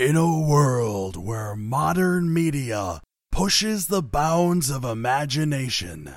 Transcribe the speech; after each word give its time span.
In 0.00 0.16
a 0.16 0.40
world 0.40 1.18
where 1.18 1.54
modern 1.54 2.32
media 2.32 3.02
pushes 3.30 3.88
the 3.88 4.00
bounds 4.00 4.70
of 4.70 4.82
imagination, 4.82 6.14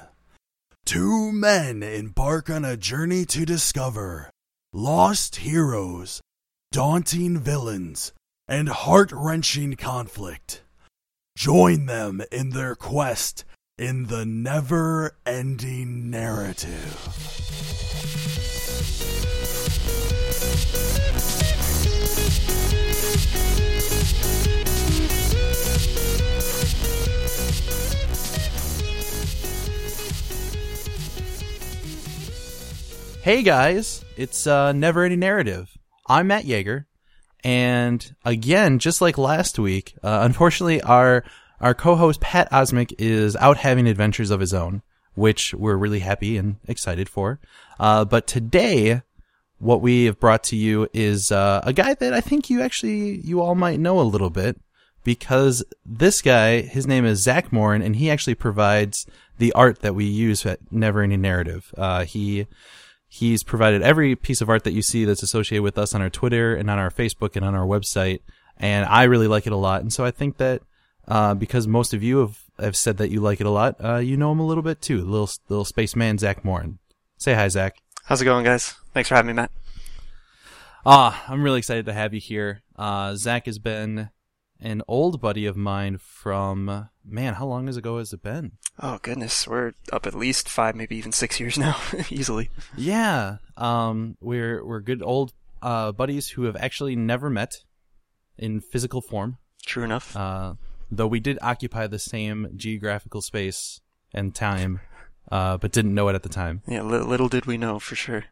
two 0.85 1.33
men 1.33 1.83
embark 1.83 2.49
on 2.49 2.63
a 2.63 2.77
journey 2.77 3.25
to 3.25 3.45
discover 3.45 4.29
lost 4.71 5.35
heroes, 5.35 6.21
daunting 6.71 7.37
villains, 7.37 8.13
and 8.47 8.69
heart 8.69 9.11
wrenching 9.11 9.75
conflict. 9.75 10.63
Join 11.37 11.85
them 11.85 12.21
in 12.31 12.51
their 12.51 12.75
quest 12.75 13.43
in 13.77 14.05
the 14.05 14.25
never 14.25 15.17
ending 15.25 16.09
narrative. 16.09 18.02
Hey 33.23 33.41
guys, 33.41 34.03
it's 34.17 34.45
uh, 34.47 34.73
Never 34.73 35.05
Ending 35.05 35.21
Narrative. 35.21 35.77
I'm 36.07 36.27
Matt 36.27 36.43
Yeager, 36.43 36.87
and 37.41 38.13
again, 38.25 38.79
just 38.79 38.99
like 38.99 39.17
last 39.17 39.57
week, 39.57 39.95
uh, 40.03 40.19
unfortunately, 40.23 40.81
our 40.81 41.23
our 41.61 41.73
co-host 41.73 42.19
Pat 42.19 42.51
Osmic 42.51 42.93
is 42.99 43.37
out 43.37 43.55
having 43.55 43.87
adventures 43.87 44.29
of 44.29 44.41
his 44.41 44.53
own, 44.53 44.81
which 45.13 45.53
we're 45.53 45.77
really 45.77 45.99
happy 45.99 46.35
and 46.35 46.57
excited 46.67 47.07
for. 47.07 47.39
Uh, 47.79 48.03
but 48.03 48.27
today, 48.27 49.03
what 49.57 49.79
we 49.79 50.03
have 50.03 50.19
brought 50.19 50.43
to 50.43 50.57
you 50.57 50.89
is 50.91 51.31
uh, 51.31 51.61
a 51.63 51.71
guy 51.71 51.93
that 51.93 52.13
I 52.13 52.19
think 52.19 52.49
you 52.49 52.61
actually 52.61 53.21
you 53.21 53.39
all 53.39 53.55
might 53.55 53.79
know 53.79 54.01
a 54.01 54.03
little 54.03 54.31
bit 54.31 54.59
because 55.05 55.63
this 55.85 56.21
guy, 56.21 56.59
his 56.59 56.85
name 56.85 57.05
is 57.05 57.23
Zach 57.23 57.53
Morin, 57.53 57.83
and 57.83 57.95
he 57.95 58.11
actually 58.11 58.35
provides 58.35 59.05
the 59.37 59.53
art 59.53 59.79
that 59.79 59.95
we 59.95 60.03
use 60.03 60.45
at 60.45 60.59
Never 60.73 61.01
Ending 61.03 61.21
Narrative. 61.21 61.73
Uh, 61.77 62.03
he 62.03 62.47
He's 63.15 63.43
provided 63.43 63.83
every 63.83 64.15
piece 64.15 64.41
of 64.41 64.49
art 64.49 64.63
that 64.63 64.73
you 64.73 64.81
see 64.81 65.05
that's 65.05 65.21
associated 65.21 65.61
with 65.61 65.77
us 65.77 65.93
on 65.93 66.01
our 66.01 66.09
Twitter 66.09 66.55
and 66.55 66.67
on 66.67 66.79
our 66.79 66.89
Facebook 66.89 67.35
and 67.35 67.45
on 67.45 67.53
our 67.53 67.63
website. 67.63 68.21
And 68.57 68.87
I 68.87 69.03
really 69.03 69.27
like 69.27 69.45
it 69.45 69.53
a 69.53 69.55
lot. 69.55 69.81
And 69.81 69.93
so 69.93 70.03
I 70.03 70.09
think 70.09 70.37
that, 70.37 70.63
uh, 71.07 71.35
because 71.35 71.67
most 71.67 71.93
of 71.93 72.01
you 72.01 72.17
have, 72.17 72.39
have 72.57 72.75
said 72.75 72.97
that 72.97 73.11
you 73.11 73.21
like 73.21 73.39
it 73.39 73.45
a 73.45 73.51
lot, 73.51 73.75
uh, 73.79 73.97
you 73.97 74.17
know 74.17 74.31
him 74.31 74.39
a 74.39 74.45
little 74.47 74.63
bit 74.63 74.81
too. 74.81 74.97
Little, 75.05 75.29
little 75.47 75.63
spaceman 75.63 76.17
Zach 76.17 76.43
Morin. 76.43 76.79
Say 77.19 77.35
hi, 77.35 77.47
Zach. 77.49 77.77
How's 78.05 78.19
it 78.19 78.25
going, 78.25 78.45
guys? 78.45 78.73
Thanks 78.95 79.09
for 79.09 79.15
having 79.15 79.27
me, 79.27 79.33
Matt. 79.33 79.51
Ah, 80.83 81.23
I'm 81.27 81.43
really 81.43 81.59
excited 81.59 81.85
to 81.85 81.93
have 81.93 82.15
you 82.15 82.19
here. 82.19 82.63
Uh, 82.75 83.13
Zach 83.13 83.45
has 83.45 83.59
been 83.59 84.09
an 84.59 84.81
old 84.87 85.19
buddy 85.21 85.45
of 85.45 85.57
mine 85.57 85.97
from, 85.97 86.89
man, 87.05 87.33
how 87.35 87.45
long 87.45 87.67
ago 87.69 87.97
has 87.97 88.13
it 88.13 88.23
been? 88.23 88.53
Oh 88.79 88.99
goodness, 89.01 89.47
we're 89.47 89.73
up 89.91 90.07
at 90.07 90.15
least 90.15 90.49
five, 90.49 90.75
maybe 90.75 90.95
even 90.95 91.11
six 91.11 91.39
years 91.39 91.57
now, 91.57 91.77
easily. 92.09 92.49
Yeah, 92.77 93.37
um, 93.57 94.17
we're 94.21 94.65
we're 94.65 94.79
good 94.79 95.03
old 95.03 95.33
uh, 95.61 95.91
buddies 95.91 96.29
who 96.29 96.43
have 96.43 96.55
actually 96.55 96.95
never 96.95 97.29
met 97.29 97.63
in 98.37 98.61
physical 98.61 99.01
form. 99.01 99.37
True 99.65 99.83
enough. 99.83 100.15
Uh, 100.15 100.55
though 100.91 101.07
we 101.07 101.19
did 101.19 101.37
occupy 101.41 101.87
the 101.87 101.99
same 101.99 102.47
geographical 102.55 103.21
space 103.21 103.79
and 104.13 104.33
time, 104.33 104.79
uh, 105.31 105.57
but 105.57 105.71
didn't 105.71 105.93
know 105.93 106.07
it 106.09 106.15
at 106.15 106.23
the 106.23 106.29
time. 106.29 106.61
Yeah, 106.67 106.81
li- 106.81 106.97
little 106.99 107.29
did 107.29 107.45
we 107.45 107.57
know 107.57 107.79
for 107.79 107.95
sure. 107.95 108.25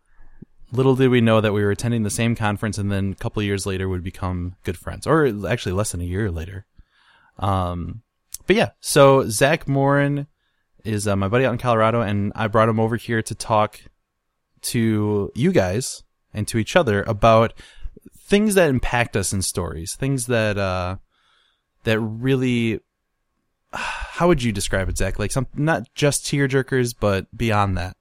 Little 0.72 0.96
did 0.96 1.10
we 1.10 1.22
know 1.22 1.42
that 1.42 1.54
we 1.54 1.64
were 1.64 1.72
attending 1.72 2.04
the 2.04 2.10
same 2.10 2.36
conference, 2.36 2.78
and 2.78 2.92
then 2.92 3.12
a 3.12 3.16
couple 3.16 3.44
years 3.44 3.66
later 3.66 3.90
would 3.90 4.04
become 4.04 4.56
good 4.64 4.78
friends, 4.78 5.06
or 5.06 5.26
actually 5.48 5.74
less 5.74 5.92
than 5.92 6.02
a 6.02 6.06
year 6.06 6.32
later. 6.32 6.66
Um, 7.40 8.04
but 8.48 8.56
yeah, 8.56 8.70
so 8.80 9.28
Zach 9.30 9.68
Morin 9.68 10.28
is 10.84 11.08
uh, 11.08 11.16
my 11.16 11.28
buddy 11.28 11.46
out 11.46 11.52
in 11.52 11.58
Colorado, 11.58 12.02
and 12.02 12.32
I 12.36 12.48
brought 12.48 12.70
him 12.70 12.80
over 12.80 12.96
here 12.96 13.22
to 13.22 13.36
talk 13.36 13.82
to 14.62 15.32
you 15.36 15.52
guys 15.52 16.04
and 16.34 16.48
to 16.48 16.58
each 16.58 16.76
other 16.76 17.04
about 17.04 17.54
things 18.18 18.56
that 18.56 18.70
impact 18.70 19.16
us 19.16 19.34
in 19.34 19.42
stories, 19.42 19.96
things 19.96 20.28
that 20.28 20.58
uh, 20.58 20.98
that 21.84 22.00
really. 22.00 22.80
How 23.74 24.28
would 24.28 24.44
you 24.44 24.52
describe 24.52 24.88
it, 24.90 24.98
Zach? 24.98 25.18
Like 25.18 25.32
some, 25.32 25.48
not 25.56 25.88
just 25.96 26.26
tearjerkers, 26.26 26.94
but 27.00 27.26
beyond 27.36 27.78
that. 27.78 27.96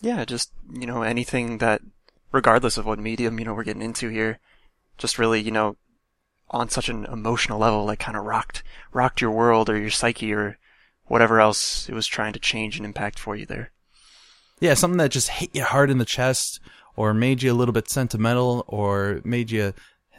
Yeah, 0.00 0.24
just 0.24 0.50
you 0.72 0.86
know 0.86 1.02
anything 1.02 1.58
that, 1.58 1.80
regardless 2.32 2.76
of 2.76 2.86
what 2.86 2.98
medium 2.98 3.38
you 3.38 3.44
know 3.44 3.54
we're 3.54 3.64
getting 3.64 3.82
into 3.82 4.08
here, 4.08 4.38
just 4.98 5.18
really 5.18 5.40
you 5.40 5.50
know, 5.50 5.76
on 6.50 6.68
such 6.68 6.88
an 6.88 7.04
emotional 7.06 7.58
level, 7.58 7.84
like 7.84 8.00
kind 8.00 8.16
of 8.16 8.24
rocked 8.24 8.62
rocked 8.92 9.20
your 9.20 9.30
world 9.30 9.70
or 9.70 9.78
your 9.78 9.90
psyche 9.90 10.32
or 10.32 10.58
whatever 11.04 11.40
else 11.40 11.88
it 11.88 11.94
was 11.94 12.06
trying 12.06 12.32
to 12.32 12.38
change 12.38 12.76
and 12.76 12.86
impact 12.86 13.18
for 13.18 13.36
you 13.36 13.46
there. 13.46 13.70
Yeah, 14.60 14.74
something 14.74 14.98
that 14.98 15.10
just 15.10 15.28
hit 15.28 15.50
you 15.54 15.64
hard 15.64 15.90
in 15.90 15.98
the 15.98 16.04
chest, 16.04 16.60
or 16.96 17.12
made 17.12 17.42
you 17.42 17.52
a 17.52 17.54
little 17.54 17.72
bit 17.72 17.88
sentimental, 17.88 18.64
or 18.68 19.20
made 19.24 19.50
you 19.50 19.74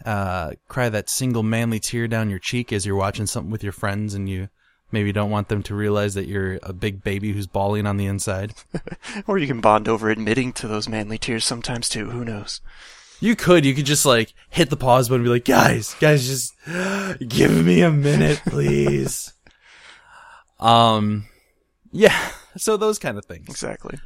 uh, 0.05 0.51
cry 0.67 0.89
that 0.89 1.09
single 1.09 1.43
manly 1.43 1.79
tear 1.79 2.07
down 2.07 2.29
your 2.29 2.39
cheek 2.39 2.73
as 2.73 2.85
you're 2.85 2.95
watching 2.95 3.25
something 3.25 3.51
with 3.51 3.63
your 3.63 3.71
friends, 3.71 4.13
and 4.13 4.27
you 4.29 4.49
maybe 4.93 5.11
don't 5.11 5.31
want 5.31 5.49
them 5.49 5.63
to 5.63 5.75
realize 5.75 6.13
that 6.13 6.27
you're 6.27 6.59
a 6.63 6.71
big 6.71 7.03
baby 7.03 7.33
who's 7.33 7.47
bawling 7.47 7.85
on 7.85 7.97
the 7.97 8.05
inside. 8.05 8.53
or 9.27 9.37
you 9.37 9.47
can 9.47 9.59
bond 9.59 9.87
over 9.87 10.09
admitting 10.09 10.53
to 10.53 10.67
those 10.67 10.87
manly 10.87 11.17
tears 11.17 11.43
sometimes 11.43 11.89
too. 11.89 12.09
Who 12.11 12.23
knows? 12.23 12.61
You 13.19 13.35
could, 13.35 13.65
you 13.65 13.73
could 13.73 13.85
just 13.85 14.05
like 14.05 14.33
hit 14.49 14.69
the 14.69 14.77
pause 14.77 15.09
button 15.09 15.21
and 15.21 15.25
be 15.25 15.31
like, 15.31 15.45
guys, 15.45 15.95
guys, 15.99 16.27
just 16.27 16.53
give 17.27 17.65
me 17.65 17.81
a 17.81 17.91
minute, 17.91 18.41
please. 18.45 19.33
Um, 20.59 21.25
yeah. 21.91 22.17
So 22.55 22.77
those 22.77 22.97
kind 22.97 23.17
of 23.17 23.25
things. 23.25 23.49
Exactly. 23.49 23.99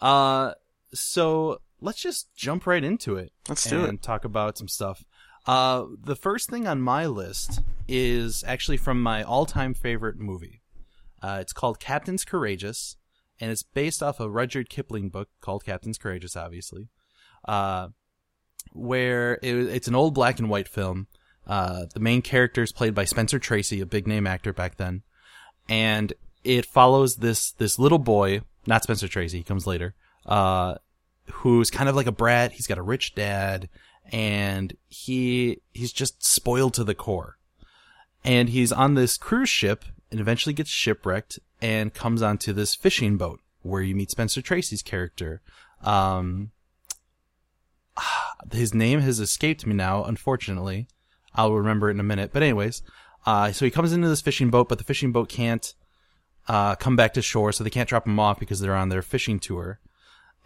Uh, 0.00 0.52
so 0.94 1.60
let's 1.80 2.00
just 2.00 2.32
jump 2.36 2.66
right 2.68 2.84
into 2.84 3.16
it. 3.16 3.32
Let's 3.48 3.68
do 3.68 3.82
it. 3.82 3.88
and 3.88 4.00
talk 4.00 4.24
about 4.24 4.56
some 4.56 4.68
stuff. 4.68 5.04
Uh, 5.50 5.86
the 6.04 6.16
first 6.16 6.48
thing 6.48 6.68
on 6.68 6.80
my 6.80 7.06
list 7.06 7.60
is 7.88 8.44
actually 8.46 8.76
from 8.76 9.02
my 9.02 9.22
all-time 9.22 9.74
favorite 9.74 10.18
movie. 10.18 10.62
Uh, 11.22 11.38
it's 11.40 11.52
called 11.52 11.80
Captains 11.80 12.24
Courageous, 12.24 12.96
and 13.40 13.50
it's 13.50 13.62
based 13.62 14.02
off 14.02 14.20
a 14.20 14.30
Rudyard 14.30 14.68
Kipling 14.68 15.08
book 15.08 15.28
called 15.40 15.64
Captains 15.64 15.98
Courageous, 15.98 16.36
obviously. 16.36 16.88
Uh, 17.46 17.88
where 18.72 19.38
it, 19.42 19.54
it's 19.54 19.88
an 19.88 19.94
old 19.94 20.14
black 20.14 20.38
and 20.38 20.48
white 20.48 20.68
film. 20.68 21.08
Uh, 21.46 21.86
the 21.94 22.00
main 22.00 22.22
character 22.22 22.62
is 22.62 22.72
played 22.72 22.94
by 22.94 23.04
Spencer 23.04 23.38
Tracy, 23.38 23.80
a 23.80 23.86
big 23.86 24.06
name 24.06 24.26
actor 24.26 24.52
back 24.52 24.76
then 24.76 25.02
and 25.70 26.12
it 26.44 26.66
follows 26.66 27.16
this 27.16 27.52
this 27.52 27.78
little 27.78 27.98
boy, 27.98 28.42
not 28.66 28.82
Spencer 28.82 29.08
Tracy, 29.08 29.38
he 29.38 29.44
comes 29.44 29.66
later, 29.66 29.94
uh, 30.26 30.74
who's 31.30 31.70
kind 31.70 31.88
of 31.88 31.96
like 31.96 32.08
a 32.08 32.12
brat. 32.12 32.52
He's 32.52 32.66
got 32.66 32.78
a 32.78 32.82
rich 32.82 33.14
dad, 33.14 33.68
and 34.10 34.76
he 34.88 35.60
he's 35.72 35.92
just 35.92 36.24
spoiled 36.24 36.74
to 36.74 36.84
the 36.84 36.94
core. 36.94 37.36
And 38.22 38.50
he's 38.50 38.72
on 38.72 38.94
this 38.94 39.16
cruise 39.16 39.48
ship, 39.48 39.84
and 40.10 40.20
eventually 40.20 40.52
gets 40.52 40.70
shipwrecked, 40.70 41.38
and 41.62 41.94
comes 41.94 42.20
onto 42.20 42.52
this 42.52 42.74
fishing 42.74 43.16
boat 43.16 43.40
where 43.62 43.82
you 43.82 43.94
meet 43.94 44.10
Spencer 44.10 44.42
Tracy's 44.42 44.82
character. 44.82 45.40
Um, 45.82 46.50
his 48.52 48.74
name 48.74 49.00
has 49.00 49.20
escaped 49.20 49.66
me 49.66 49.74
now, 49.74 50.04
unfortunately. 50.04 50.88
I'll 51.34 51.52
remember 51.52 51.88
it 51.88 51.94
in 51.94 52.00
a 52.00 52.04
minute. 52.04 52.30
But 52.32 52.42
anyways, 52.42 52.82
uh, 53.24 53.52
so 53.52 53.64
he 53.64 53.70
comes 53.70 53.92
into 53.92 54.08
this 54.08 54.20
fishing 54.20 54.50
boat, 54.50 54.68
but 54.68 54.78
the 54.78 54.84
fishing 54.84 55.12
boat 55.12 55.28
can't 55.28 55.74
uh, 56.48 56.74
come 56.74 56.96
back 56.96 57.14
to 57.14 57.22
shore, 57.22 57.52
so 57.52 57.62
they 57.62 57.70
can't 57.70 57.88
drop 57.88 58.06
him 58.06 58.18
off 58.18 58.40
because 58.40 58.60
they're 58.60 58.74
on 58.74 58.88
their 58.88 59.02
fishing 59.02 59.38
tour. 59.38 59.78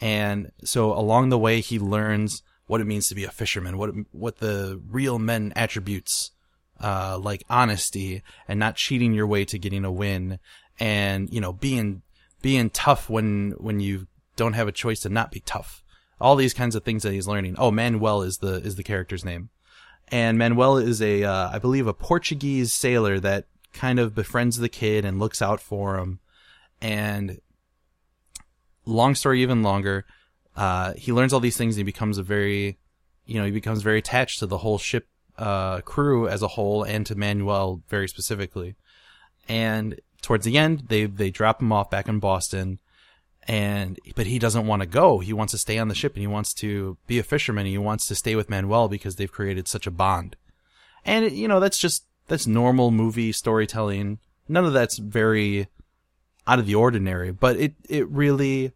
And 0.00 0.52
so 0.64 0.92
along 0.92 1.28
the 1.28 1.38
way, 1.38 1.60
he 1.60 1.78
learns 1.78 2.42
what 2.66 2.80
it 2.80 2.86
means 2.86 3.08
to 3.08 3.14
be 3.14 3.24
a 3.24 3.30
fisherman, 3.30 3.78
what 3.78 3.90
what 4.12 4.38
the 4.38 4.80
real 4.88 5.18
men 5.18 5.52
attributes, 5.56 6.30
uh, 6.80 7.18
like 7.20 7.44
honesty 7.48 8.22
and 8.48 8.58
not 8.58 8.76
cheating 8.76 9.12
your 9.12 9.26
way 9.26 9.44
to 9.44 9.58
getting 9.58 9.84
a 9.84 9.92
win, 9.92 10.38
and 10.78 11.32
you 11.32 11.40
know 11.40 11.52
being 11.52 12.02
being 12.42 12.70
tough 12.70 13.08
when 13.08 13.52
when 13.58 13.80
you 13.80 14.06
don't 14.36 14.54
have 14.54 14.68
a 14.68 14.72
choice 14.72 15.00
to 15.00 15.08
not 15.08 15.30
be 15.30 15.40
tough. 15.40 15.82
All 16.20 16.36
these 16.36 16.54
kinds 16.54 16.74
of 16.74 16.84
things 16.84 17.02
that 17.02 17.12
he's 17.12 17.28
learning. 17.28 17.56
Oh, 17.58 17.70
Manuel 17.70 18.22
is 18.22 18.38
the 18.38 18.54
is 18.54 18.76
the 18.76 18.82
character's 18.82 19.24
name 19.24 19.50
and 20.08 20.38
Manuel 20.38 20.76
is 20.78 21.00
a, 21.00 21.24
uh, 21.24 21.50
I 21.52 21.58
believe, 21.58 21.86
a 21.86 21.94
Portuguese 21.94 22.72
sailor 22.72 23.18
that 23.20 23.46
kind 23.72 23.98
of 23.98 24.14
befriends 24.14 24.58
the 24.58 24.68
kid 24.68 25.04
and 25.04 25.18
looks 25.18 25.40
out 25.40 25.60
for 25.60 25.98
him. 25.98 26.20
And 26.80 27.40
long 28.84 29.14
story, 29.14 29.42
even 29.42 29.62
longer, 29.62 30.04
uh, 30.56 30.94
he 30.94 31.12
learns 31.12 31.32
all 31.32 31.40
these 31.40 31.56
things 31.56 31.76
and 31.76 31.80
he 31.80 31.84
becomes 31.84 32.18
a 32.18 32.22
very, 32.22 32.78
you 33.26 33.38
know, 33.38 33.44
he 33.44 33.50
becomes 33.50 33.82
very 33.82 33.98
attached 33.98 34.38
to 34.38 34.46
the 34.46 34.58
whole 34.58 34.78
ship 34.78 35.08
uh, 35.38 35.80
crew 35.80 36.28
as 36.28 36.42
a 36.42 36.48
whole 36.48 36.82
and 36.84 37.04
to 37.06 37.14
Manuel 37.14 37.82
very 37.88 38.08
specifically. 38.08 38.76
And 39.48 40.00
towards 40.22 40.44
the 40.44 40.56
end, 40.56 40.84
they 40.88 41.04
they 41.04 41.30
drop 41.30 41.60
him 41.60 41.72
off 41.72 41.90
back 41.90 42.08
in 42.08 42.18
Boston, 42.18 42.78
and 43.46 43.98
but 44.16 44.26
he 44.26 44.38
doesn't 44.38 44.66
want 44.66 44.80
to 44.80 44.86
go. 44.86 45.18
He 45.18 45.32
wants 45.32 45.50
to 45.52 45.58
stay 45.58 45.78
on 45.78 45.88
the 45.88 45.94
ship 45.94 46.14
and 46.14 46.22
he 46.22 46.26
wants 46.26 46.54
to 46.54 46.96
be 47.06 47.18
a 47.18 47.22
fisherman. 47.22 47.66
he 47.66 47.78
wants 47.78 48.06
to 48.06 48.14
stay 48.14 48.34
with 48.36 48.48
Manuel 48.48 48.88
because 48.88 49.16
they've 49.16 49.30
created 49.30 49.68
such 49.68 49.86
a 49.86 49.90
bond. 49.90 50.36
and 51.04 51.26
it, 51.26 51.32
you 51.32 51.48
know 51.48 51.60
that's 51.60 51.78
just 51.78 52.04
that's 52.28 52.46
normal 52.46 52.90
movie 52.90 53.32
storytelling. 53.32 54.18
None 54.48 54.64
of 54.64 54.72
that's 54.72 54.98
very 54.98 55.68
out 56.46 56.58
of 56.58 56.66
the 56.66 56.74
ordinary, 56.74 57.32
but 57.32 57.56
it 57.56 57.74
it 57.88 58.08
really 58.08 58.72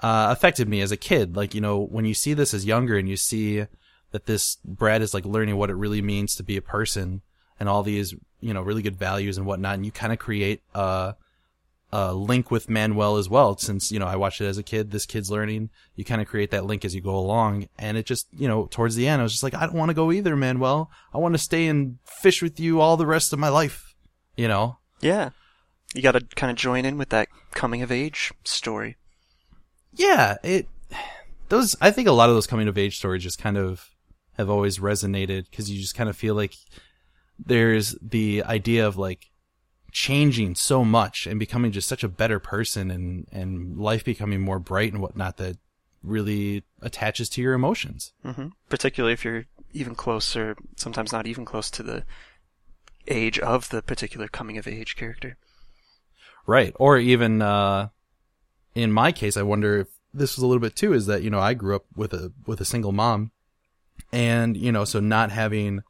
uh, 0.00 0.28
affected 0.30 0.68
me 0.68 0.80
as 0.80 0.92
a 0.92 0.96
kid. 0.96 1.36
Like 1.36 1.54
you 1.54 1.60
know 1.60 1.80
when 1.80 2.04
you 2.04 2.14
see 2.14 2.34
this 2.34 2.54
as 2.54 2.64
younger 2.64 2.96
and 2.96 3.08
you 3.08 3.16
see 3.16 3.66
that 4.12 4.26
this 4.26 4.56
Brad 4.64 5.02
is 5.02 5.14
like 5.14 5.24
learning 5.24 5.56
what 5.56 5.70
it 5.70 5.76
really 5.76 6.02
means 6.02 6.34
to 6.34 6.42
be 6.42 6.56
a 6.56 6.62
person 6.62 7.22
and 7.58 7.68
all 7.68 7.82
these 7.82 8.14
you 8.40 8.54
know 8.54 8.62
really 8.62 8.82
good 8.82 8.96
values 8.96 9.36
and 9.36 9.46
whatnot, 9.46 9.74
and 9.74 9.86
you 9.86 9.92
kind 9.92 10.12
of 10.12 10.18
create 10.18 10.62
a 10.74 11.14
a 11.92 12.14
link 12.14 12.50
with 12.50 12.70
Manuel 12.70 13.16
as 13.16 13.28
well. 13.28 13.56
Since 13.56 13.90
you 13.92 13.98
know 13.98 14.06
I 14.06 14.16
watched 14.16 14.40
it 14.40 14.46
as 14.46 14.58
a 14.58 14.62
kid, 14.62 14.90
this 14.90 15.06
kid's 15.06 15.30
learning. 15.30 15.70
You 15.96 16.04
kind 16.04 16.20
of 16.20 16.28
create 16.28 16.50
that 16.52 16.64
link 16.64 16.84
as 16.84 16.94
you 16.94 17.00
go 17.00 17.16
along, 17.16 17.68
and 17.78 17.96
it 17.96 18.06
just 18.06 18.26
you 18.32 18.48
know 18.48 18.66
towards 18.66 18.96
the 18.96 19.06
end, 19.06 19.20
I 19.20 19.24
was 19.24 19.32
just 19.32 19.42
like, 19.42 19.54
I 19.54 19.66
don't 19.66 19.74
want 19.74 19.90
to 19.90 19.94
go 19.94 20.12
either, 20.12 20.36
Manuel. 20.36 20.90
I 21.12 21.18
want 21.18 21.34
to 21.34 21.38
stay 21.38 21.66
and 21.66 21.98
fish 22.04 22.42
with 22.42 22.58
you 22.58 22.80
all 22.80 22.96
the 22.96 23.06
rest 23.06 23.32
of 23.32 23.38
my 23.38 23.48
life. 23.48 23.94
You 24.36 24.48
know. 24.48 24.78
Yeah. 25.00 25.30
You 25.94 26.02
gotta 26.02 26.20
kind 26.36 26.50
of 26.50 26.56
join 26.56 26.84
in 26.84 26.98
with 26.98 27.08
that 27.08 27.28
coming 27.52 27.82
of 27.82 27.90
age 27.90 28.32
story. 28.44 28.96
Yeah, 29.92 30.36
it 30.42 30.68
those 31.48 31.76
I 31.80 31.90
think 31.90 32.08
a 32.08 32.12
lot 32.12 32.28
of 32.28 32.34
those 32.34 32.46
coming 32.46 32.68
of 32.68 32.78
age 32.78 32.96
stories 32.96 33.22
just 33.22 33.38
kind 33.38 33.58
of 33.58 33.90
have 34.34 34.48
always 34.48 34.78
resonated 34.78 35.50
because 35.50 35.70
you 35.70 35.80
just 35.80 35.94
kind 35.94 36.08
of 36.08 36.16
feel 36.16 36.34
like 36.34 36.54
there's 37.38 37.96
the 38.00 38.42
idea 38.44 38.86
of 38.86 38.96
like 38.96 39.30
changing 39.92 40.54
so 40.54 40.84
much 40.84 41.26
and 41.26 41.40
becoming 41.40 41.72
just 41.72 41.88
such 41.88 42.04
a 42.04 42.08
better 42.08 42.38
person 42.38 42.90
and 42.90 43.26
and 43.32 43.76
life 43.76 44.04
becoming 44.04 44.40
more 44.40 44.58
bright 44.58 44.92
and 44.92 45.02
whatnot 45.02 45.36
that 45.36 45.56
really 46.02 46.62
attaches 46.80 47.28
to 47.28 47.42
your 47.42 47.52
emotions. 47.54 48.12
hmm 48.24 48.48
Particularly 48.68 49.12
if 49.12 49.24
you're 49.24 49.46
even 49.72 49.94
close 49.94 50.34
or 50.36 50.56
sometimes 50.76 51.12
not 51.12 51.26
even 51.26 51.44
close 51.44 51.70
to 51.70 51.82
the 51.82 52.04
age 53.08 53.38
of 53.38 53.68
the 53.70 53.82
particular 53.82 54.28
coming 54.28 54.56
of 54.56 54.66
age 54.66 54.96
character. 54.96 55.36
Right. 56.46 56.72
Or 56.76 56.98
even 56.98 57.42
uh 57.42 57.88
in 58.74 58.92
my 58.92 59.12
case 59.12 59.36
I 59.36 59.42
wonder 59.42 59.80
if 59.80 59.88
this 60.12 60.36
was 60.36 60.42
a 60.42 60.46
little 60.46 60.60
bit 60.60 60.76
too 60.76 60.92
is 60.92 61.06
that 61.06 61.22
you 61.22 61.30
know 61.30 61.40
I 61.40 61.54
grew 61.54 61.76
up 61.76 61.84
with 61.94 62.12
a 62.12 62.32
with 62.46 62.60
a 62.60 62.64
single 62.64 62.92
mom 62.92 63.30
and 64.12 64.56
you 64.56 64.72
know 64.72 64.84
so 64.84 65.00
not 65.00 65.30
having 65.30 65.80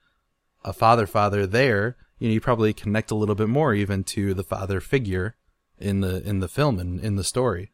a 0.65 0.73
father 0.73 1.07
father 1.07 1.47
there 1.47 1.97
you 2.19 2.29
know 2.29 2.35
you 2.35 2.41
probably 2.41 2.73
connect 2.73 3.11
a 3.11 3.15
little 3.15 3.35
bit 3.35 3.49
more 3.49 3.75
even 3.75 4.05
to 4.05 4.35
the 4.35 4.45
father 4.45 4.81
figure 4.81 5.37
in 5.81 6.01
the 6.01 6.23
in 6.29 6.41
the 6.41 6.49
film 6.49 6.79
and 6.79 7.01
in 7.01 7.17
the 7.17 7.25
story. 7.25 7.73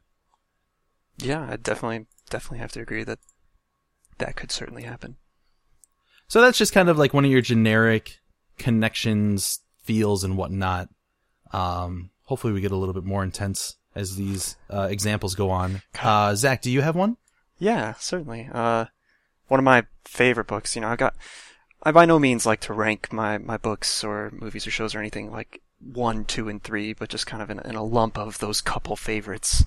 Yeah, 1.19 1.47
I 1.51 1.57
definitely 1.57 2.07
definitely 2.31 2.59
have 2.59 2.73
to 2.73 2.81
agree 2.81 3.05
that 3.05 3.19
that 4.19 4.37
could 4.37 4.53
certainly 4.53 4.85
happen. 4.85 5.17
So 6.29 6.41
that's 6.41 6.59
just 6.59 6.73
kind 6.73 6.89
of 6.89 6.99
like 6.99 7.13
one 7.13 7.25
of 7.25 7.31
your 7.31 7.41
generic 7.41 8.21
connections, 8.59 9.61
feels, 9.83 10.25
and 10.25 10.37
whatnot. 10.37 10.89
Um, 11.53 12.11
hopefully, 12.25 12.53
we 12.53 12.61
get 12.61 12.73
a 12.73 12.77
little 12.77 12.95
bit 12.95 13.05
more 13.05 13.23
intense 13.23 13.77
as 13.97 14.15
these 14.15 14.57
uh, 14.71 14.87
examples 14.91 15.35
go 15.35 15.51
on. 15.51 15.83
Uh, 16.01 16.35
Zach, 16.37 16.63
do 16.63 16.71
you 16.71 16.83
have 16.83 16.95
one? 16.95 17.17
Yeah, 17.59 17.95
certainly. 17.99 18.49
Uh, 18.53 18.85
one 19.49 19.59
of 19.59 19.65
my 19.65 19.87
favorite 20.05 20.47
books. 20.47 20.77
You 20.77 20.83
know, 20.83 20.89
I 20.89 20.97
got. 20.97 21.17
I 21.83 21.93
by 21.93 22.05
no 22.05 22.19
means 22.19 22.47
like 22.47 22.61
to 22.61 22.73
rank 22.73 23.13
my 23.13 23.39
my 23.39 23.57
books 23.57 24.05
or 24.05 24.31
movies 24.33 24.67
or 24.67 24.71
shows 24.71 24.95
or 24.95 24.99
anything 24.99 25.33
like 25.33 25.63
one, 25.81 26.25
two, 26.25 26.49
and 26.49 26.63
three, 26.63 26.93
but 26.93 27.09
just 27.09 27.27
kind 27.27 27.43
of 27.43 27.51
in, 27.51 27.59
in 27.61 27.75
a 27.75 27.85
lump 27.85 28.19
of 28.19 28.39
those 28.39 28.61
couple 28.61 28.97
favorites. 28.97 29.65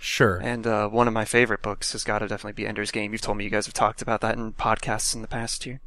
Sure. 0.00 0.36
And 0.36 0.66
uh, 0.66 0.88
one 0.88 1.08
of 1.08 1.14
my 1.14 1.24
favorite 1.24 1.62
books 1.62 1.92
has 1.92 2.04
got 2.04 2.20
to 2.20 2.28
definitely 2.28 2.52
be 2.52 2.66
Ender's 2.66 2.90
Game. 2.92 3.12
You've 3.12 3.20
told 3.20 3.36
me 3.36 3.44
you 3.44 3.50
guys 3.50 3.66
have 3.66 3.74
talked 3.74 4.02
about 4.02 4.20
that 4.20 4.36
in 4.36 4.52
podcasts 4.52 5.14
in 5.14 5.22
the 5.22 5.28
past 5.28 5.66
year. 5.66 5.80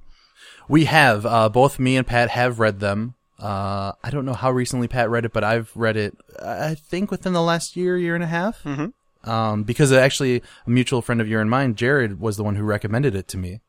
We 0.67 0.85
have. 0.85 1.25
Uh, 1.25 1.49
both 1.49 1.79
me 1.79 1.97
and 1.97 2.05
Pat 2.05 2.29
have 2.29 2.59
read 2.59 2.79
them. 2.79 3.15
Uh, 3.41 3.93
I 4.03 4.11
don't 4.11 4.25
know 4.25 4.33
how 4.33 4.51
recently 4.51 4.87
Pat 4.87 5.09
read 5.09 5.25
it, 5.25 5.33
but 5.33 5.43
I've 5.43 5.71
read 5.75 5.97
it, 5.97 6.15
I 6.41 6.75
think 6.75 7.09
within 7.09 7.33
the 7.33 7.41
last 7.41 7.75
year, 7.75 7.97
year 7.97 8.13
and 8.13 8.23
a 8.23 8.27
half. 8.27 8.63
Mm-hmm. 8.63 9.29
Um, 9.29 9.63
because 9.63 9.91
actually 9.91 10.41
a 10.65 10.69
mutual 10.69 11.01
friend 11.01 11.19
of 11.21 11.27
yours 11.27 11.41
and 11.41 11.49
mine, 11.49 11.75
Jared, 11.75 12.19
was 12.19 12.37
the 12.37 12.43
one 12.43 12.55
who 12.55 12.63
recommended 12.63 13.15
it 13.15 13.27
to 13.29 13.37
me. 13.37 13.61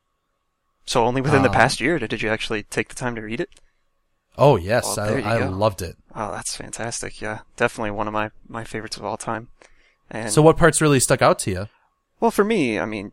So 0.85 1.05
only 1.05 1.21
within 1.21 1.43
the 1.43 1.49
Um, 1.49 1.55
past 1.55 1.81
year 1.81 1.99
did 1.99 2.23
you 2.23 2.29
actually 2.29 2.65
take 2.65 2.89
the 2.89 2.95
time 2.95 3.15
to 3.15 3.23
read 3.23 3.41
it? 3.41 3.51
Oh 4.39 4.57
yes, 4.57 4.97
you 4.97 5.03
I, 5.03 5.21
I 5.21 5.47
loved 5.47 5.83
it. 5.83 5.97
Oh, 6.15 6.33
that's 6.33 6.57
fantastic. 6.57 7.21
Yeah, 7.21 7.41
definitely 7.57 7.91
one 7.91 8.07
of 8.07 8.13
my, 8.15 8.31
my 8.49 8.65
favorites 8.65 8.97
of 8.97 9.05
all 9.05 9.17
time. 9.17 9.49
And 10.11 10.31
So 10.33 10.43
what 10.43 10.57
parts 10.57 10.81
really 10.81 11.01
stuck 11.01 11.23
out 11.23 11.39
to 11.41 11.51
you? 11.51 11.69
Well, 12.19 12.31
for 12.31 12.45
me, 12.45 12.79
I 12.79 12.85
mean, 12.85 13.13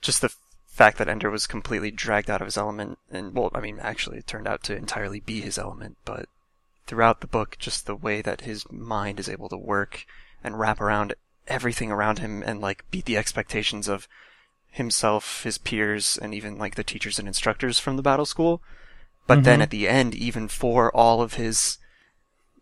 just 0.00 0.20
the 0.22 0.32
fact 0.70 0.98
that 0.98 1.08
Ender 1.08 1.30
was 1.30 1.46
completely 1.46 1.90
dragged 1.90 2.30
out 2.30 2.40
of 2.40 2.46
his 2.46 2.56
element, 2.56 2.98
and 3.10 3.34
well, 3.34 3.50
I 3.54 3.60
mean, 3.60 3.78
actually, 3.80 4.18
it 4.18 4.26
turned 4.26 4.48
out 4.48 4.62
to 4.64 4.76
entirely 4.76 5.20
be 5.20 5.40
his 5.40 5.58
element, 5.58 5.98
but 6.04 6.28
throughout 6.86 7.20
the 7.20 7.26
book, 7.26 7.56
just 7.58 7.86
the 7.86 7.94
way 7.94 8.22
that 8.22 8.42
his 8.42 8.64
mind 8.70 9.20
is 9.20 9.28
able 9.28 9.48
to 9.48 9.56
work 9.56 10.06
and 10.42 10.58
wrap 10.58 10.80
around 10.80 11.14
everything 11.46 11.90
around 11.90 12.20
him 12.20 12.42
and 12.44 12.60
like 12.60 12.88
beat 12.90 13.04
the 13.04 13.16
expectations 13.16 13.88
of 13.88 14.08
himself, 14.70 15.42
his 15.42 15.58
peers, 15.58 16.18
and 16.22 16.32
even 16.32 16.56
like 16.56 16.76
the 16.76 16.84
teachers 16.84 17.18
and 17.18 17.26
instructors 17.28 17.78
from 17.78 17.96
the 17.96 18.02
battle 18.02 18.26
school. 18.26 18.62
But 19.26 19.44
then 19.44 19.58
Mhm. 19.58 19.62
at 19.62 19.70
the 19.70 19.88
end, 19.88 20.14
even 20.14 20.48
for 20.48 20.90
all 20.96 21.20
of 21.20 21.34
his 21.34 21.78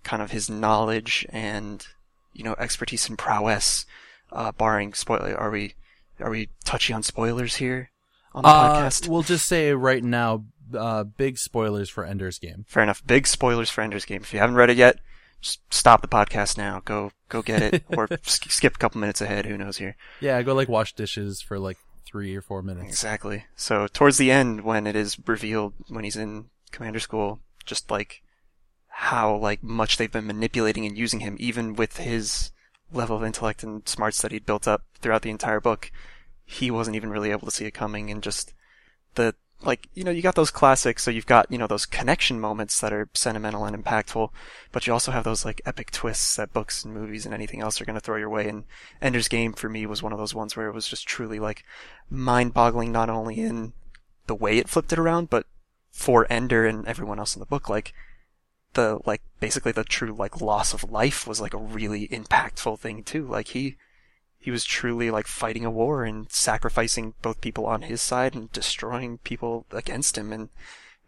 kind 0.03 0.23
of 0.23 0.31
his 0.31 0.49
knowledge 0.49 1.27
and 1.29 1.87
you 2.33 2.43
know 2.43 2.57
expertise 2.59 3.09
and 3.09 3.19
prowess, 3.19 3.85
uh, 4.33 4.53
barring 4.53 4.95
spoiler, 4.95 5.37
are 5.37 5.51
we 5.51 5.75
are 6.21 6.31
we 6.31 6.49
touchy 6.65 6.93
on 6.93 7.03
spoilers 7.03 7.57
here 7.57 7.91
on 8.35 8.43
the 8.43 8.49
Uh, 8.49 8.83
podcast? 8.83 9.09
we'll 9.09 9.23
just 9.23 9.47
say 9.47 9.73
right 9.73 10.03
now, 10.03 10.45
uh, 10.77 11.05
big 11.05 11.39
spoilers 11.39 11.89
for 11.89 12.05
Ender's 12.05 12.39
Game. 12.39 12.65
Fair 12.69 12.83
enough. 12.83 13.05
Big 13.07 13.27
spoilers 13.27 13.71
for 13.71 13.81
Ender's 13.83 14.05
Game. 14.05 14.23
If 14.23 14.33
you 14.33 14.39
haven't 14.41 14.57
read 14.57 14.71
it 14.71 14.77
yet, 14.77 14.99
just 15.41 15.61
stop 15.73 16.03
the 16.03 16.09
podcast 16.09 16.59
now. 16.59 16.81
Go 16.85 17.13
go 17.29 17.43
get 17.43 17.63
it, 17.63 17.85
or 17.97 18.09
sk- 18.23 18.51
skip 18.51 18.75
a 18.75 18.79
couple 18.79 19.01
minutes 19.01 19.21
ahead. 19.21 19.47
Who 19.47 19.57
knows 19.57 19.79
here? 19.79 19.97
Yeah, 20.21 20.43
go 20.43 20.55
like 20.55 20.69
wash 20.69 20.95
dishes 20.95 21.41
for 21.41 21.59
like 21.59 21.79
three 22.05 22.35
or 22.35 22.41
four 22.43 22.63
minutes. 22.63 22.89
Exactly. 22.89 23.45
So 23.57 23.87
towards 23.87 24.19
the 24.19 24.31
end, 24.31 24.63
when 24.63 24.87
it 24.87 24.97
is 24.97 25.17
revealed 25.27 25.75
when 25.89 26.05
he's 26.05 26.17
in 26.17 26.47
commander 26.71 27.01
school, 27.01 27.41
just 27.65 27.91
like 27.91 28.23
how 28.89 29.37
like 29.37 29.63
much 29.63 29.97
they've 29.97 30.11
been 30.11 30.27
manipulating 30.27 30.85
and 30.87 30.97
using 30.99 31.21
him, 31.21 31.37
even 31.39 31.75
with 31.75 31.99
his 31.99 32.51
level 32.93 33.17
of 33.17 33.23
intellect 33.25 33.63
and 33.63 33.87
smarts 33.89 34.21
that 34.23 34.33
he'd 34.33 34.47
built 34.47 34.67
up 34.67 34.83
throughout 35.01 35.23
the 35.23 35.31
entire 35.31 35.61
book, 35.61 35.93
he 36.51 36.71
wasn't 36.71 36.97
even 36.97 37.11
really 37.11 37.31
able 37.31 37.45
to 37.45 37.51
see 37.51 37.67
it 37.67 37.75
coming, 37.75 38.11
and 38.11 38.23
just 38.23 38.55
the 39.17 39.35
like 39.63 39.87
you 39.93 40.03
know 40.03 40.11
you 40.11 40.23
got 40.23 40.35
those 40.35 40.51
classics, 40.51 41.03
so 41.03 41.11
you've 41.11 41.27
got 41.27 41.51
you 41.53 41.59
know 41.59 41.67
those 41.67 41.85
connection 41.85 42.41
moments 42.41 42.81
that 42.81 42.91
are 42.91 43.11
sentimental 43.13 43.67
and 43.67 43.77
impactful, 43.77 44.31
but 44.73 44.87
you 44.87 44.95
also 44.95 45.13
have 45.13 45.25
those 45.25 45.45
like 45.45 45.61
epic 45.67 45.91
twists 45.91 46.37
that 46.37 46.55
books 46.55 46.87
and 46.87 46.95
movies 46.95 47.27
and 47.27 47.35
anything 47.35 47.61
else 47.61 47.81
are 47.81 47.85
going 47.85 47.97
to 47.97 48.01
throw 48.01 48.17
your 48.17 48.31
way. 48.31 48.49
And 48.49 48.65
Ender's 49.03 49.29
Game 49.29 49.53
for 49.53 49.69
me 49.69 49.85
was 49.85 50.03
one 50.03 50.13
of 50.13 50.19
those 50.19 50.35
ones 50.35 50.57
where 50.57 50.69
it 50.69 50.75
was 50.75 50.89
just 50.89 51.07
truly 51.07 51.39
like 51.39 51.65
mind-boggling, 52.09 52.91
not 52.91 53.11
only 53.11 53.39
in 53.41 53.75
the 54.27 54.35
way 54.35 54.57
it 54.57 54.71
flipped 54.71 54.95
it 54.95 54.99
around, 54.99 55.29
but 55.29 55.45
for 55.91 56.27
Ender 56.31 56.65
and 56.65 56.87
everyone 56.89 57.19
else 57.19 57.37
in 57.37 57.41
the 57.41 57.47
book, 57.47 57.69
like 57.69 57.93
the 58.73 59.01
like 59.05 59.21
basically 59.39 59.73
the 59.73 59.85
true 59.85 60.15
like 60.15 60.41
loss 60.41 60.73
of 60.73 60.91
life 60.91 61.27
was 61.27 61.43
like 61.43 61.53
a 61.53 61.59
really 61.59 62.09
impactful 62.09 62.79
thing 62.79 63.03
too. 63.03 63.27
Like 63.27 63.49
he 63.49 63.77
he 64.39 64.51
was 64.51 64.65
truly 64.65 65.11
like 65.11 65.27
fighting 65.27 65.65
a 65.65 65.71
war 65.71 66.05
and 66.05 66.31
sacrificing 66.31 67.15
both 67.23 67.41
people 67.41 67.67
on 67.67 67.83
his 67.83 68.01
side 68.01 68.35
and 68.35 68.53
destroying 68.53 69.19
people 69.19 69.67
against 69.73 70.17
him 70.17 70.33
and 70.33 70.49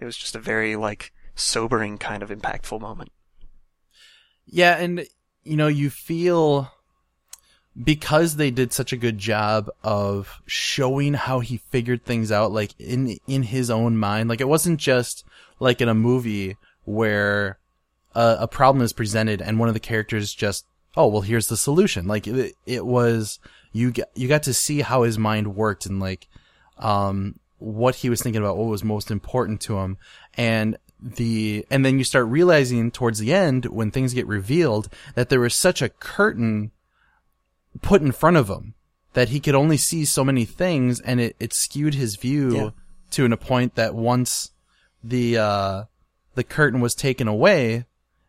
it 0.00 0.04
was 0.04 0.16
just 0.16 0.34
a 0.34 0.40
very 0.40 0.76
like 0.76 1.12
sobering 1.34 1.98
kind 1.98 2.22
of 2.22 2.30
impactful 2.30 2.80
moment. 2.80 3.12
Yeah, 4.46 4.76
and 4.76 5.06
you 5.44 5.56
know, 5.56 5.68
you 5.68 5.90
feel 5.90 6.72
because 7.80 8.36
they 8.36 8.50
did 8.50 8.72
such 8.72 8.92
a 8.92 8.96
good 8.96 9.18
job 9.18 9.70
of 9.84 10.40
showing 10.46 11.14
how 11.14 11.40
he 11.40 11.58
figured 11.58 12.04
things 12.04 12.32
out 12.32 12.50
like 12.50 12.74
in 12.78 13.18
in 13.26 13.44
his 13.44 13.70
own 13.70 13.96
mind. 13.96 14.28
Like 14.28 14.40
it 14.40 14.48
wasn't 14.48 14.80
just 14.80 15.24
like 15.58 15.80
in 15.80 15.88
a 15.88 15.94
movie 15.94 16.56
where 16.84 17.58
a, 18.14 18.38
a 18.40 18.48
problem 18.48 18.82
is 18.82 18.92
presented 18.92 19.40
and 19.40 19.58
one 19.58 19.68
of 19.68 19.74
the 19.74 19.80
characters 19.80 20.34
just 20.34 20.66
oh 20.96 21.06
well 21.08 21.22
here's 21.22 21.48
the 21.48 21.56
solution. 21.56 22.06
Like 22.06 22.26
it, 22.26 22.54
it 22.66 22.84
was 22.86 23.38
you 23.72 23.90
get 23.90 24.10
you 24.14 24.28
got 24.28 24.42
to 24.44 24.54
see 24.54 24.80
how 24.80 25.02
his 25.02 25.18
mind 25.18 25.54
worked 25.54 25.86
and 25.86 26.00
like 26.00 26.28
um 26.78 27.38
what 27.58 27.96
he 27.96 28.08
was 28.10 28.22
thinking 28.22 28.40
about 28.42 28.56
what 28.56 28.66
was 28.68 28.82
most 28.82 29.10
important 29.10 29.60
to 29.60 29.78
him 29.78 29.98
and 30.36 30.76
the 31.02 31.64
and 31.70 31.84
then 31.84 31.98
you 31.98 32.04
start 32.04 32.26
realizing 32.26 32.90
towards 32.90 33.18
the 33.18 33.32
end 33.32 33.66
when 33.66 33.90
things 33.90 34.14
get 34.14 34.26
revealed 34.26 34.88
that 35.14 35.28
there 35.28 35.40
was 35.40 35.54
such 35.54 35.80
a 35.82 35.88
curtain 35.88 36.70
put 37.82 38.02
in 38.02 38.12
front 38.12 38.36
of 38.36 38.48
him 38.48 38.74
that 39.12 39.28
he 39.30 39.40
could 39.40 39.54
only 39.54 39.76
see 39.76 40.04
so 40.04 40.24
many 40.24 40.44
things 40.44 41.00
and 41.00 41.20
it, 41.20 41.36
it 41.40 41.52
skewed 41.52 41.94
his 41.94 42.16
view 42.16 42.54
Yeah. 42.54 42.70
to 43.12 43.24
an, 43.24 43.32
a 43.32 43.36
point 43.36 43.74
that 43.76 43.94
once 43.94 44.50
the 45.02 45.38
uh 45.38 45.84
the 46.34 46.44
curtain 46.44 46.80
was 46.80 46.94
taken 46.94 47.28
away 47.28 47.84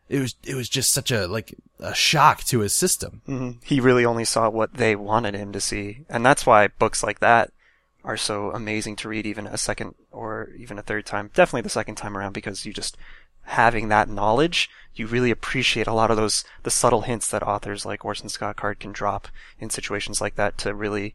it 0.08 0.20
was 0.20 0.34
it 0.44 0.54
was 0.54 0.68
just 0.68 0.92
such 0.92 1.10
a 1.10 1.26
like 1.26 1.54
a 1.78 1.94
shock 1.94 2.44
to 2.44 2.60
his 2.60 2.74
system 2.74 3.22
hmm 3.26 3.50
He 3.64 3.80
really 3.80 4.04
only 4.04 4.24
saw 4.24 4.48
what 4.48 4.74
they 4.74 4.94
wanted 4.96 5.34
him 5.34 5.52
to 5.52 5.60
see, 5.60 6.04
and 6.08 6.24
that's 6.24 6.46
why 6.46 6.68
books 6.68 7.02
like 7.02 7.20
that 7.20 7.52
are 8.04 8.16
so 8.16 8.50
amazing 8.50 8.96
to 8.96 9.08
read 9.08 9.26
even 9.26 9.46
a 9.46 9.56
second 9.56 9.94
or 10.10 10.50
even 10.56 10.78
a 10.78 10.82
third 10.82 11.06
time. 11.06 11.30
Definitely 11.34 11.62
the 11.62 11.68
second 11.68 11.94
time 11.94 12.16
around 12.16 12.32
because 12.32 12.66
you 12.66 12.72
just 12.72 12.96
having 13.44 13.88
that 13.88 14.08
knowledge, 14.08 14.70
you 14.94 15.06
really 15.06 15.30
appreciate 15.30 15.86
a 15.86 15.92
lot 15.92 16.10
of 16.10 16.16
those 16.16 16.44
the 16.62 16.70
subtle 16.70 17.02
hints 17.02 17.28
that 17.30 17.42
authors 17.42 17.86
like 17.86 18.04
Orson 18.04 18.28
Scott 18.28 18.56
Card 18.56 18.80
can 18.80 18.92
drop 18.92 19.28
in 19.58 19.70
situations 19.70 20.20
like 20.20 20.36
that 20.36 20.58
to 20.58 20.74
really 20.74 21.14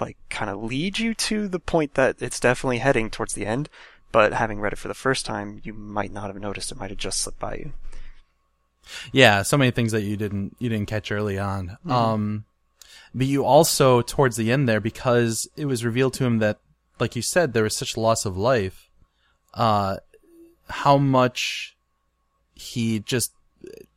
like 0.00 0.16
kind 0.28 0.50
of 0.50 0.62
lead 0.62 0.98
you 0.98 1.14
to 1.14 1.46
the 1.48 1.60
point 1.60 1.94
that 1.94 2.16
it's 2.20 2.40
definitely 2.40 2.78
heading 2.78 3.10
towards 3.10 3.34
the 3.34 3.46
end. 3.46 3.68
But 4.14 4.32
having 4.32 4.60
read 4.60 4.72
it 4.72 4.78
for 4.78 4.86
the 4.86 4.94
first 4.94 5.26
time, 5.26 5.60
you 5.64 5.74
might 5.74 6.12
not 6.12 6.28
have 6.28 6.40
noticed. 6.40 6.70
It 6.70 6.78
might 6.78 6.90
have 6.90 7.00
just 7.00 7.20
slipped 7.20 7.40
by 7.40 7.56
you. 7.56 7.72
Yeah, 9.10 9.42
so 9.42 9.58
many 9.58 9.72
things 9.72 9.90
that 9.90 10.02
you 10.02 10.16
didn't 10.16 10.54
you 10.60 10.68
didn't 10.68 10.86
catch 10.86 11.10
early 11.10 11.36
on. 11.36 11.78
Um, 11.88 12.44
but 13.12 13.26
you 13.26 13.44
also 13.44 14.02
towards 14.02 14.36
the 14.36 14.52
end 14.52 14.68
there 14.68 14.80
because 14.80 15.48
it 15.56 15.64
was 15.64 15.84
revealed 15.84 16.14
to 16.14 16.24
him 16.24 16.38
that, 16.38 16.60
like 17.00 17.16
you 17.16 17.22
said, 17.22 17.54
there 17.54 17.64
was 17.64 17.74
such 17.74 17.96
loss 17.96 18.24
of 18.24 18.36
life. 18.36 18.88
Uh, 19.52 19.96
how 20.68 20.96
much 20.96 21.76
he 22.54 23.00
just 23.00 23.32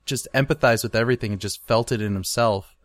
just 0.04 0.28
empathized 0.34 0.82
with 0.82 0.96
everything 0.96 1.34
and 1.34 1.40
just 1.40 1.64
felt 1.68 1.92
it 1.92 2.02
in 2.02 2.16
himself. 2.16 2.76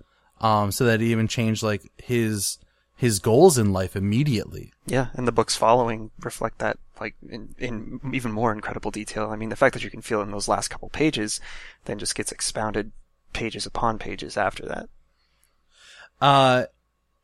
Um, 0.42 0.70
so 0.70 0.84
that 0.84 1.00
he 1.00 1.12
even 1.12 1.28
changed 1.28 1.62
like 1.62 1.90
his 1.96 2.58
his 2.94 3.20
goals 3.20 3.56
in 3.56 3.72
life 3.72 3.96
immediately. 3.96 4.74
Yeah, 4.84 5.06
and 5.14 5.26
the 5.26 5.32
books 5.32 5.56
following 5.56 6.10
reflect 6.20 6.58
that 6.58 6.76
like 7.00 7.14
in, 7.28 7.54
in 7.58 8.00
even 8.12 8.32
more 8.32 8.52
incredible 8.52 8.90
detail. 8.90 9.30
I 9.30 9.36
mean, 9.36 9.48
the 9.48 9.56
fact 9.56 9.74
that 9.74 9.84
you 9.84 9.90
can 9.90 10.02
feel 10.02 10.20
it 10.20 10.24
in 10.24 10.30
those 10.30 10.48
last 10.48 10.68
couple 10.68 10.88
pages 10.88 11.40
then 11.84 11.98
just 11.98 12.14
gets 12.14 12.32
expounded 12.32 12.92
pages 13.32 13.66
upon 13.66 13.98
pages 13.98 14.36
after 14.36 14.66
that. 14.66 14.88
Uh, 16.20 16.64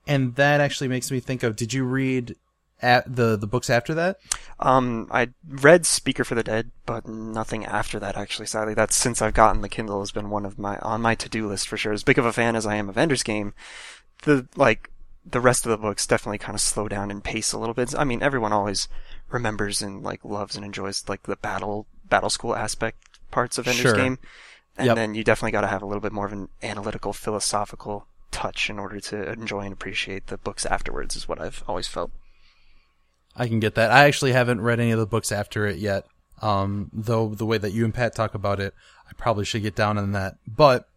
and 0.06 0.34
that 0.36 0.60
actually 0.60 0.88
makes 0.88 1.10
me 1.10 1.20
think 1.20 1.42
of. 1.42 1.54
Did 1.54 1.72
you 1.72 1.84
read 1.84 2.34
at 2.80 3.14
the 3.14 3.36
the 3.36 3.46
books 3.46 3.70
after 3.70 3.94
that? 3.94 4.18
Um, 4.58 5.08
I 5.10 5.28
read 5.46 5.86
Speaker 5.86 6.24
for 6.24 6.34
the 6.34 6.42
Dead, 6.42 6.70
but 6.86 7.06
nothing 7.06 7.64
after 7.64 7.98
that. 8.00 8.16
Actually, 8.16 8.46
sadly, 8.46 8.74
that's 8.74 8.96
since 8.96 9.22
I've 9.22 9.34
gotten 9.34 9.62
the 9.62 9.68
Kindle 9.68 10.00
has 10.00 10.10
been 10.10 10.30
one 10.30 10.46
of 10.46 10.58
my 10.58 10.78
on 10.78 11.02
my 11.02 11.14
to 11.16 11.28
do 11.28 11.46
list 11.46 11.68
for 11.68 11.76
sure. 11.76 11.92
As 11.92 12.02
big 12.02 12.18
of 12.18 12.26
a 12.26 12.32
fan 12.32 12.56
as 12.56 12.66
I 12.66 12.76
am 12.76 12.88
of 12.88 12.98
Ender's 12.98 13.22
Game, 13.22 13.54
the 14.22 14.48
like 14.56 14.90
the 15.30 15.40
rest 15.40 15.66
of 15.66 15.70
the 15.70 15.76
books 15.76 16.06
definitely 16.06 16.38
kind 16.38 16.54
of 16.54 16.60
slow 16.60 16.88
down 16.88 17.10
and 17.10 17.22
pace 17.22 17.52
a 17.52 17.58
little 17.58 17.74
bit. 17.74 17.94
I 17.96 18.04
mean, 18.04 18.22
everyone 18.22 18.52
always 18.52 18.88
remembers 19.30 19.82
and 19.82 20.02
like 20.02 20.24
loves 20.24 20.56
and 20.56 20.64
enjoys 20.64 21.04
like 21.08 21.24
the 21.24 21.36
battle 21.36 21.86
battle 22.08 22.30
school 22.30 22.54
aspect 22.56 22.96
parts 23.30 23.58
of 23.58 23.66
Ender's 23.68 23.82
Sure. 23.82 23.94
Game, 23.94 24.18
and 24.76 24.86
Yep. 24.86 24.96
then 24.96 25.14
you 25.14 25.22
definitely 25.24 25.52
got 25.52 25.60
to 25.60 25.66
have 25.66 25.82
a 25.82 25.86
little 25.86 26.00
bit 26.00 26.12
more 26.12 26.24
of 26.26 26.32
an 26.32 26.48
analytical, 26.62 27.12
philosophical 27.12 28.06
touch 28.30 28.70
in 28.70 28.78
order 28.78 29.00
to 29.00 29.30
enjoy 29.32 29.60
and 29.60 29.72
appreciate 29.72 30.28
the 30.28 30.38
books 30.38 30.64
afterwards. 30.64 31.14
Is 31.16 31.28
what 31.28 31.40
I've 31.40 31.62
always 31.68 31.86
felt. 31.88 32.10
I 33.36 33.46
can 33.46 33.60
get 33.60 33.74
that. 33.76 33.90
I 33.92 34.04
actually 34.04 34.32
haven't 34.32 34.62
read 34.62 34.80
any 34.80 34.90
of 34.90 34.98
the 34.98 35.06
books 35.06 35.30
after 35.30 35.66
it 35.66 35.76
yet. 35.78 36.04
Um, 36.40 36.90
though 36.92 37.28
the 37.34 37.46
way 37.46 37.58
that 37.58 37.72
you 37.72 37.84
and 37.84 37.92
Pat 37.92 38.14
talk 38.14 38.34
about 38.34 38.60
it, 38.60 38.72
I 39.08 39.12
probably 39.16 39.44
should 39.44 39.62
get 39.62 39.74
down 39.74 39.98
on 39.98 40.12
that. 40.12 40.36
But 40.46 40.87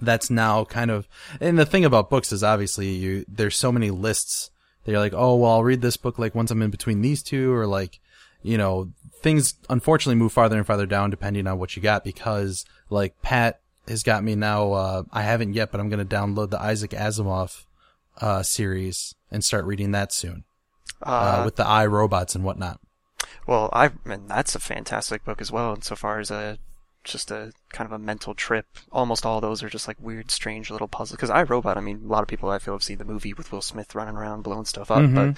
that's 0.00 0.30
now 0.30 0.64
kind 0.64 0.90
of, 0.90 1.08
and 1.40 1.58
the 1.58 1.66
thing 1.66 1.84
about 1.84 2.10
books 2.10 2.32
is 2.32 2.42
obviously 2.42 2.88
you, 2.90 3.24
there's 3.28 3.56
so 3.56 3.72
many 3.72 3.90
lists 3.90 4.50
that 4.84 4.92
you're 4.92 5.00
like, 5.00 5.14
oh, 5.14 5.36
well, 5.36 5.52
I'll 5.52 5.64
read 5.64 5.82
this 5.82 5.96
book 5.96 6.18
like 6.18 6.34
once 6.34 6.50
I'm 6.50 6.62
in 6.62 6.70
between 6.70 7.02
these 7.02 7.22
two 7.22 7.52
or 7.52 7.66
like, 7.66 8.00
you 8.42 8.56
know, 8.56 8.90
things 9.20 9.54
unfortunately 9.68 10.16
move 10.16 10.32
farther 10.32 10.56
and 10.56 10.66
farther 10.66 10.86
down 10.86 11.10
depending 11.10 11.46
on 11.46 11.58
what 11.58 11.76
you 11.76 11.82
got 11.82 12.04
because 12.04 12.64
like 12.88 13.20
Pat 13.22 13.60
has 13.86 14.02
got 14.02 14.24
me 14.24 14.34
now, 14.34 14.72
uh, 14.72 15.02
I 15.12 15.22
haven't 15.22 15.54
yet, 15.54 15.70
but 15.70 15.80
I'm 15.80 15.88
going 15.88 16.06
to 16.06 16.16
download 16.16 16.50
the 16.50 16.60
Isaac 16.60 16.92
Asimov, 16.92 17.64
uh, 18.20 18.42
series 18.42 19.14
and 19.30 19.44
start 19.44 19.64
reading 19.64 19.92
that 19.92 20.12
soon 20.12 20.44
uh, 21.02 21.42
with 21.44 21.56
the 21.56 21.66
i 21.66 21.86
robots 21.86 22.34
and 22.34 22.44
whatnot. 22.44 22.80
Well, 23.46 23.70
I 23.72 23.90
and 24.04 24.28
that's 24.28 24.54
a 24.54 24.60
fantastic 24.60 25.24
book 25.24 25.40
as 25.40 25.50
well. 25.50 25.74
Insofar 25.74 26.20
as 26.20 26.30
a 26.30 26.58
just 27.04 27.30
a 27.30 27.52
kind 27.70 27.86
of 27.86 27.92
a 27.92 27.98
mental 27.98 28.34
trip. 28.34 28.66
Almost 28.92 29.24
all 29.24 29.40
those 29.40 29.62
are 29.62 29.68
just 29.68 29.88
like 29.88 29.98
weird, 30.00 30.30
strange 30.30 30.70
little 30.70 30.88
puzzles. 30.88 31.16
Because 31.16 31.30
I 31.30 31.42
Robot, 31.42 31.76
I 31.76 31.80
mean, 31.80 32.02
a 32.04 32.08
lot 32.08 32.22
of 32.22 32.28
people 32.28 32.50
I 32.50 32.58
feel 32.58 32.74
have 32.74 32.82
seen 32.82 32.98
the 32.98 33.04
movie 33.04 33.32
with 33.34 33.52
Will 33.52 33.62
Smith 33.62 33.94
running 33.94 34.16
around 34.16 34.42
blowing 34.42 34.64
stuff 34.66 34.90
up, 34.90 34.98
Mhm. 35.02 35.14
but 35.14 35.36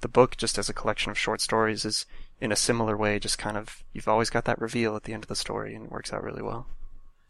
the 0.00 0.08
book, 0.08 0.36
just 0.36 0.58
as 0.58 0.68
a 0.68 0.74
collection 0.74 1.10
of 1.10 1.18
short 1.18 1.40
stories, 1.40 1.84
is 1.84 2.06
in 2.40 2.52
a 2.52 2.56
similar 2.56 2.96
way. 2.96 3.18
Just 3.18 3.38
kind 3.38 3.56
of 3.56 3.82
you've 3.92 4.08
always 4.08 4.30
got 4.30 4.44
that 4.46 4.60
reveal 4.60 4.96
at 4.96 5.04
the 5.04 5.12
end 5.12 5.24
of 5.24 5.28
the 5.28 5.36
story, 5.36 5.74
and 5.74 5.86
it 5.86 5.90
works 5.90 6.12
out 6.12 6.22
really 6.22 6.42
well. 6.42 6.66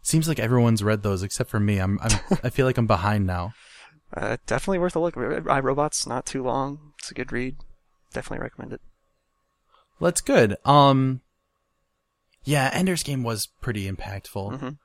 Seems 0.02 0.28
like 0.28 0.38
everyone's 0.38 0.82
read 0.82 1.02
those 1.02 1.22
except 1.22 1.50
for 1.50 1.60
me. 1.60 1.78
I'm, 1.78 1.98
I'm 2.02 2.10
I 2.44 2.50
feel 2.50 2.66
like 2.66 2.78
I'm 2.78 2.86
behind 2.86 3.26
now. 3.26 3.54
Uh, 4.16 4.36
definitely 4.46 4.78
worth 4.78 4.94
a 4.94 5.00
look. 5.00 5.16
I 5.16 5.60
Robot's 5.60 6.06
not 6.06 6.26
too 6.26 6.42
long. 6.42 6.92
It's 6.98 7.10
a 7.10 7.14
good 7.14 7.32
read. 7.32 7.56
Definitely 8.12 8.42
recommend 8.44 8.72
it. 8.74 8.80
Well, 9.98 10.10
that's 10.10 10.20
good. 10.20 10.56
Um, 10.64 11.20
yeah, 12.44 12.70
Ender's 12.72 13.02
Game 13.02 13.22
was 13.22 13.46
pretty 13.60 13.90
impactful. 13.90 14.60
Mhm. 14.60 14.78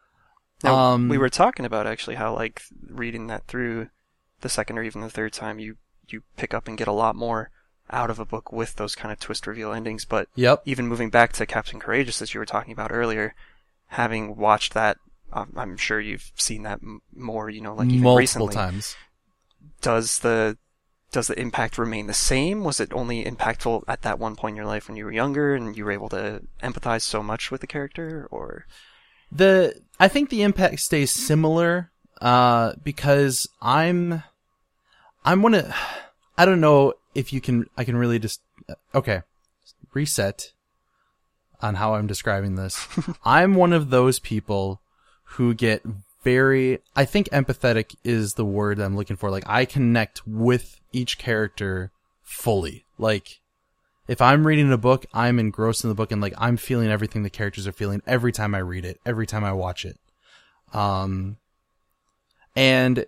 Now, 0.64 0.76
Um, 0.76 1.08
we 1.10 1.18
were 1.18 1.30
talking 1.30 1.66
about 1.66 1.88
actually 1.88 2.16
how 2.16 2.34
like 2.36 2.62
reading 2.90 3.28
that 3.28 3.48
through 3.48 3.90
the 4.42 4.50
second 4.50 4.78
or 4.78 4.84
even 4.84 5.02
the 5.02 5.10
third 5.10 5.34
time, 5.34 5.60
you 5.60 5.78
you 6.08 6.24
pick 6.38 6.54
up 6.54 6.68
and 6.68 6.78
get 6.78 6.88
a 6.88 6.92
lot 6.92 7.16
more 7.16 7.52
out 7.92 8.10
of 8.10 8.20
a 8.20 8.26
book 8.26 8.52
with 8.52 8.76
those 8.76 8.96
kind 8.96 9.12
of 9.12 9.20
twist 9.20 9.46
reveal 9.48 9.72
endings. 9.72 10.06
But 10.06 10.28
Yep. 10.36 10.64
even 10.66 10.88
moving 10.88 11.10
back 11.12 11.34
to 11.34 11.46
Captain 11.46 11.80
Courageous, 11.80 12.22
as 12.22 12.34
you 12.34 12.40
were 12.40 12.46
talking 12.46 12.74
about 12.74 12.92
earlier, 12.92 13.36
having 13.88 14.36
watched 14.36 14.74
that, 14.74 14.98
I'm 15.32 15.78
sure 15.78 16.00
you've 16.00 16.32
seen 16.36 16.64
that 16.64 16.80
m- 16.82 17.02
more. 17.16 17.50
You 17.50 17.62
know, 17.62 17.76
like 17.76 17.88
even 17.90 18.02
Multiple 18.02 18.18
recently. 18.48 18.56
times. 18.56 18.96
Does 19.82 20.20
the 20.20 20.58
does 21.12 21.28
the 21.28 21.40
impact 21.40 21.78
remain 21.78 22.08
the 22.08 22.14
same? 22.14 22.64
Was 22.64 22.80
it 22.80 22.94
only 22.94 23.26
impactful 23.26 23.84
at 23.88 24.04
that 24.04 24.20
one 24.20 24.36
point 24.36 24.54
in 24.54 24.58
your 24.58 24.66
life 24.66 24.88
when 24.88 24.98
you 24.98 25.06
were 25.06 25.12
younger 25.12 25.56
and 25.56 25.76
you 25.76 25.86
were 25.86 25.92
able 25.92 26.10
to 26.10 26.44
empathize 26.62 27.02
so 27.02 27.24
much 27.24 27.52
with 27.52 27.62
the 27.62 27.68
character, 27.68 28.28
or 28.32 28.66
The 29.32 29.82
I 30.00 30.08
think 30.08 30.30
the 30.30 30.44
impact 30.44 30.80
stays 30.80 31.12
similar 31.12 31.92
uh 32.22 32.74
because 32.84 33.48
I'm 33.62 34.24
I'm 35.24 35.42
one 35.42 35.56
of 35.56 35.74
I 36.38 36.46
don't 36.46 36.62
know 36.62 36.94
if 37.16 37.34
you 37.34 37.42
can 37.42 37.66
I 37.78 37.84
can 37.84 37.96
really 37.98 38.20
just 38.20 38.42
okay 38.94 39.22
reset 39.94 40.52
on 41.62 41.76
how 41.76 41.96
I'm 41.96 42.08
describing 42.08 42.56
this. 42.56 42.88
I'm 43.26 43.56
one 43.56 43.74
of 43.74 43.90
those 43.90 44.20
people 44.20 44.82
who 45.24 45.54
get 45.54 45.84
very 46.24 46.80
I 46.96 47.06
think 47.06 47.30
empathetic 47.30 47.96
is 48.04 48.34
the 48.34 48.46
word 48.46 48.80
I'm 48.80 48.96
looking 48.96 49.16
for. 49.16 49.32
Like 49.32 49.48
I 49.48 49.66
connect 49.66 50.28
with 50.28 50.79
each 50.92 51.18
character 51.18 51.92
fully. 52.22 52.86
Like 52.98 53.40
if 54.08 54.22
I'm 54.22 54.46
reading 54.46 54.72
a 54.72 54.78
book, 54.78 55.06
I'm 55.14 55.40
engrossed 55.40 55.84
in 55.84 55.90
the 55.90 55.96
book 55.96 56.12
and 56.12 56.22
like 56.22 56.34
I'm 56.38 56.58
feeling 56.58 56.90
everything 56.90 57.24
the 57.24 57.30
characters 57.30 57.68
are 57.68 57.72
feeling 57.72 58.02
every 58.08 58.32
time 58.32 58.56
I 58.56 58.60
read 58.60 58.86
it, 58.86 59.00
every 59.06 59.28
time 59.28 59.44
I 59.44 59.54
watch 59.54 59.86
it. 59.86 60.00
Um, 60.74 61.38
and 62.56 63.06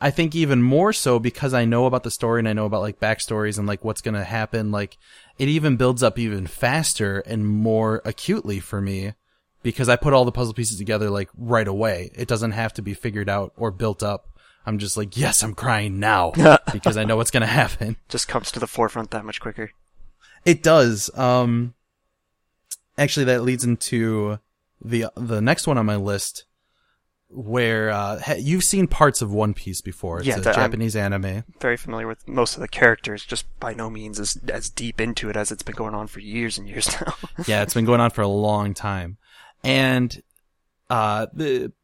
I 0.00 0.10
think 0.10 0.34
even 0.34 0.62
more 0.62 0.92
so 0.92 1.18
because 1.18 1.54
I 1.54 1.64
know 1.64 1.86
about 1.86 2.02
the 2.02 2.10
story 2.10 2.38
and 2.38 2.48
I 2.48 2.52
know 2.52 2.66
about 2.66 2.82
like 2.82 3.00
backstories 3.00 3.58
and 3.58 3.66
like 3.66 3.84
what's 3.84 4.02
going 4.02 4.14
to 4.14 4.24
happen. 4.24 4.70
Like 4.70 4.98
it 5.38 5.48
even 5.48 5.76
builds 5.76 6.02
up 6.02 6.18
even 6.18 6.46
faster 6.46 7.20
and 7.20 7.46
more 7.46 8.02
acutely 8.04 8.60
for 8.60 8.80
me 8.80 9.14
because 9.62 9.88
I 9.88 9.96
put 9.96 10.12
all 10.12 10.24
the 10.24 10.32
puzzle 10.32 10.54
pieces 10.54 10.78
together 10.78 11.08
like 11.10 11.30
right 11.36 11.66
away. 11.66 12.10
It 12.14 12.28
doesn't 12.28 12.52
have 12.52 12.74
to 12.74 12.82
be 12.82 12.94
figured 12.94 13.28
out 13.28 13.52
or 13.56 13.70
built 13.70 14.02
up. 14.02 14.33
I'm 14.66 14.78
just 14.78 14.96
like, 14.96 15.16
yes, 15.16 15.42
I'm 15.42 15.54
crying 15.54 15.98
now 16.00 16.32
because 16.72 16.96
I 16.96 17.04
know 17.04 17.16
what's 17.16 17.30
going 17.30 17.42
to 17.42 17.46
happen. 17.46 17.96
just 18.08 18.28
comes 18.28 18.50
to 18.52 18.60
the 18.60 18.66
forefront 18.66 19.10
that 19.10 19.24
much 19.24 19.40
quicker? 19.40 19.70
It 20.44 20.62
does. 20.62 21.10
Um, 21.18 21.74
actually, 22.98 23.24
that 23.26 23.42
leads 23.42 23.64
into 23.64 24.38
the 24.82 25.06
the 25.16 25.40
next 25.40 25.66
one 25.66 25.78
on 25.78 25.86
my 25.86 25.96
list, 25.96 26.44
where 27.28 27.90
uh, 27.90 28.20
you've 28.38 28.64
seen 28.64 28.86
parts 28.86 29.22
of 29.22 29.32
One 29.32 29.54
Piece 29.54 29.80
before. 29.80 30.18
It's 30.18 30.26
Yeah, 30.28 30.36
a 30.36 30.40
that- 30.40 30.56
I'm- 30.58 30.66
Japanese 30.70 30.94
anime. 30.96 31.44
very 31.60 31.76
familiar 31.76 32.06
with 32.06 32.26
most 32.28 32.54
of 32.56 32.60
the 32.60 32.68
characters, 32.68 33.24
just 33.24 33.46
by 33.60 33.74
no 33.74 33.88
means 33.90 34.20
as 34.20 34.38
as 34.48 34.68
deep 34.70 35.00
into 35.00 35.30
it 35.30 35.36
as 35.36 35.50
it's 35.50 35.62
been 35.62 35.74
going 35.74 35.94
on 35.94 36.06
for 36.06 36.20
years 36.20 36.58
and 36.58 36.68
years 36.68 36.88
now. 37.00 37.14
yeah, 37.46 37.62
it's 37.62 37.74
been 37.74 37.84
going 37.86 38.00
on 38.00 38.10
for 38.10 38.22
a 38.22 38.28
long 38.28 38.74
time, 38.74 39.16
and 39.62 40.22
uh, 40.90 41.26
the 41.32 41.72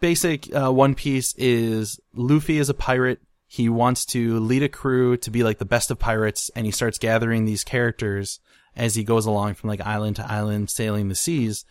basic 0.00 0.54
uh, 0.54 0.72
One 0.72 0.94
Piece 0.94 1.34
is 1.36 2.00
Luffy 2.14 2.58
is 2.58 2.68
a 2.68 2.74
pirate. 2.74 3.20
He 3.46 3.68
wants 3.68 4.04
to 4.06 4.38
lead 4.40 4.62
a 4.62 4.68
crew 4.68 5.16
to 5.18 5.30
be 5.30 5.42
like 5.42 5.58
the 5.58 5.64
best 5.64 5.90
of 5.90 5.98
pirates, 5.98 6.50
and 6.54 6.66
he 6.66 6.72
starts 6.72 6.98
gathering 6.98 7.44
these 7.44 7.64
characters 7.64 8.40
as 8.76 8.94
he 8.94 9.02
goes 9.02 9.26
along 9.26 9.54
from 9.54 9.68
like 9.68 9.80
island 9.80 10.16
to 10.16 10.30
island, 10.30 10.70
sailing 10.70 11.08
the 11.08 11.14
seas, 11.14 11.64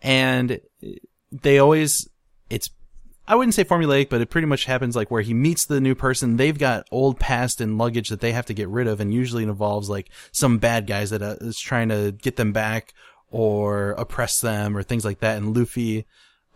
and 0.00 0.60
they 1.30 1.58
always 1.58 2.08
it's 2.50 2.70
I 3.26 3.36
wouldn't 3.36 3.54
say 3.54 3.64
formulaic, 3.64 4.10
but 4.10 4.20
it 4.20 4.28
pretty 4.28 4.46
much 4.46 4.66
happens 4.66 4.94
like 4.94 5.10
where 5.10 5.22
he 5.22 5.32
meets 5.32 5.64
the 5.64 5.80
new 5.80 5.94
person. 5.94 6.36
They've 6.36 6.58
got 6.58 6.86
old 6.90 7.18
past 7.18 7.60
and 7.60 7.78
luggage 7.78 8.10
that 8.10 8.20
they 8.20 8.32
have 8.32 8.46
to 8.46 8.54
get 8.54 8.68
rid 8.68 8.86
of, 8.86 9.00
and 9.00 9.14
usually 9.14 9.44
it 9.44 9.48
involves 9.48 9.88
like 9.88 10.10
some 10.30 10.58
bad 10.58 10.86
guys 10.86 11.10
that 11.10 11.22
uh, 11.22 11.36
is 11.40 11.58
trying 11.58 11.88
to 11.88 12.12
get 12.12 12.36
them 12.36 12.52
back 12.52 12.92
or 13.30 13.92
oppress 13.92 14.40
them 14.40 14.76
or 14.76 14.82
things 14.82 15.04
like 15.04 15.20
that. 15.20 15.38
And 15.38 15.56
Luffy 15.56 16.06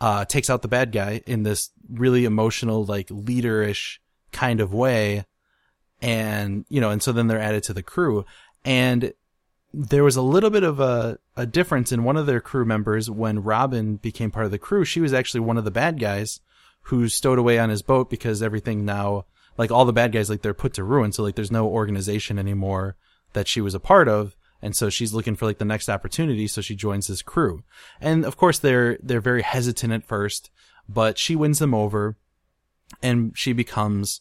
uh, 0.00 0.24
takes 0.24 0.50
out 0.50 0.62
the 0.62 0.68
bad 0.68 0.92
guy 0.92 1.22
in 1.26 1.42
this 1.42 1.70
really 1.90 2.24
emotional, 2.24 2.84
like 2.84 3.08
leaderish 3.08 3.98
kind 4.32 4.60
of 4.60 4.72
way, 4.72 5.24
and 6.00 6.64
you 6.68 6.80
know, 6.80 6.90
and 6.90 7.02
so 7.02 7.12
then 7.12 7.26
they're 7.26 7.40
added 7.40 7.62
to 7.64 7.72
the 7.72 7.82
crew, 7.82 8.24
and 8.64 9.12
there 9.74 10.04
was 10.04 10.16
a 10.16 10.22
little 10.22 10.50
bit 10.50 10.62
of 10.62 10.80
a, 10.80 11.18
a 11.36 11.46
difference 11.46 11.92
in 11.92 12.04
one 12.04 12.16
of 12.16 12.26
their 12.26 12.40
crew 12.40 12.64
members 12.64 13.10
when 13.10 13.42
Robin 13.42 13.96
became 13.96 14.30
part 14.30 14.46
of 14.46 14.50
the 14.50 14.58
crew. 14.58 14.84
She 14.84 15.00
was 15.00 15.12
actually 15.12 15.40
one 15.40 15.58
of 15.58 15.64
the 15.64 15.70
bad 15.70 16.00
guys 16.00 16.40
who 16.82 17.08
stowed 17.08 17.38
away 17.38 17.58
on 17.58 17.68
his 17.68 17.82
boat 17.82 18.08
because 18.08 18.42
everything 18.42 18.84
now, 18.84 19.26
like 19.58 19.70
all 19.70 19.84
the 19.84 19.92
bad 19.92 20.12
guys, 20.12 20.30
like 20.30 20.40
they're 20.40 20.54
put 20.54 20.72
to 20.74 20.84
ruin. 20.84 21.12
So 21.12 21.22
like 21.22 21.34
there's 21.34 21.50
no 21.50 21.68
organization 21.68 22.38
anymore 22.38 22.96
that 23.34 23.46
she 23.46 23.60
was 23.60 23.74
a 23.74 23.80
part 23.80 24.08
of. 24.08 24.34
And 24.60 24.74
so 24.74 24.90
she's 24.90 25.14
looking 25.14 25.36
for 25.36 25.46
like 25.46 25.58
the 25.58 25.64
next 25.64 25.88
opportunity. 25.88 26.46
So 26.46 26.60
she 26.60 26.74
joins 26.74 27.06
this 27.06 27.22
crew. 27.22 27.62
And 28.00 28.24
of 28.24 28.36
course 28.36 28.58
they're, 28.58 28.98
they're 29.02 29.20
very 29.20 29.42
hesitant 29.42 29.92
at 29.92 30.04
first, 30.04 30.50
but 30.88 31.18
she 31.18 31.36
wins 31.36 31.58
them 31.58 31.74
over 31.74 32.16
and 33.02 33.32
she 33.36 33.52
becomes 33.52 34.20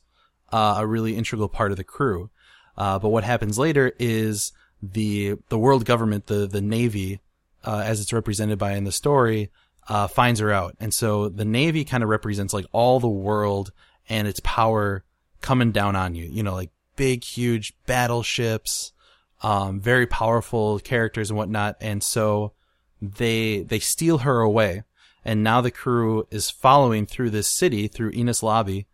uh, 0.52 0.76
a 0.78 0.88
really 0.88 1.16
integral 1.16 1.50
part 1.50 1.72
of 1.72 1.78
the 1.78 1.84
crew. 1.84 2.30
Uh, 2.78 3.00
but 3.00 3.10
what 3.10 3.24
happens 3.24 3.58
later 3.58 3.92
is 3.98 4.52
the 4.82 5.36
the 5.50 5.58
world 5.58 5.86
government, 5.86 6.28
the 6.28 6.48
the 6.48 6.62
navy, 6.62 7.20
uh, 7.64 7.82
as 7.84 8.00
it's 8.00 8.14
represented 8.14 8.60
by 8.60 8.74
in 8.74 8.84
the 8.84 8.92
story, 8.92 9.52
uh, 9.88 10.08
finds 10.08 10.40
her 10.40 10.52
out, 10.52 10.76
and 10.80 10.94
so 10.94 11.30
the 11.30 11.46
navy 11.46 11.84
kind 11.84 12.04
of 12.04 12.10
represents 12.10 12.54
like 12.54 12.66
all 12.72 13.00
the 13.00 13.08
world 13.08 13.72
and 14.08 14.28
its 14.28 14.40
power 14.42 15.04
coming 15.42 15.72
down 15.72 15.96
on 15.96 16.14
you. 16.14 16.26
You 16.26 16.44
know, 16.44 16.54
like 16.54 16.70
big, 16.96 17.24
huge 17.24 17.74
battleships, 17.88 18.94
um, 19.42 19.80
very 19.80 20.08
powerful 20.08 20.80
characters 20.80 21.30
and 21.30 21.38
whatnot, 21.38 21.78
and 21.82 22.04
so 22.04 22.54
they 23.02 23.62
they 23.62 23.80
steal 23.80 24.20
her 24.20 24.40
away, 24.40 24.84
and 25.24 25.44
now 25.44 25.62
the 25.62 25.72
crew 25.72 26.28
is 26.32 26.50
following 26.50 27.06
through 27.06 27.30
this 27.30 27.48
city 27.48 27.88
through 27.88 28.12
Enies 28.12 28.44
Lobby, 28.44 28.88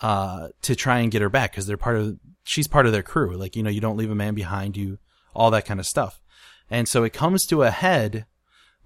uh, 0.00 0.48
to 0.62 0.76
try 0.76 0.98
and 0.98 1.10
get 1.10 1.22
her 1.22 1.30
back 1.30 1.52
because 1.52 1.66
they're 1.66 1.76
part 1.76 1.96
of 1.96 2.18
she's 2.44 2.68
part 2.68 2.86
of 2.86 2.92
their 2.92 3.02
crew. 3.02 3.36
Like 3.36 3.56
you 3.56 3.62
know, 3.62 3.70
you 3.70 3.80
don't 3.80 3.96
leave 3.96 4.10
a 4.10 4.14
man 4.14 4.34
behind. 4.34 4.76
You 4.76 4.98
all 5.34 5.50
that 5.50 5.66
kind 5.66 5.80
of 5.80 5.86
stuff. 5.86 6.20
And 6.70 6.88
so 6.88 7.04
it 7.04 7.12
comes 7.12 7.46
to 7.46 7.62
a 7.62 7.70
head 7.70 8.26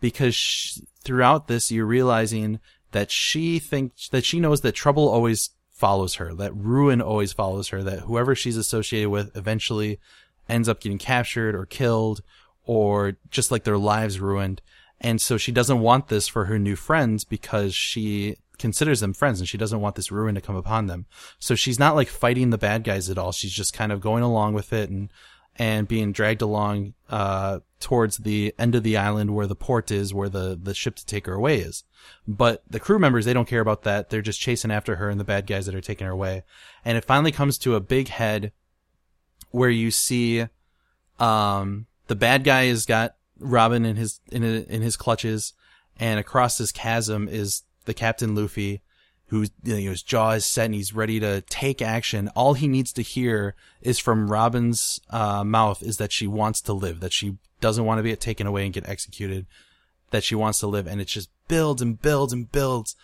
because 0.00 0.34
sh- 0.34 0.80
throughout 1.02 1.48
this, 1.48 1.70
you're 1.70 1.86
realizing 1.86 2.60
that 2.92 3.10
she 3.10 3.58
thinks 3.58 4.08
that 4.08 4.24
she 4.24 4.40
knows 4.40 4.60
that 4.62 4.72
trouble 4.72 5.08
always 5.08 5.50
follows 5.70 6.16
her, 6.16 6.34
that 6.34 6.54
ruin 6.54 7.00
always 7.00 7.32
follows 7.32 7.68
her, 7.68 7.82
that 7.82 8.00
whoever 8.00 8.34
she's 8.34 8.56
associated 8.56 9.08
with 9.08 9.34
eventually 9.36 9.98
ends 10.50 10.68
up 10.68 10.80
getting 10.80 10.98
captured 10.98 11.54
or 11.54 11.66
killed 11.66 12.22
or 12.64 13.16
just 13.30 13.50
like 13.50 13.64
their 13.64 13.78
lives 13.78 14.20
ruined. 14.20 14.62
And 15.00 15.20
so 15.20 15.36
she 15.38 15.52
doesn't 15.52 15.80
want 15.80 16.08
this 16.08 16.28
for 16.28 16.44
her 16.44 16.58
new 16.58 16.76
friends 16.76 17.24
because 17.24 17.74
she 17.74 18.36
considers 18.58 19.00
them 19.00 19.14
friends 19.14 19.40
and 19.40 19.48
she 19.48 19.56
doesn't 19.56 19.80
want 19.80 19.96
this 19.96 20.12
ruin 20.12 20.34
to 20.34 20.40
come 20.40 20.56
upon 20.56 20.86
them. 20.86 21.06
So 21.38 21.54
she's 21.54 21.78
not 21.78 21.96
like 21.96 22.08
fighting 22.08 22.50
the 22.50 22.58
bad 22.58 22.84
guys 22.84 23.08
at 23.08 23.18
all. 23.18 23.32
She's 23.32 23.52
just 23.52 23.72
kind 23.72 23.90
of 23.90 24.00
going 24.00 24.22
along 24.22 24.54
with 24.54 24.72
it 24.72 24.90
and 24.90 25.10
and 25.56 25.88
being 25.88 26.12
dragged 26.12 26.42
along 26.42 26.94
uh, 27.10 27.58
towards 27.80 28.18
the 28.18 28.54
end 28.58 28.74
of 28.74 28.82
the 28.82 28.96
island 28.96 29.34
where 29.34 29.46
the 29.46 29.56
port 29.56 29.90
is, 29.90 30.14
where 30.14 30.28
the 30.28 30.58
the 30.62 30.74
ship 30.74 30.96
to 30.96 31.06
take 31.06 31.26
her 31.26 31.32
away 31.32 31.58
is. 31.58 31.84
But 32.28 32.62
the 32.70 32.80
crew 32.80 32.98
members 32.98 33.24
they 33.24 33.32
don't 33.32 33.48
care 33.48 33.60
about 33.60 33.82
that. 33.82 34.10
They're 34.10 34.22
just 34.22 34.40
chasing 34.40 34.70
after 34.70 34.96
her 34.96 35.10
and 35.10 35.18
the 35.18 35.24
bad 35.24 35.46
guys 35.46 35.66
that 35.66 35.74
are 35.74 35.80
taking 35.80 36.06
her 36.06 36.12
away. 36.12 36.44
And 36.84 36.96
it 36.96 37.04
finally 37.04 37.32
comes 37.32 37.58
to 37.58 37.74
a 37.74 37.80
big 37.80 38.08
head 38.08 38.52
where 39.50 39.70
you 39.70 39.90
see 39.90 40.46
um, 41.18 41.86
the 42.06 42.16
bad 42.16 42.44
guy 42.44 42.66
has 42.66 42.86
got 42.86 43.16
Robin 43.38 43.84
in 43.84 43.96
his 43.96 44.20
in 44.30 44.42
in 44.42 44.82
his 44.82 44.96
clutches, 44.96 45.52
and 45.98 46.20
across 46.20 46.58
this 46.58 46.72
chasm 46.72 47.28
is 47.28 47.62
the 47.84 47.94
Captain 47.94 48.34
Luffy 48.34 48.82
who's 49.30 49.50
you 49.62 49.74
know, 49.74 49.90
his 49.90 50.02
jaw 50.02 50.32
is 50.32 50.44
set 50.44 50.66
and 50.66 50.74
he's 50.74 50.92
ready 50.92 51.20
to 51.20 51.40
take 51.42 51.80
action. 51.80 52.28
All 52.34 52.54
he 52.54 52.66
needs 52.66 52.92
to 52.94 53.02
hear 53.02 53.54
is 53.80 54.00
from 54.00 54.28
Robin's 54.28 55.00
uh, 55.08 55.44
mouth 55.44 55.82
is 55.84 55.98
that 55.98 56.10
she 56.10 56.26
wants 56.26 56.60
to 56.62 56.72
live, 56.72 56.98
that 56.98 57.12
she 57.12 57.38
doesn't 57.60 57.84
want 57.84 58.00
to 58.00 58.02
be 58.02 58.14
taken 58.16 58.48
away 58.48 58.64
and 58.64 58.74
get 58.74 58.88
executed, 58.88 59.46
that 60.10 60.24
she 60.24 60.34
wants 60.34 60.58
to 60.60 60.66
live, 60.66 60.88
and 60.88 61.00
it 61.00 61.06
just 61.06 61.30
builds 61.46 61.80
and 61.80 62.02
builds 62.02 62.32
and 62.32 62.50
builds, 62.50 62.96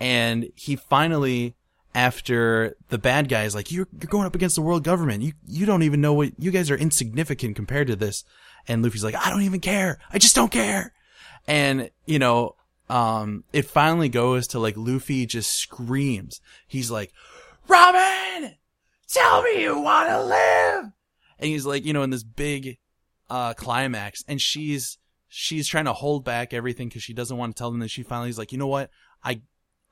and 0.00 0.50
he 0.54 0.74
finally. 0.74 1.54
After 1.94 2.76
the 2.88 2.98
bad 2.98 3.28
guys 3.28 3.54
like, 3.54 3.70
you're, 3.70 3.86
you're 4.00 4.08
going 4.08 4.26
up 4.26 4.34
against 4.34 4.56
the 4.56 4.62
world 4.62 4.82
government. 4.82 5.22
You, 5.22 5.32
you 5.46 5.64
don't 5.64 5.84
even 5.84 6.00
know 6.00 6.12
what, 6.12 6.32
you 6.38 6.50
guys 6.50 6.68
are 6.68 6.76
insignificant 6.76 7.54
compared 7.54 7.86
to 7.86 7.94
this. 7.94 8.24
And 8.66 8.82
Luffy's 8.82 9.04
like, 9.04 9.14
I 9.14 9.30
don't 9.30 9.42
even 9.42 9.60
care. 9.60 9.98
I 10.12 10.18
just 10.18 10.34
don't 10.34 10.50
care. 10.50 10.92
And, 11.46 11.90
you 12.04 12.18
know, 12.18 12.56
um, 12.90 13.44
it 13.52 13.66
finally 13.66 14.08
goes 14.08 14.48
to 14.48 14.58
like 14.58 14.76
Luffy 14.76 15.24
just 15.24 15.54
screams. 15.54 16.40
He's 16.66 16.90
like, 16.90 17.12
Robin, 17.68 18.56
tell 19.08 19.42
me 19.42 19.62
you 19.62 19.78
want 19.78 20.08
to 20.08 20.24
live. 20.24 20.84
And 21.38 21.48
he's 21.48 21.64
like, 21.64 21.84
you 21.84 21.92
know, 21.92 22.02
in 22.02 22.10
this 22.10 22.24
big, 22.24 22.78
uh, 23.30 23.54
climax 23.54 24.24
and 24.26 24.40
she's, 24.40 24.98
she's 25.28 25.68
trying 25.68 25.84
to 25.84 25.92
hold 25.92 26.24
back 26.24 26.52
everything 26.52 26.88
because 26.88 27.04
she 27.04 27.14
doesn't 27.14 27.36
want 27.36 27.54
to 27.54 27.60
tell 27.60 27.70
them 27.70 27.80
that 27.80 27.90
she 27.90 28.02
finally 28.02 28.30
is 28.30 28.38
like, 28.38 28.50
you 28.50 28.58
know 28.58 28.66
what? 28.66 28.90
I, 29.22 29.42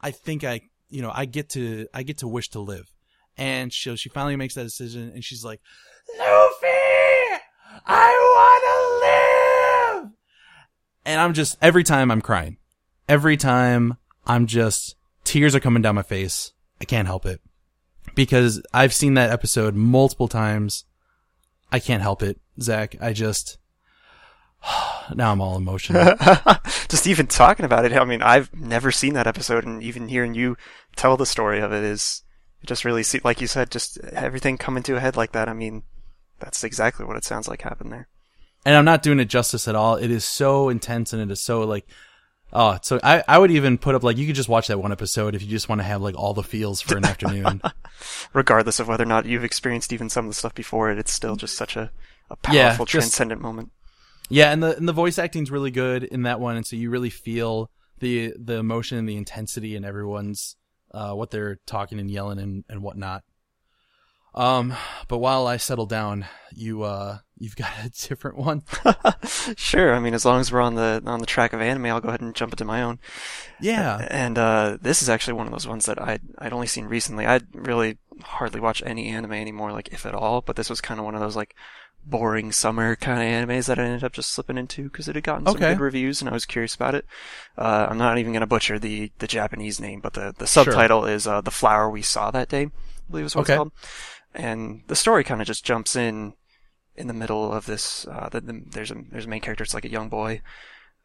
I 0.00 0.10
think 0.10 0.42
I, 0.42 0.62
you 0.92 1.02
know, 1.02 1.10
I 1.12 1.24
get 1.24 1.50
to, 1.50 1.86
I 1.92 2.02
get 2.02 2.18
to 2.18 2.28
wish 2.28 2.50
to 2.50 2.60
live. 2.60 2.92
And 3.36 3.72
she, 3.72 3.96
she 3.96 4.08
finally 4.08 4.36
makes 4.36 4.54
that 4.54 4.64
decision 4.64 5.10
and 5.14 5.24
she's 5.24 5.44
like, 5.44 5.60
Luffy, 6.18 6.66
I 7.86 8.10
want 8.34 10.02
to 10.02 10.06
live. 10.06 10.12
And 11.04 11.20
I'm 11.20 11.32
just, 11.32 11.56
every 11.60 11.84
time 11.84 12.10
I'm 12.10 12.20
crying 12.20 12.58
every 13.12 13.36
time 13.36 13.96
I'm 14.26 14.46
just 14.46 14.96
tears 15.24 15.54
are 15.54 15.60
coming 15.60 15.82
down 15.82 15.94
my 15.94 16.02
face. 16.02 16.52
I 16.80 16.84
can't 16.84 17.06
help 17.06 17.26
it 17.26 17.40
because 18.14 18.62
I've 18.72 18.92
seen 18.92 19.14
that 19.14 19.30
episode 19.30 19.74
multiple 19.74 20.28
times. 20.28 20.84
I 21.70 21.78
can't 21.78 22.02
help 22.02 22.22
it, 22.22 22.40
Zach. 22.60 22.96
I 23.00 23.12
just 23.12 23.58
now 25.14 25.32
I'm 25.32 25.40
all 25.40 25.56
emotional. 25.56 26.14
just 26.88 27.06
even 27.06 27.26
talking 27.26 27.64
about 27.64 27.84
it. 27.84 27.92
I 27.92 28.04
mean, 28.04 28.22
I've 28.22 28.54
never 28.54 28.90
seen 28.90 29.14
that 29.14 29.26
episode, 29.26 29.64
and 29.64 29.82
even 29.82 30.08
hearing 30.08 30.34
you 30.34 30.56
tell 30.96 31.16
the 31.16 31.26
story 31.26 31.60
of 31.60 31.72
it 31.72 31.84
is 31.84 32.22
it 32.62 32.66
just 32.66 32.84
really 32.84 33.02
see, 33.02 33.20
like 33.24 33.40
you 33.40 33.46
said, 33.46 33.70
just 33.70 33.98
everything 33.98 34.58
coming 34.58 34.82
to 34.84 34.96
a 34.96 35.00
head 35.00 35.16
like 35.16 35.32
that. 35.32 35.48
I 35.48 35.52
mean, 35.52 35.82
that's 36.38 36.64
exactly 36.64 37.04
what 37.06 37.16
it 37.16 37.24
sounds 37.24 37.48
like 37.48 37.62
happened 37.62 37.92
there. 37.92 38.08
And 38.64 38.76
I'm 38.76 38.84
not 38.84 39.02
doing 39.02 39.18
it 39.18 39.24
justice 39.26 39.66
at 39.66 39.74
all. 39.74 39.96
It 39.96 40.10
is 40.10 40.24
so 40.24 40.68
intense, 40.68 41.12
and 41.12 41.20
it 41.20 41.32
is 41.32 41.40
so 41.40 41.62
like 41.62 41.86
Oh, 42.52 42.78
so 42.82 43.00
I, 43.02 43.24
I 43.26 43.38
would 43.38 43.50
even 43.50 43.78
put 43.78 43.94
up 43.94 44.02
like 44.02 44.18
you 44.18 44.26
could 44.26 44.36
just 44.36 44.48
watch 44.48 44.68
that 44.68 44.78
one 44.78 44.92
episode 44.92 45.34
if 45.34 45.42
you 45.42 45.48
just 45.48 45.70
want 45.70 45.80
to 45.80 45.84
have 45.84 46.02
like 46.02 46.16
all 46.16 46.34
the 46.34 46.42
feels 46.42 46.82
for 46.82 46.98
an 46.98 47.04
afternoon. 47.04 47.62
Regardless 48.34 48.78
of 48.78 48.88
whether 48.88 49.04
or 49.04 49.06
not 49.06 49.24
you've 49.24 49.44
experienced 49.44 49.92
even 49.92 50.10
some 50.10 50.26
of 50.26 50.30
the 50.30 50.34
stuff 50.34 50.54
before 50.54 50.90
it, 50.90 50.98
it's 50.98 51.12
still 51.12 51.36
just 51.36 51.56
such 51.56 51.76
a, 51.76 51.90
a 52.28 52.36
powerful, 52.36 52.54
yeah, 52.54 52.76
just, 52.76 52.90
transcendent 52.90 53.40
moment. 53.40 53.70
Yeah, 54.28 54.50
and 54.50 54.62
the 54.62 54.76
and 54.76 54.88
the 54.88 54.92
voice 54.92 55.18
acting's 55.18 55.50
really 55.50 55.70
good 55.70 56.04
in 56.04 56.22
that 56.22 56.40
one, 56.40 56.56
and 56.56 56.66
so 56.66 56.76
you 56.76 56.90
really 56.90 57.10
feel 57.10 57.70
the 57.98 58.34
the 58.38 58.54
emotion 58.54 58.98
and 58.98 59.08
the 59.08 59.16
intensity 59.16 59.76
in 59.76 59.84
everyone's 59.84 60.56
uh, 60.92 61.12
what 61.12 61.30
they're 61.30 61.58
talking 61.66 61.98
and 61.98 62.10
yelling 62.10 62.38
and, 62.38 62.64
and 62.68 62.82
whatnot. 62.82 63.22
Um, 64.34 64.74
but 65.08 65.18
while 65.18 65.46
I 65.46 65.58
settle 65.58 65.86
down, 65.86 66.26
you 66.52 66.82
uh, 66.82 67.18
you've 67.36 67.56
got 67.56 67.70
a 67.84 67.90
different 68.08 68.38
one. 68.38 68.62
sure. 69.56 69.94
I 69.94 70.00
mean, 70.00 70.14
as 70.14 70.24
long 70.24 70.40
as 70.40 70.50
we're 70.50 70.60
on 70.60 70.74
the 70.74 71.02
on 71.04 71.20
the 71.20 71.26
track 71.26 71.52
of 71.52 71.60
anime, 71.60 71.86
I'll 71.86 72.00
go 72.00 72.08
ahead 72.08 72.22
and 72.22 72.34
jump 72.34 72.52
into 72.52 72.64
my 72.64 72.82
own. 72.82 72.98
Yeah. 73.60 74.06
And 74.10 74.38
uh, 74.38 74.78
this 74.80 75.02
is 75.02 75.08
actually 75.08 75.34
one 75.34 75.46
of 75.46 75.52
those 75.52 75.68
ones 75.68 75.86
that 75.86 76.00
I'd 76.00 76.22
I'd 76.38 76.52
only 76.52 76.66
seen 76.66 76.86
recently. 76.86 77.26
I'd 77.26 77.46
really 77.54 77.98
hardly 78.22 78.60
watch 78.60 78.82
any 78.86 79.08
anime 79.08 79.32
anymore, 79.32 79.72
like 79.72 79.88
if 79.92 80.06
at 80.06 80.14
all. 80.14 80.40
But 80.40 80.56
this 80.56 80.70
was 80.70 80.80
kind 80.80 80.98
of 80.98 81.04
one 81.04 81.14
of 81.14 81.20
those 81.20 81.36
like 81.36 81.54
boring 82.04 82.52
summer 82.52 82.96
kind 82.96 83.18
of 83.20 83.48
animes 83.48 83.66
that 83.66 83.78
I 83.78 83.84
ended 83.84 84.04
up 84.04 84.12
just 84.12 84.30
slipping 84.30 84.58
into 84.58 84.84
because 84.84 85.08
it 85.08 85.14
had 85.14 85.24
gotten 85.24 85.46
some 85.46 85.56
good 85.56 85.80
reviews 85.80 86.20
and 86.20 86.28
I 86.28 86.32
was 86.32 86.46
curious 86.46 86.74
about 86.74 86.94
it. 86.94 87.06
Uh, 87.56 87.86
I'm 87.88 87.98
not 87.98 88.18
even 88.18 88.32
gonna 88.32 88.46
butcher 88.46 88.78
the 88.78 89.12
the 89.18 89.26
Japanese 89.26 89.80
name, 89.80 90.00
but 90.00 90.14
the 90.14 90.34
the 90.36 90.46
subtitle 90.46 91.02
sure. 91.02 91.10
is 91.10 91.26
uh, 91.26 91.40
"The 91.40 91.50
Flower 91.50 91.88
We 91.88 92.02
Saw 92.02 92.30
That 92.30 92.48
Day." 92.48 92.64
I 92.64 92.70
believe 93.10 93.26
is 93.26 93.36
what 93.36 93.42
okay. 93.42 93.54
it's 93.54 93.58
called 93.58 93.72
and 94.34 94.82
the 94.86 94.96
story 94.96 95.24
kind 95.24 95.40
of 95.40 95.46
just 95.46 95.64
jumps 95.64 95.96
in 95.96 96.34
in 96.94 97.06
the 97.06 97.14
middle 97.14 97.52
of 97.52 97.66
this. 97.66 98.06
Uh, 98.06 98.28
the, 98.30 98.40
the, 98.40 98.62
there's 98.70 98.90
a 98.90 98.96
there's 99.10 99.26
a 99.26 99.28
main 99.28 99.40
character. 99.40 99.64
It's 99.64 99.74
like 99.74 99.84
a 99.84 99.90
young 99.90 100.08
boy. 100.08 100.40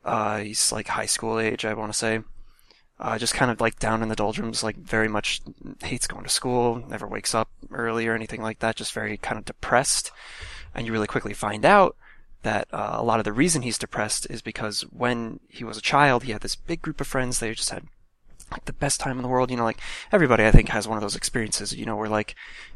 Uh, 0.03 0.39
he's 0.39 0.71
like 0.71 0.87
high 0.87 1.05
school 1.05 1.39
age, 1.39 1.65
I 1.65 1.73
want 1.73 1.91
to 1.91 1.97
say. 1.97 2.21
Uh, 2.99 3.17
just 3.17 3.35
kind 3.35 3.51
of 3.51 3.61
like 3.61 3.77
down 3.77 4.01
in 4.01 4.09
the 4.09 4.15
doldrums, 4.15 4.63
like 4.63 4.75
very 4.75 5.07
much 5.07 5.41
hates 5.83 6.07
going 6.07 6.23
to 6.23 6.29
school, 6.29 6.83
never 6.87 7.05
wakes 7.05 7.35
up 7.35 7.49
early 7.71 8.07
or 8.07 8.15
anything 8.15 8.41
like 8.41 8.59
that. 8.59 8.75
Just 8.75 8.93
very 8.93 9.17
kind 9.17 9.37
of 9.37 9.45
depressed. 9.45 10.11
And 10.77 10.85
you 10.85 10.93
really 10.93 11.07
quickly 11.07 11.33
find 11.33 11.65
out 11.65 11.97
that 12.43 12.67
uh, 12.71 12.91
a 12.93 13.03
lot 13.03 13.19
of 13.19 13.25
the 13.25 13.33
reason 13.33 13.63
he's 13.63 13.77
depressed 13.77 14.27
is 14.29 14.41
because 14.41 14.83
when 14.83 15.39
he 15.49 15.63
was 15.63 15.77
a 15.77 15.81
child, 15.81 16.23
he 16.23 16.31
had 16.31 16.41
this 16.41 16.55
big 16.55 16.81
group 16.81 17.01
of 17.01 17.07
friends. 17.07 17.39
They 17.39 17.53
just 17.53 17.71
had 17.71 17.83
like 18.51 18.65
the 18.65 18.73
best 18.73 18.99
time 18.99 19.17
in 19.17 19.23
the 19.23 19.27
world. 19.27 19.51
You 19.51 19.57
know, 19.57 19.63
like 19.63 19.81
everybody 20.11 20.45
I 20.45 20.51
think 20.51 20.69
has 20.69 20.87
one 20.87 20.97
of 20.97 21.01
those 21.01 21.15
experiences, 21.15 21.75
you 21.75 21.85
know, 21.85 21.95
where 21.95 22.07
like 22.07 22.35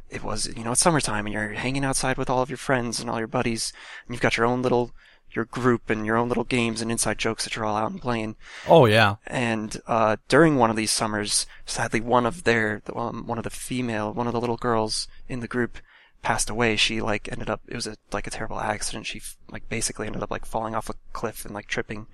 it 0.09 0.23
was, 0.23 0.47
you 0.57 0.63
know, 0.63 0.71
it's 0.71 0.81
summertime 0.81 1.25
and 1.25 1.33
you're 1.33 1.53
hanging 1.53 1.85
outside 1.85 2.17
with 2.17 2.29
all 2.29 2.41
of 2.41 2.49
your 2.49 2.57
friends 2.57 2.99
and 2.99 3.09
all 3.09 3.19
your 3.19 3.27
buddies 3.27 3.71
and 4.05 4.13
you've 4.13 4.21
got 4.21 4.35
your 4.35 4.45
own 4.45 4.61
little, 4.61 4.91
your 5.31 5.45
group 5.45 5.89
and 5.89 6.05
your 6.05 6.17
own 6.17 6.27
little 6.27 6.43
games 6.43 6.81
and 6.81 6.91
inside 6.91 7.17
jokes 7.17 7.45
that 7.45 7.55
you're 7.55 7.63
all 7.63 7.77
out 7.77 7.91
and 7.91 8.01
playing. 8.01 8.35
Oh 8.67 8.85
yeah. 8.87 9.15
And, 9.25 9.79
uh, 9.87 10.17
during 10.27 10.57
one 10.57 10.69
of 10.69 10.75
these 10.75 10.91
summers, 10.91 11.45
sadly 11.65 12.01
one 12.01 12.25
of 12.25 12.43
their, 12.43 12.81
um, 12.93 13.25
one 13.25 13.37
of 13.37 13.45
the 13.45 13.49
female, 13.49 14.11
one 14.11 14.27
of 14.27 14.33
the 14.33 14.41
little 14.41 14.57
girls 14.57 15.07
in 15.29 15.39
the 15.39 15.47
group 15.47 15.77
passed 16.21 16.49
away. 16.49 16.75
She 16.75 17.01
like 17.01 17.29
ended 17.31 17.49
up 17.49 17.61
it 17.67 17.75
was 17.75 17.87
a 17.87 17.97
like 18.11 18.27
a 18.27 18.31
terrible 18.31 18.59
accident. 18.59 19.05
She 19.07 19.21
like 19.49 19.67
basically 19.69 20.07
ended 20.07 20.23
up 20.23 20.31
like 20.31 20.45
falling 20.45 20.75
off 20.75 20.89
a 20.89 20.93
cliff 21.13 21.45
and 21.45 21.53
like 21.53 21.67
tripping 21.67 22.07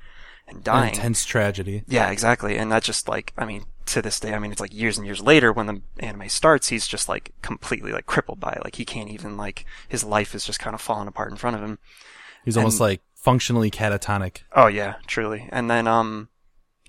and 0.48 0.58
An 0.58 0.64
dying. 0.64 0.94
intense 0.94 1.26
tragedy. 1.26 1.84
Yeah, 1.88 2.10
exactly. 2.10 2.58
And 2.58 2.72
that 2.72 2.84
just 2.84 3.10
like, 3.10 3.34
I 3.38 3.44
mean, 3.46 3.66
to 3.88 4.02
this 4.02 4.20
day, 4.20 4.34
I 4.34 4.40
mean, 4.40 4.52
it's 4.52 4.62
like 4.62 4.74
years 4.74 4.98
and 4.98 5.06
years 5.06 5.22
later 5.22 5.52
when 5.52 5.66
the 5.68 5.82
anime 6.00 6.30
starts, 6.30 6.70
he's 6.70 6.88
just 6.88 7.10
like 7.10 7.34
completely 7.42 7.92
like 7.92 8.06
crippled 8.06 8.40
by 8.40 8.54
it. 8.54 8.64
Like 8.64 8.76
he 8.76 8.86
can't 8.86 9.10
even 9.10 9.36
like, 9.36 9.66
his 9.90 10.04
life 10.06 10.34
is 10.34 10.46
just 10.46 10.60
kind 10.60 10.74
of 10.74 10.80
falling 10.82 11.08
apart 11.08 11.32
in 11.32 11.38
front 11.38 11.58
of 11.58 11.62
him. 11.62 11.80
He's 12.46 12.56
almost 12.56 12.80
like 12.80 13.02
functionally 13.14 13.70
catatonic. 13.70 14.38
Oh 14.56 14.68
yeah, 14.68 14.96
truly. 15.06 15.50
And 15.52 15.70
then, 15.70 15.86
um, 15.86 16.30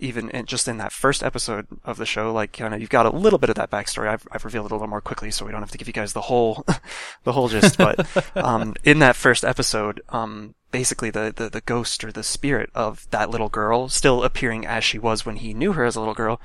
even 0.00 0.30
in, 0.30 0.46
just 0.46 0.68
in 0.68 0.78
that 0.78 0.92
first 0.92 1.22
episode 1.22 1.66
of 1.84 1.96
the 1.96 2.06
show, 2.06 2.32
like 2.32 2.58
you 2.58 2.68
know, 2.68 2.76
you've 2.76 2.90
got 2.90 3.06
a 3.06 3.10
little 3.10 3.38
bit 3.38 3.50
of 3.50 3.56
that 3.56 3.70
backstory. 3.70 4.08
I've, 4.08 4.26
I've 4.32 4.44
revealed 4.44 4.66
it 4.66 4.72
a 4.72 4.74
little 4.74 4.88
more 4.88 5.00
quickly, 5.00 5.30
so 5.30 5.44
we 5.44 5.52
don't 5.52 5.62
have 5.62 5.70
to 5.70 5.78
give 5.78 5.86
you 5.86 5.92
guys 5.92 6.12
the 6.12 6.22
whole, 6.22 6.64
the 7.24 7.32
whole 7.32 7.48
gist. 7.48 7.78
But 7.78 8.06
um, 8.36 8.74
in 8.84 8.98
that 9.00 9.16
first 9.16 9.44
episode, 9.44 10.00
um, 10.08 10.54
basically 10.70 11.10
the, 11.10 11.32
the 11.34 11.48
the 11.48 11.60
ghost 11.60 12.04
or 12.04 12.12
the 12.12 12.22
spirit 12.22 12.70
of 12.74 13.08
that 13.10 13.30
little 13.30 13.48
girl, 13.48 13.88
still 13.88 14.22
appearing 14.22 14.66
as 14.66 14.84
she 14.84 14.98
was 14.98 15.26
when 15.26 15.36
he 15.36 15.54
knew 15.54 15.72
her 15.72 15.84
as 15.84 15.96
a 15.96 16.00
little 16.00 16.14
girl, 16.14 16.40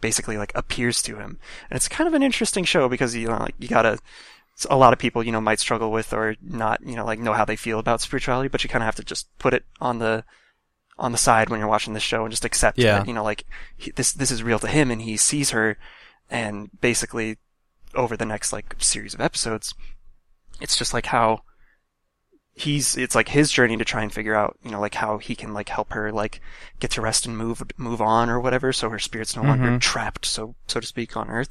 basically 0.00 0.36
like 0.36 0.52
appears 0.54 1.02
to 1.02 1.16
him. 1.16 1.38
And 1.70 1.76
it's 1.76 1.88
kind 1.88 2.08
of 2.08 2.14
an 2.14 2.22
interesting 2.22 2.64
show 2.64 2.88
because 2.88 3.14
you 3.14 3.28
know, 3.28 3.38
like 3.38 3.54
you 3.58 3.68
gotta. 3.68 3.98
A 4.70 4.76
lot 4.78 4.94
of 4.94 4.98
people, 4.98 5.22
you 5.22 5.32
know, 5.32 5.40
might 5.42 5.60
struggle 5.60 5.90
with 5.90 6.14
or 6.14 6.34
not, 6.40 6.80
you 6.82 6.96
know, 6.96 7.04
like 7.04 7.18
know 7.18 7.34
how 7.34 7.44
they 7.44 7.56
feel 7.56 7.78
about 7.78 8.00
spirituality, 8.00 8.48
but 8.48 8.64
you 8.64 8.70
kind 8.70 8.82
of 8.82 8.86
have 8.86 8.94
to 8.94 9.04
just 9.04 9.28
put 9.36 9.52
it 9.52 9.66
on 9.82 9.98
the 9.98 10.24
on 10.98 11.12
the 11.12 11.18
side 11.18 11.50
when 11.50 11.60
you're 11.60 11.68
watching 11.68 11.92
this 11.94 12.02
show 12.02 12.22
and 12.24 12.30
just 12.32 12.44
accept 12.44 12.78
Yeah. 12.78 12.98
that, 13.00 13.08
you 13.08 13.12
know, 13.14 13.24
like 13.24 13.44
he, 13.76 13.90
this 13.90 14.12
this 14.12 14.30
is 14.30 14.42
real 14.42 14.58
to 14.60 14.68
him 14.68 14.90
and 14.90 15.02
he 15.02 15.16
sees 15.16 15.50
her 15.50 15.76
and 16.30 16.70
basically 16.80 17.36
over 17.94 18.16
the 18.16 18.26
next 18.26 18.52
like 18.52 18.74
series 18.78 19.14
of 19.14 19.20
episodes 19.20 19.74
it's 20.60 20.76
just 20.76 20.92
like 20.94 21.06
how 21.06 21.40
he's 22.54 22.96
it's 22.96 23.14
like 23.14 23.28
his 23.28 23.50
journey 23.52 23.76
to 23.76 23.84
try 23.84 24.02
and 24.02 24.12
figure 24.12 24.34
out, 24.34 24.56
you 24.62 24.70
know, 24.70 24.80
like 24.80 24.94
how 24.94 25.18
he 25.18 25.34
can 25.36 25.52
like 25.52 25.68
help 25.68 25.92
her 25.92 26.10
like 26.10 26.40
get 26.80 26.90
to 26.92 27.02
rest 27.02 27.26
and 27.26 27.36
move 27.36 27.62
move 27.76 28.00
on 28.00 28.30
or 28.30 28.40
whatever 28.40 28.72
so 28.72 28.88
her 28.88 28.98
spirit's 28.98 29.36
no 29.36 29.42
longer 29.42 29.68
Mhm. 29.68 29.80
trapped 29.80 30.24
so 30.24 30.54
so 30.66 30.80
to 30.80 30.86
speak 30.86 31.16
on 31.16 31.28
earth 31.28 31.50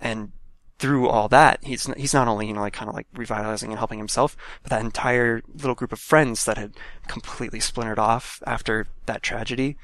and 0.00 0.32
through 0.78 1.08
all 1.08 1.28
that, 1.28 1.62
he's 1.62 1.86
he's 1.96 2.14
not 2.14 2.28
only 2.28 2.46
you 2.46 2.52
know 2.52 2.60
like 2.60 2.72
kind 2.72 2.88
of 2.88 2.94
like 2.94 3.06
revitalizing 3.14 3.70
and 3.70 3.78
helping 3.78 3.98
himself, 3.98 4.36
but 4.62 4.70
that 4.70 4.80
entire 4.80 5.42
little 5.54 5.74
group 5.74 5.92
of 5.92 6.00
friends 6.00 6.44
that 6.44 6.58
had 6.58 6.72
completely 7.06 7.60
splintered 7.60 7.98
off 7.98 8.42
after 8.46 8.88
that 9.06 9.22
tragedy 9.22 9.76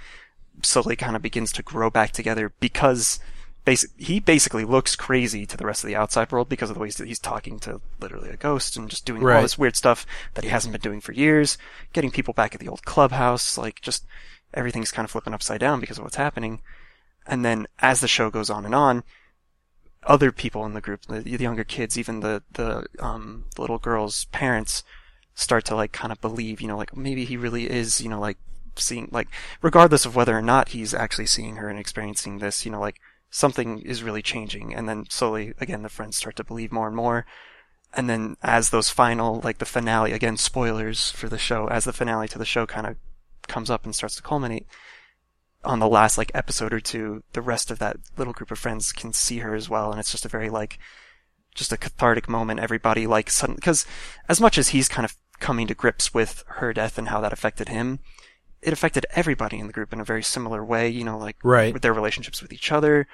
slowly 0.63 0.97
kind 0.97 1.15
of 1.15 1.23
begins 1.23 1.53
to 1.53 1.63
grow 1.63 1.89
back 1.91 2.11
together 2.11 2.53
because 2.61 3.21
basic, 3.65 3.91
he 3.97 4.19
basically 4.19 4.65
looks 4.65 4.97
crazy 4.97 5.47
to 5.47 5.57
the 5.57 5.67
rest 5.67 5.85
of 5.85 5.89
the 5.89 5.97
outside 5.97 6.33
world 6.33 6.49
because 6.49 6.71
of 6.71 6.75
the 6.75 6.81
ways 6.81 6.97
that 6.97 7.07
he's 7.07 7.19
talking 7.19 7.59
to 7.61 7.81
literally 8.01 8.31
a 8.31 8.37
ghost 8.37 8.77
and 8.77 8.89
just 8.89 9.05
doing 9.05 9.23
all 9.37 9.43
this 9.43 9.59
weird 9.59 9.77
stuff 9.77 10.07
that 10.35 10.45
he 10.45 10.51
hasn't 10.51 10.73
been 10.73 10.81
doing 10.81 11.01
for 11.01 11.13
years, 11.13 11.59
getting 11.93 12.11
people 12.11 12.35
back 12.35 12.55
at 12.55 12.61
the 12.61 12.69
old 12.69 12.85
clubhouse, 12.85 13.59
like 13.59 13.81
just 13.81 14.07
everything's 14.55 14.91
kind 14.91 15.05
of 15.05 15.11
flipping 15.11 15.35
upside 15.35 15.61
down 15.61 15.81
because 15.81 15.99
of 15.99 16.05
what's 16.05 16.17
happening. 16.17 16.61
And 17.27 17.45
then 17.45 17.67
as 17.81 18.01
the 18.01 18.09
show 18.09 18.31
goes 18.31 18.49
on 18.49 18.65
and 18.65 18.75
on, 18.75 19.05
other 20.05 20.33
people 20.33 20.65
in 20.65 20.75
the 20.75 20.81
group, 20.81 21.03
the, 21.03 21.21
the 21.21 21.43
younger 21.43 21.65
kids, 21.65 21.99
even 21.99 22.21
the 22.21 22.43
the 22.53 22.87
um 22.99 23.45
the 23.55 23.61
little 23.61 23.79
girl's 23.79 24.27
parents, 24.27 24.85
start 25.35 25.65
to 25.67 25.75
like 25.75 25.93
kind 25.93 26.13
of 26.13 26.21
believe, 26.21 26.61
you 26.61 26.69
know, 26.69 26.77
like 26.77 26.97
maybe 26.97 27.25
he 27.25 27.37
really 27.37 27.71
is, 27.71 28.01
you 28.01 28.09
know, 28.09 28.21
like 28.21 28.39
seeing 28.77 29.09
like 29.11 29.29
regardless 29.63 30.05
of 30.05 30.17
whether 30.17 30.37
or 30.37 30.43
not 30.43 30.71
he's 30.71 30.95
actually 30.95 31.27
seeing 31.27 31.57
her 31.57 31.69
and 31.69 31.79
experiencing 31.79 32.39
this, 32.39 32.65
you 32.65 32.73
know, 32.73 32.81
like 32.81 33.01
something 33.31 33.81
is 33.81 34.03
really 34.03 34.23
changing. 34.23 34.75
And 34.75 34.89
then 34.89 35.07
slowly, 35.11 35.55
again, 35.61 35.83
the 35.83 35.89
friends 35.89 36.17
start 36.17 36.37
to 36.37 36.45
believe 36.45 36.73
more 36.73 36.87
and 36.87 36.97
more. 36.97 37.27
And 37.95 38.09
then 38.09 38.37
as 38.43 38.71
those 38.71 38.91
final, 38.91 39.41
like 39.43 39.59
the 39.59 39.65
finale, 39.65 40.13
again, 40.13 40.37
spoilers 40.37 41.11
for 41.11 41.29
the 41.29 41.39
show, 41.39 41.69
as 41.69 41.85
the 41.85 41.93
finale 41.93 42.29
to 42.29 42.39
the 42.39 42.45
show 42.45 42.67
kind 42.67 42.87
of 42.87 42.97
comes 43.47 43.71
up 43.71 43.85
and 43.85 43.95
starts 43.95 44.17
to 44.17 44.23
culminate, 44.23 44.67
on 45.65 45.79
the 45.81 45.89
last 45.89 46.17
like 46.19 46.31
episode 46.35 46.73
or 46.73 46.81
two, 46.81 47.23
the 47.33 47.43
rest 47.43 47.71
of 47.71 47.79
that 47.81 47.97
little 48.17 48.33
group 48.33 48.51
of 48.51 48.59
friends 48.59 48.93
can 48.93 49.13
see 49.13 49.39
her 49.39 49.55
as 49.55 49.69
well, 49.69 49.91
and 49.91 49.99
it's 50.01 50.13
just 50.13 50.25
a 50.25 50.29
very 50.29 50.51
like, 50.51 50.79
just 51.55 51.73
a 51.73 51.77
cathartic 51.77 52.29
moment. 52.29 52.61
Everybody 52.61 53.07
like 53.07 53.31
sudden 53.31 53.57
because 53.57 53.87
as 54.29 54.41
much 54.41 54.59
as 54.59 54.69
he's 54.69 54.89
kind 54.89 55.05
of 55.05 55.17
coming 55.41 55.67
to 55.67 55.75
grips 55.75 56.15
with 56.15 56.45
her 56.47 56.73
death 56.73 56.99
and 56.99 57.09
how 57.09 57.21
that 57.21 57.33
affected 57.33 57.69
him, 57.69 57.99
it 58.63 58.73
affected 58.73 59.07
everybody 59.15 59.59
in 59.59 59.67
the 59.67 59.73
group 59.73 59.93
in 59.93 60.01
a 60.01 60.05
very 60.05 60.23
similar 60.23 60.65
way. 60.65 60.89
You 60.89 61.05
know, 61.05 61.19
like 61.19 61.37
Right. 61.43 61.73
with 61.73 61.83
their 61.83 61.95
relationships 61.95 62.41
with 62.41 62.53
each 62.53 62.71
other, 62.73 63.07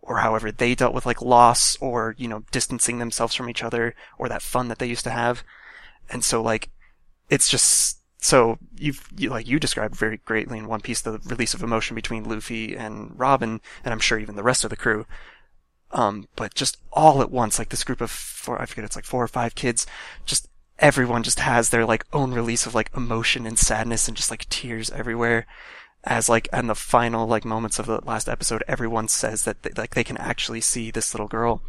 or 0.00 0.18
however 0.18 0.50
they 0.50 0.74
dealt 0.74 0.94
with 0.94 1.06
like 1.06 1.22
loss, 1.22 1.76
or 1.76 2.14
you 2.18 2.26
know, 2.28 2.44
distancing 2.50 2.98
themselves 2.98 3.34
from 3.34 3.48
each 3.48 3.62
other, 3.62 3.94
or 4.18 4.28
that 4.28 4.42
fun 4.42 4.68
that 4.68 4.78
they 4.78 4.86
used 4.86 5.04
to 5.04 5.10
have. 5.10 5.44
And 6.10 6.24
so 6.24 6.42
like, 6.42 6.70
it's 7.30 7.48
just 7.48 7.98
so 8.22 8.56
you've 8.78 9.08
you, 9.16 9.30
like 9.30 9.48
you 9.48 9.58
described 9.58 9.96
very 9.96 10.18
greatly 10.18 10.56
in 10.56 10.68
One 10.68 10.80
Piece 10.80 11.00
the 11.00 11.18
release 11.24 11.54
of 11.54 11.62
emotion 11.62 11.96
between 11.96 12.22
Luffy 12.22 12.76
and 12.76 13.10
Robin, 13.18 13.60
and 13.84 13.92
I'm 13.92 13.98
sure 13.98 14.16
even 14.16 14.36
the 14.36 14.44
rest 14.44 14.62
of 14.62 14.70
the 14.70 14.76
crew. 14.76 15.06
Um, 15.90 16.28
but 16.36 16.54
just 16.54 16.78
all 16.92 17.20
at 17.20 17.32
once, 17.32 17.58
like 17.58 17.70
this 17.70 17.82
group 17.82 18.00
of 18.00 18.12
four, 18.12 18.62
I 18.62 18.66
forget 18.66 18.84
it's 18.84 18.94
like 18.94 19.04
four 19.04 19.24
or 19.24 19.28
five 19.28 19.56
kids, 19.56 19.88
just 20.24 20.48
everyone 20.78 21.24
just 21.24 21.40
has 21.40 21.70
their 21.70 21.84
like 21.84 22.06
own 22.12 22.32
release 22.32 22.64
of 22.64 22.76
like 22.76 22.92
emotion 22.96 23.44
and 23.44 23.58
sadness 23.58 24.06
and 24.06 24.16
just 24.16 24.30
like 24.30 24.48
tears 24.48 24.88
everywhere. 24.90 25.44
As 26.04 26.28
like 26.28 26.48
in 26.52 26.68
the 26.68 26.76
final 26.76 27.26
like 27.26 27.44
moments 27.44 27.80
of 27.80 27.86
the 27.86 28.00
last 28.04 28.28
episode, 28.28 28.62
everyone 28.68 29.08
says 29.08 29.42
that 29.42 29.64
they, 29.64 29.70
like 29.76 29.96
they 29.96 30.04
can 30.04 30.16
actually 30.18 30.60
see 30.60 30.92
this 30.92 31.12
little 31.12 31.28
girl 31.28 31.60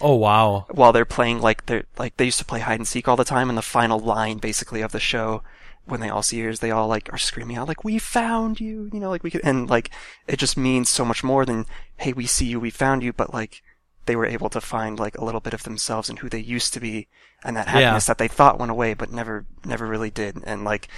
Oh 0.00 0.14
wow. 0.14 0.66
while 0.70 0.92
they're 0.92 1.04
playing 1.04 1.40
like 1.40 1.66
they're 1.66 1.84
like 1.98 2.16
they 2.16 2.26
used 2.26 2.38
to 2.38 2.44
play 2.44 2.60
hide 2.60 2.78
and 2.78 2.86
seek 2.86 3.08
all 3.08 3.16
the 3.16 3.24
time 3.24 3.48
and 3.48 3.56
the 3.56 3.62
final 3.62 3.98
line 3.98 4.38
basically 4.38 4.82
of 4.82 4.92
the 4.92 5.00
show 5.00 5.42
when 5.86 6.00
they 6.00 6.08
all 6.08 6.22
see 6.22 6.40
is 6.40 6.60
they 6.60 6.70
all 6.70 6.88
like 6.88 7.12
are 7.12 7.18
screaming 7.18 7.56
out 7.56 7.68
like 7.68 7.84
we 7.84 7.98
found 7.98 8.60
you 8.60 8.90
you 8.92 9.00
know 9.00 9.08
like 9.08 9.22
we 9.22 9.30
could 9.30 9.40
and 9.44 9.70
like 9.70 9.90
it 10.26 10.38
just 10.38 10.56
means 10.56 10.88
so 10.88 11.04
much 11.04 11.22
more 11.24 11.46
than 11.46 11.64
hey 11.98 12.12
we 12.12 12.26
see 12.26 12.46
you 12.46 12.60
we 12.60 12.70
found 12.70 13.02
you 13.02 13.12
but 13.12 13.32
like 13.32 13.62
they 14.06 14.16
were 14.16 14.26
able 14.26 14.48
to 14.48 14.60
find 14.60 14.98
like 14.98 15.16
a 15.16 15.24
little 15.24 15.40
bit 15.40 15.54
of 15.54 15.62
themselves 15.62 16.08
and 16.08 16.18
who 16.18 16.28
they 16.28 16.38
used 16.38 16.72
to 16.74 16.80
be 16.80 17.06
and 17.44 17.56
that 17.56 17.68
happiness 17.68 18.06
that 18.06 18.18
they 18.18 18.28
thought 18.28 18.58
went 18.58 18.70
away 18.70 18.94
but 18.94 19.10
never 19.12 19.46
never 19.64 19.86
really 19.86 20.10
did 20.10 20.36
and 20.44 20.64
like 20.64 20.88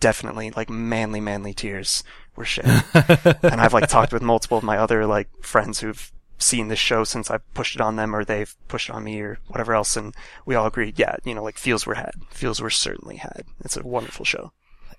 definitely 0.00 0.50
like 0.52 0.70
manly 0.70 1.20
manly 1.20 1.52
tears 1.54 2.04
were 2.36 2.44
shed 2.44 2.84
and 3.42 3.60
I've 3.60 3.72
like 3.74 3.88
talked 3.88 4.12
with 4.12 4.22
multiple 4.22 4.58
of 4.58 4.64
my 4.64 4.78
other 4.78 5.06
like 5.06 5.28
friends 5.42 5.80
who've 5.80 6.12
seen 6.38 6.68
this 6.68 6.78
show 6.78 7.04
since 7.04 7.30
I've 7.30 7.54
pushed 7.54 7.76
it 7.76 7.80
on 7.80 7.96
them 7.96 8.14
or 8.14 8.24
they've 8.24 8.54
pushed 8.68 8.88
it 8.88 8.94
on 8.94 9.04
me 9.04 9.20
or 9.20 9.38
whatever 9.48 9.74
else 9.74 9.96
and 9.96 10.14
we 10.44 10.54
all 10.54 10.66
agreed, 10.66 10.98
yeah, 10.98 11.16
you 11.24 11.34
know, 11.34 11.42
like 11.42 11.58
feels 11.58 11.86
were 11.86 11.94
had. 11.94 12.12
Feels 12.30 12.60
were 12.60 12.70
certainly 12.70 13.16
had. 13.16 13.44
It's 13.64 13.76
a 13.76 13.86
wonderful 13.86 14.24
show. 14.24 14.52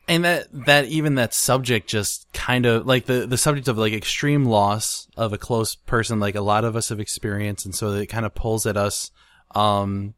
And 0.08 0.23
that 0.23 0.47
that 0.65 0.86
even 0.86 1.15
that 1.15 1.34
subject 1.34 1.88
just 1.88 2.32
kind 2.32 2.65
of 2.65 2.86
like 2.86 3.06
the 3.06 3.28
the 3.28 3.38
subject 3.38 3.67
of 3.67 3.78
like 3.78 3.93
extreme 3.93 4.45
loss 4.45 5.08
of 5.17 5.34
a 5.34 5.38
close 5.38 5.76
person 5.76 6.19
like 6.19 6.36
a 6.36 6.41
lot 6.41 6.63
of 6.63 6.78
us 6.78 6.89
have 6.89 7.02
experienced 7.02 7.65
and 7.65 7.76
so 7.76 7.91
it 7.91 8.08
kind 8.08 8.26
of 8.26 8.34
pulls 8.34 8.65
at 8.65 8.78
us 8.78 9.12
um 9.54 10.13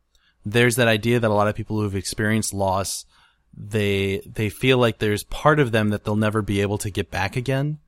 there's 0.45 0.75
that 0.75 0.87
idea 0.87 1.19
that 1.19 1.31
a 1.31 1.33
lot 1.33 1.47
of 1.47 1.55
people 1.55 1.79
who've 1.79 1.95
experienced 1.95 2.53
loss 2.53 3.05
they 3.57 4.21
they 4.31 4.49
feel 4.49 4.77
like 4.77 4.99
there's 4.99 5.23
part 5.23 5.59
of 5.59 5.71
them 5.71 5.89
that 5.89 6.03
they'll 6.03 6.15
never 6.15 6.43
be 6.43 6.61
able 6.61 6.77
to 6.77 6.91
get 6.91 7.09
back 7.09 7.35
again 7.35 7.79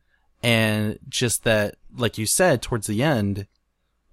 and 0.43 0.97
just 1.10 1.43
that 1.43 1.75
like 1.95 2.17
you 2.17 2.25
said 2.25 2.62
towards 2.62 2.88
the 2.88 3.04
end 3.04 3.47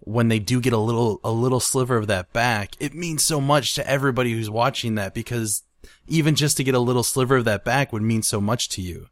when 0.00 0.28
they 0.28 0.38
do 0.38 0.60
get 0.60 0.72
a 0.72 0.78
little 0.78 1.20
a 1.24 1.30
little 1.30 1.60
sliver 1.60 1.96
of 1.96 2.06
that 2.06 2.32
back 2.32 2.74
it 2.80 2.94
means 2.94 3.22
so 3.22 3.40
much 3.40 3.74
to 3.74 3.88
everybody 3.88 4.32
who's 4.32 4.50
watching 4.50 4.94
that 4.94 5.14
because 5.14 5.62
even 6.06 6.34
just 6.34 6.56
to 6.56 6.64
get 6.64 6.74
a 6.74 6.80
little 6.80 7.02
sliver 7.02 7.36
of 7.36 7.44
that 7.44 7.64
back 7.64 7.92
would 7.92 8.02
mean 8.02 8.22
so 8.22 8.40
much 8.40 8.68
to 8.70 8.82
you. 8.82 9.06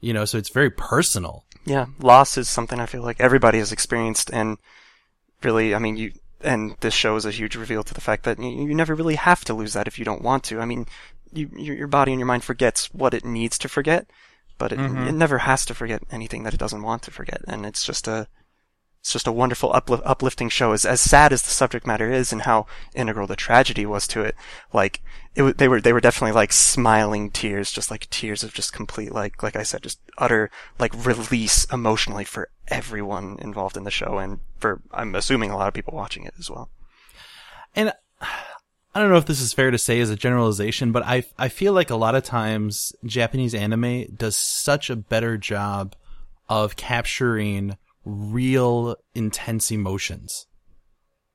You 0.00 0.12
know 0.12 0.24
so 0.24 0.38
it's 0.38 0.48
very 0.48 0.70
personal. 0.70 1.44
Yeah, 1.66 1.86
loss 1.98 2.38
is 2.38 2.48
something 2.48 2.80
I 2.80 2.86
feel 2.86 3.02
like 3.02 3.20
everybody 3.20 3.58
has 3.58 3.70
experienced 3.70 4.30
and 4.32 4.56
really, 5.42 5.74
I 5.74 5.78
mean, 5.78 5.96
you, 5.96 6.12
and 6.40 6.74
this 6.80 6.94
show 6.94 7.16
is 7.16 7.26
a 7.26 7.30
huge 7.30 7.54
reveal 7.54 7.82
to 7.82 7.92
the 7.92 8.00
fact 8.00 8.24
that 8.24 8.38
you, 8.38 8.48
you 8.48 8.74
never 8.74 8.94
really 8.94 9.16
have 9.16 9.44
to 9.44 9.54
lose 9.54 9.74
that 9.74 9.86
if 9.86 9.98
you 9.98 10.04
don't 10.04 10.22
want 10.22 10.44
to. 10.44 10.60
I 10.60 10.64
mean, 10.64 10.86
you, 11.32 11.50
your 11.54 11.76
your 11.76 11.86
body 11.86 12.12
and 12.12 12.18
your 12.18 12.26
mind 12.26 12.44
forgets 12.44 12.92
what 12.94 13.14
it 13.14 13.24
needs 13.24 13.58
to 13.58 13.68
forget, 13.68 14.10
but 14.60 14.70
it, 14.72 14.78
Mhm. 14.78 15.08
it 15.08 15.12
never 15.12 15.38
has 15.38 15.64
to 15.66 15.74
forget 15.74 16.02
anything 16.12 16.44
that 16.44 16.54
it 16.54 16.60
doesn't 16.60 16.82
want 16.82 17.02
to 17.02 17.10
forget. 17.10 17.40
And 17.48 17.66
it's 17.66 17.82
just 17.84 18.06
a, 18.06 18.28
it's 19.00 19.12
just 19.12 19.26
a 19.26 19.32
wonderful 19.32 19.72
upli- 19.72 20.02
uplifting 20.04 20.50
show. 20.50 20.72
As 20.72 20.84
as 20.84 21.00
sad 21.00 21.32
as 21.32 21.42
the 21.42 21.50
subject 21.50 21.86
matter 21.86 22.12
is, 22.12 22.32
and 22.32 22.42
how 22.42 22.66
integral 22.94 23.26
the 23.26 23.34
tragedy 23.34 23.86
was 23.86 24.06
to 24.08 24.20
it, 24.20 24.34
like 24.72 25.00
it, 25.34 25.56
they 25.58 25.68
were 25.68 25.80
they 25.80 25.92
were 25.94 26.02
definitely 26.02 26.32
like 26.34 26.52
smiling 26.52 27.30
tears, 27.30 27.72
just 27.72 27.90
like 27.90 28.10
tears 28.10 28.44
of 28.44 28.52
just 28.52 28.72
complete 28.74 29.10
like 29.12 29.42
like 29.42 29.56
I 29.56 29.62
said, 29.64 29.82
just 29.82 29.98
utter 30.18 30.50
like 30.78 30.92
release 31.06 31.64
emotionally 31.72 32.24
for 32.26 32.50
everyone 32.68 33.38
involved 33.40 33.76
in 33.78 33.84
the 33.84 33.90
show, 33.90 34.18
and 34.18 34.40
for 34.58 34.82
I'm 34.92 35.14
assuming 35.14 35.50
a 35.50 35.56
lot 35.56 35.68
of 35.68 35.74
people 35.74 35.94
watching 35.94 36.24
it 36.24 36.34
as 36.38 36.50
well. 36.50 36.68
and 37.74 37.92
I 38.94 39.00
don't 39.00 39.10
know 39.10 39.16
if 39.18 39.26
this 39.26 39.40
is 39.40 39.52
fair 39.52 39.70
to 39.70 39.78
say 39.78 40.00
as 40.00 40.10
a 40.10 40.16
generalization, 40.16 40.90
but 40.92 41.04
I 41.04 41.24
I 41.38 41.48
feel 41.48 41.72
like 41.72 41.90
a 41.90 41.96
lot 41.96 42.14
of 42.14 42.24
times 42.24 42.92
Japanese 43.04 43.54
anime 43.54 44.06
does 44.16 44.36
such 44.36 44.90
a 44.90 44.96
better 44.96 45.36
job 45.38 45.94
of 46.48 46.74
capturing 46.76 47.76
real 48.04 48.96
intense 49.14 49.70
emotions. 49.70 50.46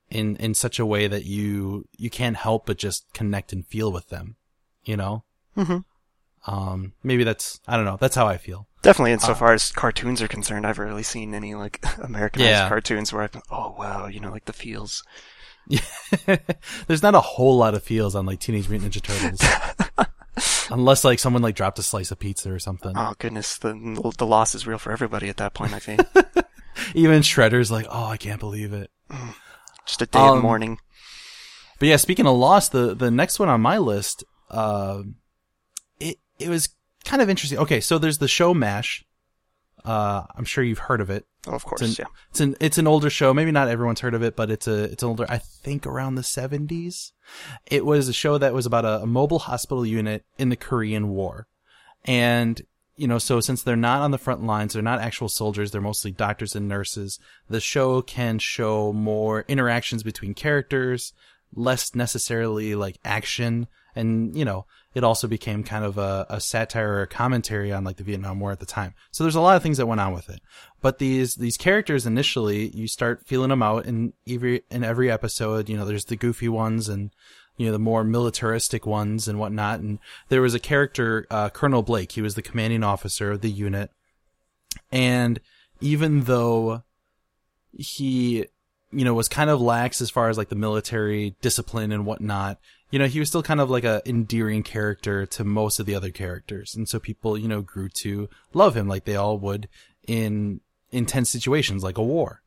in 0.10 0.36
in 0.36 0.54
such 0.54 0.78
a 0.80 0.86
way 0.86 1.08
that 1.08 1.26
you 1.26 1.86
you 1.98 2.10
can't 2.10 2.38
help 2.38 2.66
but 2.68 2.78
just 2.78 3.12
connect 3.14 3.52
and 3.54 3.66
feel 3.66 3.92
with 3.92 4.10
them. 4.10 4.36
You 4.84 4.98
know. 4.98 5.24
Mm-hmm. 5.58 5.78
Um, 6.54 6.94
maybe 7.04 7.24
that's 7.24 7.60
I 7.68 7.76
don't 7.76 7.86
know. 7.86 7.98
That's 8.00 8.16
how 8.16 8.28
I 8.28 8.38
feel. 8.38 8.68
Definitely, 8.84 9.14
insofar 9.14 9.54
as 9.54 9.72
cartoons 9.72 10.22
are 10.22 10.28
concerned, 10.28 10.68
I've 10.68 10.78
rarely 10.78 11.02
seen 11.02 11.34
any 11.34 11.56
like 11.56 11.84
Americanized 12.04 12.50
Yeah. 12.52 12.68
cartoons 12.70 13.12
where 13.12 13.24
I've 13.24 13.32
been, 13.32 13.42
oh 13.50 13.74
wow, 13.80 14.06
you 14.08 14.20
know, 14.20 14.32
like 14.32 14.46
the 14.46 14.54
feels. 14.54 15.02
There's 16.88 17.04
not 17.04 17.16
a 17.16 17.22
whole 17.22 17.58
lot 17.58 17.74
of 17.74 17.84
feels 17.84 18.16
on 18.16 18.26
like 18.26 18.40
Teenage 18.40 18.70
Mutant 18.70 18.94
Ninja 18.94 19.02
Turtles. 19.02 20.68
Unless 20.72 21.04
like 21.04 21.20
someone 21.20 21.42
like 21.42 21.56
dropped 21.56 21.80
a 21.80 21.84
slice 21.84 22.12
of 22.12 22.20
pizza 22.20 22.52
or 22.52 22.60
something. 22.60 22.94
Oh 22.96 23.14
goodness, 23.20 23.58
the 23.58 23.74
the 24.18 24.26
loss 24.26 24.54
is 24.56 24.68
real 24.68 24.78
for 24.78 24.92
everybody 24.92 25.30
at 25.30 25.38
that 25.38 25.54
point. 25.54 25.74
I 25.74 25.80
think 25.80 26.02
Even 26.94 27.22
Shredder's 27.22 27.72
like, 27.72 27.88
oh, 27.90 28.06
I 28.06 28.18
can't 28.18 28.40
believe 28.40 28.74
it. 28.74 28.92
just 29.86 30.02
a 30.02 30.06
day 30.06 30.20
Um, 30.20 30.38
of 30.38 30.44
mourning. 30.44 30.78
But 31.80 31.90
yeah, 31.90 31.98
speaking 31.98 32.26
of 32.28 32.36
loss, 32.38 32.70
the 32.70 32.94
the 32.96 33.12
next 33.12 33.40
one 33.40 33.50
on 33.50 33.62
my 33.62 33.78
list, 33.78 34.24
uh, 34.50 35.04
it 36.00 36.18
it 36.40 36.50
was 36.50 36.70
kind 37.06 37.22
of 37.22 37.30
interesting. 37.30 37.60
Okay, 37.60 37.80
so 37.80 37.98
there's 37.98 38.18
the 38.18 38.28
show 38.28 38.54
Mash. 38.54 39.04
Uh, 39.84 40.24
I'm 40.36 40.46
sure 40.46 40.64
you've 40.64 40.80
heard 40.80 41.00
of 41.02 41.10
it. 41.10 41.26
Oh, 41.48 41.52
of 41.52 41.64
course, 41.66 41.82
It's 41.82 42.00
an, 42.00 42.06
yeah. 42.08 42.14
it's 42.32 42.40
an 42.40 42.56
it's 42.60 42.78
an 42.78 42.88
older 42.88 43.10
show. 43.10 43.34
Maybe 43.34 43.52
not 43.52 43.68
everyone's 43.68 44.00
heard 44.00 44.14
of 44.14 44.24
it, 44.24 44.36
but 44.36 44.50
it's 44.50 44.68
a 44.68 44.84
it's 44.86 45.04
an 45.04 45.10
older. 45.10 45.26
I 45.30 45.38
think 45.38 45.86
around 45.86 46.16
the 46.16 46.22
70s. 46.22 47.12
It 47.68 47.86
was 47.86 48.08
a 48.08 48.14
show 48.14 48.38
that 48.38 48.54
was 48.54 48.66
about 48.66 48.86
a, 48.86 49.02
a 49.02 49.06
mobile 49.06 49.40
hospital 49.40 49.86
unit 49.86 50.26
in 50.38 50.50
the 50.50 50.56
Korean 50.56 51.10
War, 51.10 51.48
and 52.04 52.62
you 52.98 53.08
know, 53.08 53.18
so 53.18 53.40
since 53.42 53.62
they're 53.62 53.76
not 53.76 54.02
on 54.02 54.12
the 54.12 54.18
front 54.18 54.44
lines, 54.46 54.74
they're 54.74 54.82
not 54.82 55.02
actual 55.02 55.28
soldiers. 55.28 55.72
They're 55.72 55.82
mostly 55.82 56.12
doctors 56.12 56.56
and 56.56 56.68
nurses. 56.68 57.20
The 57.50 57.60
show 57.60 58.02
can 58.02 58.40
show 58.40 58.94
more 58.94 59.44
interactions 59.48 60.02
between 60.02 60.34
characters, 60.34 61.12
less 61.56 61.96
necessarily 61.96 62.76
like 62.76 63.00
action, 63.04 63.68
and 63.96 64.36
you 64.36 64.46
know, 64.46 64.66
it 64.94 65.04
also 65.04 65.28
became 65.28 65.64
kind 65.64 65.84
of 65.84 65.98
a, 65.98 66.26
a 66.30 66.40
satire 66.40 66.94
or 66.94 67.02
a 67.02 67.08
commentary 67.08 67.72
on 67.72 67.84
like 67.84 67.98
the 67.98 68.04
Vietnam 68.04 68.40
War 68.40 68.52
at 68.52 68.60
the 68.60 68.66
time. 68.66 68.94
So 69.12 69.24
there's 69.24 69.36
a 69.36 69.42
lot 69.42 69.58
of 69.58 69.64
things 69.64 69.78
that 69.78 69.88
went 69.88 70.02
on 70.02 70.14
with 70.14 70.30
it. 70.30 70.42
But 70.82 71.00
these 71.00 71.36
these 71.36 71.58
characters 71.58 72.06
initially, 72.06 72.70
you 72.70 72.88
start 72.88 73.26
feeling 73.26 73.50
them 73.50 73.62
out 73.64 73.86
in 73.86 74.14
every 74.28 74.64
in 74.72 74.84
every 74.84 75.12
episode. 75.12 75.70
You 75.70 75.78
know, 75.78 75.86
there's 75.86 76.06
the 76.06 76.16
goofy 76.16 76.50
ones 76.50 76.88
and 76.88 77.12
you 77.58 77.66
know 77.66 77.72
the 77.72 77.80
more 77.80 78.04
militaristic 78.04 78.86
ones 78.86 79.28
and 79.28 79.40
whatnot. 79.40 79.80
And 79.80 80.00
there 80.30 80.42
was 80.42 80.54
a 80.54 80.60
character, 80.60 81.28
uh, 81.30 81.50
Colonel 81.50 81.84
Blake. 81.84 82.14
He 82.14 82.22
was 82.22 82.36
the 82.36 82.42
commanding 82.42 82.84
officer 82.84 83.32
of 83.32 83.42
the 83.42 83.52
unit, 83.52 83.92
and 84.92 85.40
even 85.82 86.24
though 86.24 86.84
he 87.74 88.46
you 88.92 89.06
know 89.06 89.14
was 89.14 89.28
kind 89.28 89.50
of 89.50 89.62
lax 89.62 90.02
as 90.02 90.10
far 90.10 90.30
as 90.30 90.38
like 90.38 90.50
the 90.50 90.56
military 90.56 91.36
discipline 91.42 91.92
and 91.92 92.06
whatnot. 92.06 92.60
You 92.92 93.00
know 93.00 93.08
he 93.08 93.20
was 93.20 93.30
still 93.30 93.44
kind 93.44 93.62
of 93.62 93.70
like 93.70 93.84
a 93.84 94.02
endearing 94.06 94.64
character 94.64 95.26
to 95.26 95.44
most 95.44 95.80
of 95.80 95.86
the 95.86 95.96
other 95.96 96.12
characters. 96.12 96.76
And 96.76 96.88
so 96.88 97.00
people 97.00 97.38
you 97.38 97.48
know 97.48 97.62
grew 97.62 97.90
to 97.90 98.30
love 98.54 98.76
him 98.76 98.88
like 98.88 99.06
they 99.06 99.16
all 99.16 99.38
would 99.40 99.68
in 100.08 100.62
intense 100.92 101.30
situations 101.30 101.84
like 101.84 101.98
a 101.98 102.04
war. 102.04 102.42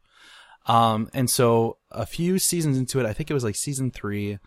Um 0.67 1.09
and 1.13 1.29
so 1.29 1.79
a 1.91 2.07
few 2.07 2.39
seasons 2.39 2.77
into 2.77 3.01
it 3.01 3.07
i 3.07 3.13
think 3.13 3.31
it 3.31 3.35
was 3.35 3.45
like 3.45 3.57
season 3.57 3.91
3 3.91 4.39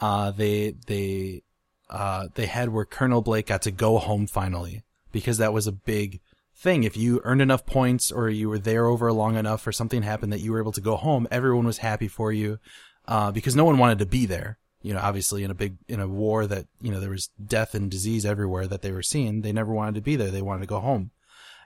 uh 0.00 0.30
they 0.30 0.74
they 0.86 1.42
uh 1.90 2.28
they 2.34 2.46
had 2.46 2.70
where 2.70 2.84
colonel 2.84 3.22
blake 3.22 3.46
got 3.46 3.62
to 3.62 3.70
go 3.70 3.98
home 3.98 4.26
finally 4.26 4.82
because 5.12 5.38
that 5.38 5.52
was 5.52 5.66
a 5.66 5.72
big 5.72 6.20
thing. 6.56 6.84
If 6.84 6.96
you 6.96 7.20
earned 7.24 7.42
enough 7.42 7.66
points 7.66 8.10
or 8.10 8.28
you 8.28 8.48
were 8.48 8.58
there 8.58 8.86
over 8.86 9.12
long 9.12 9.36
enough 9.36 9.66
or 9.66 9.72
something 9.72 10.02
happened 10.02 10.32
that 10.32 10.40
you 10.40 10.52
were 10.52 10.60
able 10.60 10.72
to 10.72 10.80
go 10.80 10.96
home, 10.96 11.28
everyone 11.30 11.66
was 11.66 11.78
happy 11.78 12.08
for 12.08 12.32
you, 12.32 12.58
uh, 13.06 13.30
because 13.30 13.54
no 13.54 13.64
one 13.64 13.78
wanted 13.78 13.98
to 13.98 14.06
be 14.06 14.26
there. 14.26 14.58
You 14.82 14.94
know, 14.94 15.00
obviously 15.00 15.42
in 15.42 15.50
a 15.50 15.54
big, 15.54 15.76
in 15.88 16.00
a 16.00 16.06
war 16.06 16.46
that, 16.46 16.66
you 16.80 16.92
know, 16.92 17.00
there 17.00 17.10
was 17.10 17.30
death 17.44 17.74
and 17.74 17.90
disease 17.90 18.24
everywhere 18.24 18.66
that 18.68 18.82
they 18.82 18.92
were 18.92 19.02
seeing. 19.02 19.42
They 19.42 19.52
never 19.52 19.72
wanted 19.72 19.96
to 19.96 20.00
be 20.00 20.16
there. 20.16 20.30
They 20.30 20.42
wanted 20.42 20.60
to 20.60 20.66
go 20.66 20.80
home. 20.80 21.10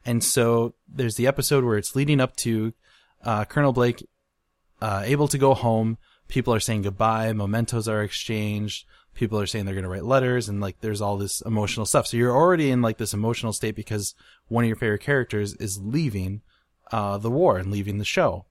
And 0.06 0.24
so 0.24 0.74
there's 0.88 1.16
the 1.16 1.26
episode 1.26 1.62
where 1.62 1.76
it's 1.76 1.94
leading 1.94 2.20
up 2.20 2.34
to, 2.36 2.72
uh, 3.22 3.44
Colonel 3.44 3.74
Blake, 3.74 4.06
uh, 4.80 5.02
able 5.04 5.28
to 5.28 5.36
go 5.36 5.52
home. 5.52 5.98
People 6.28 6.54
are 6.54 6.60
saying 6.60 6.82
goodbye. 6.82 7.32
Mementos 7.34 7.88
are 7.88 8.02
exchanged. 8.02 8.86
People 9.20 9.38
are 9.38 9.46
saying 9.46 9.66
they're 9.66 9.74
going 9.74 9.84
to 9.84 9.90
write 9.90 10.06
letters 10.06 10.48
and 10.48 10.62
like 10.62 10.80
there's 10.80 11.02
all 11.02 11.18
this 11.18 11.42
emotional 11.42 11.84
stuff. 11.84 12.06
So 12.06 12.16
you're 12.16 12.34
already 12.34 12.70
in 12.70 12.80
like 12.80 12.96
this 12.96 13.12
emotional 13.12 13.52
state 13.52 13.76
because 13.76 14.14
one 14.48 14.64
of 14.64 14.68
your 14.68 14.76
favorite 14.76 15.02
characters 15.02 15.52
is 15.56 15.78
leaving, 15.78 16.40
uh, 16.90 17.18
the 17.18 17.30
war 17.30 17.58
and 17.58 17.70
leaving 17.70 17.98
the 17.98 18.06
show. 18.06 18.46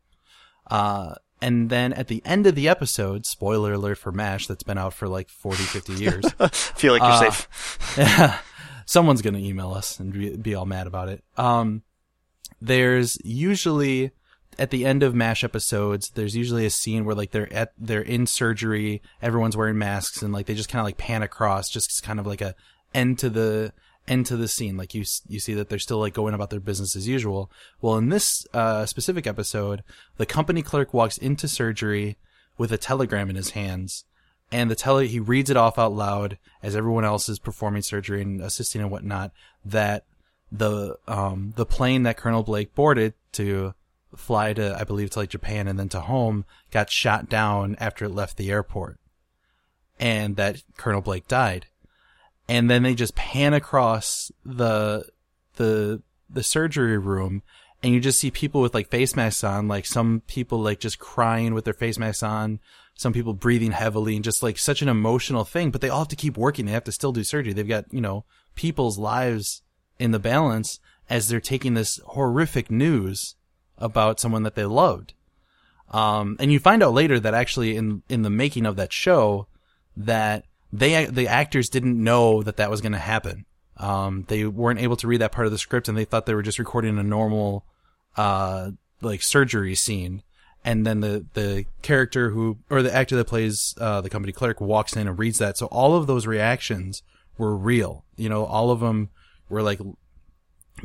Uh, 0.70 1.16
and 1.42 1.72
then 1.72 1.92
at 1.92 2.08
the 2.08 2.22
end 2.24 2.46
of 2.46 2.54
the 2.54 2.70
episode, 2.70 3.26
spoiler 3.26 3.74
alert 3.74 3.98
for 3.98 4.12
MASH 4.12 4.46
that's 4.46 4.62
been 4.62 4.78
out 4.78 4.94
for 4.94 5.08
like 5.08 5.28
40, 5.30 5.64
50 5.64 5.94
years. 5.94 6.32
Feel 6.52 6.94
like 6.94 7.02
you're 7.02 7.30
uh, 7.30 7.32
safe. 7.32 8.44
someone's 8.86 9.24
going 9.24 9.34
to 9.34 9.44
email 9.44 9.74
us 9.74 10.00
and 10.00 10.14
be, 10.14 10.38
be 10.38 10.54
all 10.54 10.68
mad 10.68 10.86
about 10.86 11.10
it. 11.10 11.24
Um, 11.36 11.82
there's 12.62 13.18
usually 13.26 14.12
at 14.60 14.72
the 14.72 14.86
end 14.86 15.02
of 15.02 15.16
mash 15.16 15.44
episodes 15.44 16.10
there's 16.12 16.36
usually 16.36 16.66
a 16.66 16.70
scene 16.70 17.06
where 17.06 17.16
like 17.16 17.32
they're 17.32 17.52
at 17.54 17.72
they're 17.78 18.02
in 18.02 18.28
surgery 18.28 19.02
everyone's 19.22 19.58
wearing 19.58 19.78
masks 19.78 20.22
and 20.22 20.34
like 20.34 20.46
they 20.46 20.54
just 20.54 20.70
kind 20.70 20.82
of 20.82 20.86
like 20.86 20.98
pan 20.98 21.24
across 21.24 21.70
just 21.70 22.04
kind 22.04 22.20
of 22.20 22.28
like 22.28 22.42
a 22.42 22.54
end 22.94 23.18
to 23.20 23.30
the 23.30 23.72
end 24.10 24.26
to 24.26 24.36
the 24.36 24.48
scene. 24.48 24.76
Like 24.76 24.94
you 24.94 25.06
you 25.28 25.40
see 25.40 25.54
that 25.54 25.70
they're 25.70 25.80
still 25.80 26.00
like 26.00 26.14
going 26.14 26.34
about 26.34 26.50
their 26.50 26.60
business 26.60 26.96
as 26.96 27.08
usual. 27.08 27.52
Well 27.82 27.98
in 27.98 28.10
this 28.10 28.46
uh 28.54 28.86
specific 28.86 29.28
episode 29.28 29.84
the 30.18 30.26
company 30.26 30.62
clerk 30.62 30.94
walks 30.94 31.18
into 31.18 31.48
surgery 31.48 32.18
with 32.58 32.72
a 32.72 32.78
telegram 32.78 33.30
in 33.30 33.36
his 33.36 33.52
hands 33.52 34.04
and 34.52 34.70
the 34.70 34.76
tele 34.76 35.08
he 35.08 35.20
reads 35.20 35.50
it 35.50 35.58
off 35.58 35.78
out 35.78 35.94
loud 35.94 36.38
as 36.62 36.76
everyone 36.76 37.06
else 37.06 37.30
is 37.30 37.40
performing 37.40 37.82
surgery 37.82 38.22
and 38.22 38.42
assisting 38.42 38.82
and 38.82 38.92
whatnot 38.92 39.32
that 39.64 40.06
the 40.52 40.98
um 41.08 41.54
the 41.56 41.66
plane 41.66 42.04
that 42.04 42.18
Colonel 42.18 42.44
Blake 42.44 42.74
boarded 42.74 43.14
to 43.34 43.74
fly 44.16 44.54
to 44.54 44.76
I 44.80 44.84
believe 44.84 45.12
to 45.12 45.20
like 45.20 45.30
Japan 45.30 45.68
and 45.68 45.78
then 45.78 45.90
to 45.90 46.02
home 46.02 46.46
got 46.72 46.90
shot 46.90 47.30
down 47.30 47.76
after 47.80 48.06
it 48.06 48.10
left 48.10 48.38
the 48.38 48.52
airport. 48.52 49.00
And 50.00 50.36
that 50.38 50.64
Colonel 50.78 51.02
Blake 51.02 51.28
died. 51.28 51.68
And 52.48 52.70
then 52.70 52.84
they 52.84 52.96
just 52.96 53.16
pan 53.16 53.54
across 53.54 54.32
the 54.44 55.06
the 55.56 56.02
the 56.30 56.44
surgery 56.44 56.98
room 56.98 57.44
and 57.82 57.94
you 57.94 58.00
just 58.00 58.20
see 58.20 58.32
people 58.32 58.62
with 58.62 58.74
like 58.74 58.90
face 58.90 59.16
masks 59.16 59.44
on 59.44 59.68
like 59.68 59.86
some 59.86 60.22
people 60.28 60.60
like 60.60 60.80
just 60.80 61.00
crying 61.00 61.54
with 61.54 61.66
their 61.66 61.74
face 61.74 61.98
masks 61.98 62.24
on 62.24 62.60
some 62.96 63.14
people 63.14 63.34
breathing 63.34 63.72
heavily 63.72 64.16
and 64.16 64.24
just 64.24 64.44
like 64.44 64.58
such 64.58 64.82
an 64.82 64.90
emotional 64.90 65.44
thing 65.44 65.72
but 65.72 65.82
they 65.82 65.90
all 65.90 66.00
have 66.00 66.08
to 66.08 66.16
keep 66.16 66.38
working. 66.38 66.66
They 66.66 66.72
have 66.72 66.84
to 66.86 66.92
still 66.92 67.12
do 67.12 67.24
surgery. 67.24 67.54
They've 67.54 67.68
got 67.68 67.86
you 67.92 68.02
know 68.02 68.26
people's 68.56 68.98
lives 68.98 69.62
in 70.00 70.12
the 70.12 70.20
balance 70.20 70.80
as 71.10 71.28
they're 71.28 71.40
taking 71.40 71.74
this 71.74 72.00
horrific 72.06 72.70
news 72.70 73.36
about 73.80 74.20
someone 74.20 74.44
that 74.44 74.56
they 74.56 74.66
loved 74.66 75.14
um, 75.92 76.38
and 76.40 76.52
you 76.52 76.60
find 76.60 76.84
out 76.84 76.94
later 76.94 77.20
that 77.20 77.34
actually 77.34 77.76
in 77.76 78.04
in 78.10 78.22
the 78.22 78.30
making 78.30 78.66
of 78.66 78.76
that 78.76 78.94
show 78.94 79.48
that 79.98 80.46
they 80.72 81.06
the 81.06 81.28
actors 81.28 81.70
didn't 81.70 82.02
know 82.02 82.44
that 82.44 82.58
that 82.58 82.70
was 82.70 82.82
going 82.82 82.92
to 82.92 83.00
happen. 83.00 83.46
Um, 83.78 84.26
they 84.28 84.46
weren't 84.46 84.82
able 84.82 84.98
to 84.98 85.08
read 85.08 85.22
that 85.22 85.32
part 85.32 85.48
of 85.48 85.52
the 85.52 85.58
script, 85.58 85.88
and 85.88 85.98
they 85.98 86.06
thought 86.06 86.26
they 86.26 86.36
were 86.36 86.44
just 86.44 86.60
recording 86.60 86.98
a 87.00 87.04
normal, 87.04 87.66
uh, 88.18 88.72
like 89.02 89.22
surgery 89.22 89.74
scene. 89.74 90.22
And 90.64 90.86
then 90.86 91.00
the 91.00 91.26
the 91.34 91.66
character 91.82 92.32
who 92.32 92.60
or 92.70 92.84
the 92.84 92.94
actor 92.94 93.16
that 93.16 93.26
plays 93.26 93.74
uh, 93.80 94.02
the 94.02 94.10
company 94.10 94.34
clerk 94.34 94.62
walks 94.62 94.96
in 94.96 95.08
and 95.08 95.18
reads 95.18 95.40
that. 95.40 95.58
So 95.58 95.68
all 95.68 95.96
of 95.96 96.06
those 96.06 96.28
reactions 96.28 97.02
were 97.38 97.56
real. 97.56 98.04
You 98.16 98.30
know, 98.30 98.46
all 98.46 98.70
of 98.70 98.82
them 98.82 99.10
were 99.48 99.64
like 99.64 99.80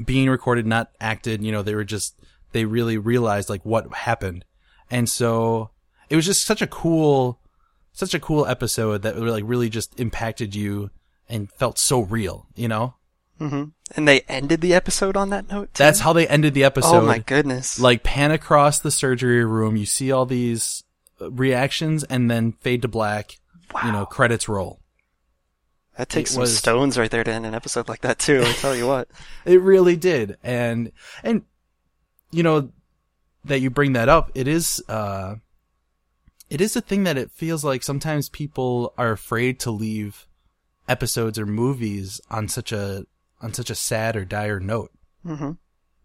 being 0.02 0.30
recorded, 0.30 0.66
not 0.66 0.92
acted. 1.00 1.42
You 1.42 1.52
know, 1.52 1.62
they 1.62 1.74
were 1.74 1.84
just 1.84 2.14
they 2.54 2.64
really 2.64 2.96
realized 2.96 3.50
like 3.50 3.62
what 3.66 3.92
happened, 3.92 4.46
and 4.90 5.08
so 5.10 5.70
it 6.08 6.16
was 6.16 6.24
just 6.24 6.46
such 6.46 6.62
a 6.62 6.66
cool, 6.66 7.38
such 7.92 8.14
a 8.14 8.18
cool 8.20 8.46
episode 8.46 9.02
that 9.02 9.18
like 9.18 9.44
really 9.46 9.68
just 9.68 10.00
impacted 10.00 10.54
you 10.54 10.90
and 11.28 11.52
felt 11.52 11.78
so 11.78 12.00
real. 12.00 12.46
You 12.56 12.68
know, 12.68 12.94
hmm 13.38 13.64
And 13.94 14.08
they 14.08 14.20
ended 14.22 14.60
the 14.62 14.72
episode 14.74 15.16
on 15.16 15.28
that 15.30 15.50
note. 15.50 15.74
too? 15.74 15.82
that's 15.82 16.00
how 16.00 16.12
they 16.14 16.26
ended 16.26 16.54
the 16.54 16.64
episode. 16.64 16.96
Oh 17.02 17.06
my 17.06 17.18
goodness! 17.18 17.78
Like 17.78 18.02
pan 18.02 18.30
across 18.30 18.78
the 18.78 18.90
surgery 18.90 19.44
room, 19.44 19.76
you 19.76 19.84
see 19.86 20.10
all 20.12 20.24
these 20.26 20.82
uh, 21.20 21.30
reactions, 21.30 22.04
and 22.04 22.30
then 22.30 22.52
fade 22.52 22.80
to 22.82 22.88
black. 22.88 23.36
Wow. 23.74 23.80
You 23.86 23.92
know, 23.92 24.06
credits 24.06 24.48
roll. 24.48 24.80
that 25.96 26.08
takes 26.08 26.30
it 26.30 26.34
some 26.34 26.40
was- 26.42 26.56
stones 26.56 26.96
right 26.98 27.10
there 27.10 27.24
to 27.24 27.32
end 27.32 27.46
an 27.46 27.54
episode 27.54 27.88
like 27.88 28.02
that 28.02 28.18
too. 28.18 28.42
I 28.44 28.52
tell 28.52 28.74
you 28.76 28.86
what. 28.86 29.08
It 29.44 29.60
really 29.60 29.96
did. 29.96 30.36
And, 30.44 30.92
and, 31.24 31.42
you 32.34 32.42
know, 32.42 32.70
that 33.44 33.60
you 33.60 33.70
bring 33.70 33.92
that 33.92 34.08
up, 34.08 34.30
it 34.34 34.48
is, 34.48 34.82
uh, 34.88 35.36
it 36.50 36.60
is 36.60 36.76
a 36.76 36.80
thing 36.80 37.04
that 37.04 37.16
it 37.16 37.30
feels 37.30 37.64
like 37.64 37.82
sometimes 37.82 38.28
people 38.28 38.92
are 38.98 39.12
afraid 39.12 39.58
to 39.60 39.70
leave 39.70 40.26
episodes 40.88 41.38
or 41.38 41.46
movies 41.46 42.20
on 42.30 42.48
such 42.48 42.72
a, 42.72 43.06
on 43.40 43.52
such 43.52 43.70
a 43.70 43.74
sad 43.74 44.16
or 44.16 44.24
dire 44.24 44.60
note. 44.60 44.90
hmm 45.24 45.52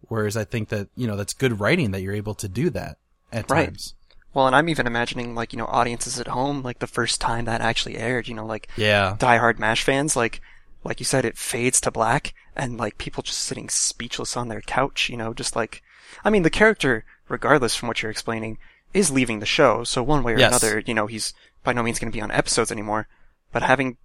Whereas 0.08 0.36
I 0.36 0.44
think 0.44 0.70
that, 0.70 0.88
you 0.96 1.06
know, 1.06 1.16
that's 1.16 1.34
good 1.34 1.60
writing 1.60 1.90
that 1.90 2.00
you're 2.00 2.14
able 2.14 2.34
to 2.34 2.48
do 2.48 2.70
that 2.70 2.98
at 3.32 3.48
Right. 3.50 3.66
times. 3.66 3.94
Well, 4.32 4.46
and 4.46 4.54
I'm 4.56 4.68
even 4.68 4.86
imagining 4.86 5.34
like 5.34 5.52
you 5.52 5.58
know 5.58 5.66
audiences 5.66 6.20
at 6.20 6.28
home, 6.28 6.62
like 6.62 6.78
the 6.78 6.86
first 6.86 7.20
time 7.20 7.46
that 7.46 7.60
actually 7.60 7.96
aired. 7.96 8.28
You 8.28 8.34
know, 8.34 8.46
like 8.46 8.68
Yeah. 8.76 9.16
diehard 9.18 9.58
Mash 9.58 9.82
fans, 9.82 10.14
like 10.14 10.40
like 10.84 11.00
you 11.00 11.04
said, 11.04 11.24
it 11.24 11.36
fades 11.36 11.80
to 11.82 11.90
black, 11.90 12.32
and 12.54 12.78
like 12.78 12.96
people 12.96 13.22
just 13.24 13.40
sitting 13.40 13.68
speechless 13.68 14.36
on 14.36 14.48
their 14.48 14.60
couch. 14.60 15.10
You 15.10 15.16
know, 15.16 15.34
just 15.34 15.56
like 15.56 15.82
I 16.24 16.30
mean, 16.30 16.42
the 16.42 16.50
character, 16.50 17.04
regardless 17.28 17.74
from 17.76 17.88
what 17.88 18.02
you're 18.02 18.10
explaining, 18.10 18.58
is 18.92 19.10
leaving 19.10 19.40
the 19.40 19.46
show. 19.46 19.84
So 19.84 20.02
one 20.02 20.22
way 20.22 20.34
or 20.34 20.38
Yes. 20.38 20.48
another, 20.50 20.80
you 20.80 20.94
know, 20.94 21.06
he's 21.06 21.32
by 21.64 21.72
no 21.72 21.82
means 21.82 21.98
going 21.98 22.10
to 22.10 22.16
be 22.16 22.22
on 22.22 22.30
episodes 22.30 22.72
anymore. 22.72 23.06
But 23.52 23.62
having, 23.62 23.96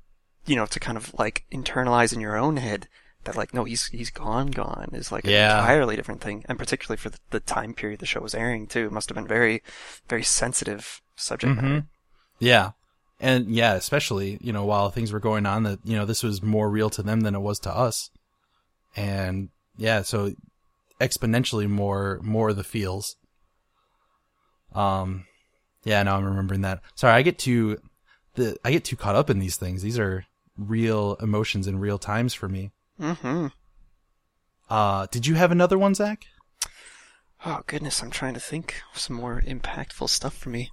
you 0.45 0.55
know, 0.55 0.65
to 0.67 0.79
kind 0.79 0.97
of 0.97 1.13
like 1.17 1.45
internalize 1.51 2.13
in 2.13 2.19
your 2.19 2.35
own 2.37 2.57
head 2.57 2.87
that 3.23 3.35
like 3.35 3.53
no, 3.53 3.63
he's 3.63 3.87
he's 3.87 4.11
gone, 4.11 4.47
gone 4.51 4.89
is 4.93 5.11
like 5.11 5.25
Yeah. 5.25 5.53
an 5.55 5.59
entirely 5.61 5.95
different 5.95 6.21
thing, 6.21 6.45
and 6.47 6.59
particularly 6.59 6.97
for 6.97 7.09
the, 7.09 7.17
the 7.31 7.39
time 7.39 7.73
period 7.73 7.99
the 7.99 8.05
show 8.05 8.21
was 8.21 8.35
airing 8.35 8.67
too, 8.67 8.85
it 8.85 8.91
must 8.91 9.09
have 9.09 9.15
been 9.15 9.27
very, 9.27 9.63
very 10.07 10.21
sensitive 10.23 11.01
subject 11.15 11.55
matter. 11.55 11.67
Mhm. 11.67 11.85
Yeah. 12.39 12.71
And 13.19 13.47
yeah, 13.55 13.73
especially, 13.73 14.37
you 14.41 14.51
know, 14.53 14.65
while 14.65 14.89
things 14.91 15.11
were 15.11 15.19
going 15.21 15.45
on 15.47 15.63
that, 15.63 15.79
you 15.83 15.95
know, 15.95 16.05
this 16.05 16.21
was 16.21 16.43
more 16.43 16.69
real 16.69 16.89
to 16.91 17.01
them 17.01 17.21
than 17.21 17.33
it 17.33 17.39
was 17.39 17.59
to 17.59 17.75
us. 17.75 18.11
And 18.95 19.49
yeah, 19.77 20.01
so 20.03 20.33
exponentially 20.99 21.69
more, 21.69 22.19
more 22.23 22.49
of 22.49 22.55
the 22.55 22.63
feels. 22.63 23.15
Um, 24.73 25.25
yeah, 25.83 26.01
now 26.03 26.17
I'm 26.17 26.25
remembering 26.25 26.61
that. 26.61 26.81
Sorry, 26.95 27.13
I 27.13 27.21
get 27.21 27.37
too, 27.39 27.77
the, 28.35 28.57
I 28.65 28.71
get 28.71 28.83
too 28.83 28.95
caught 28.95 29.15
up 29.15 29.29
in 29.29 29.39
these 29.39 29.57
things. 29.57 29.81
These 29.81 29.99
are 29.99 30.25
real 30.57 31.15
emotions 31.21 31.67
in 31.67 31.79
real 31.79 31.97
times 31.97 32.33
for 32.33 32.47
me. 32.49 32.71
Mm-hmm. 32.99 33.47
Uh, 34.69 35.07
did 35.11 35.27
you 35.27 35.35
have 35.35 35.51
another 35.51 35.77
one, 35.77 35.93
Zach? 35.95 36.25
Oh 37.45 37.61
goodness, 37.67 38.01
I'm 38.01 38.09
trying 38.09 38.33
to 38.33 38.39
think 38.39 38.81
of 38.93 38.99
some 38.99 39.15
more 39.17 39.41
impactful 39.41 40.09
stuff 40.09 40.35
for 40.35 40.49
me. 40.49 40.71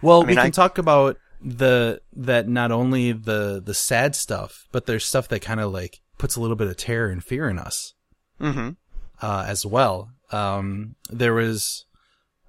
Well, 0.00 0.18
I 0.22 0.26
mean, 0.26 0.28
we 0.28 0.34
can 0.36 0.46
I- 0.46 0.50
talk 0.50 0.78
about 0.78 1.18
the 1.42 2.00
that 2.14 2.48
not 2.48 2.72
only 2.72 3.12
the 3.12 3.60
the 3.62 3.74
sad 3.74 4.16
stuff, 4.16 4.66
but 4.72 4.86
there's 4.86 5.04
stuff 5.04 5.28
that 5.28 5.42
kind 5.42 5.60
of 5.60 5.70
like 5.70 6.00
puts 6.16 6.34
a 6.34 6.40
little 6.40 6.56
bit 6.56 6.68
of 6.68 6.76
terror 6.78 7.10
and 7.10 7.22
fear 7.22 7.48
in 7.50 7.58
us 7.58 7.92
Mm-hmm. 8.40 8.70
Uh, 9.22 9.44
as 9.46 9.64
well. 9.64 10.10
Um, 10.32 10.96
there 11.10 11.34
was 11.34 11.84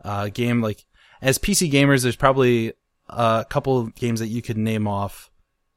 a 0.02 0.30
game 0.30 0.62
like 0.62 0.86
as 1.22 1.38
PC 1.38 1.72
gamers, 1.72 2.04
there's 2.04 2.16
probably 2.16 2.74
a 3.10 3.46
couple 3.50 3.80
of 3.80 3.96
games 3.96 4.20
that 4.20 4.28
you 4.28 4.42
could 4.42 4.58
name 4.58 4.88
off 4.88 5.32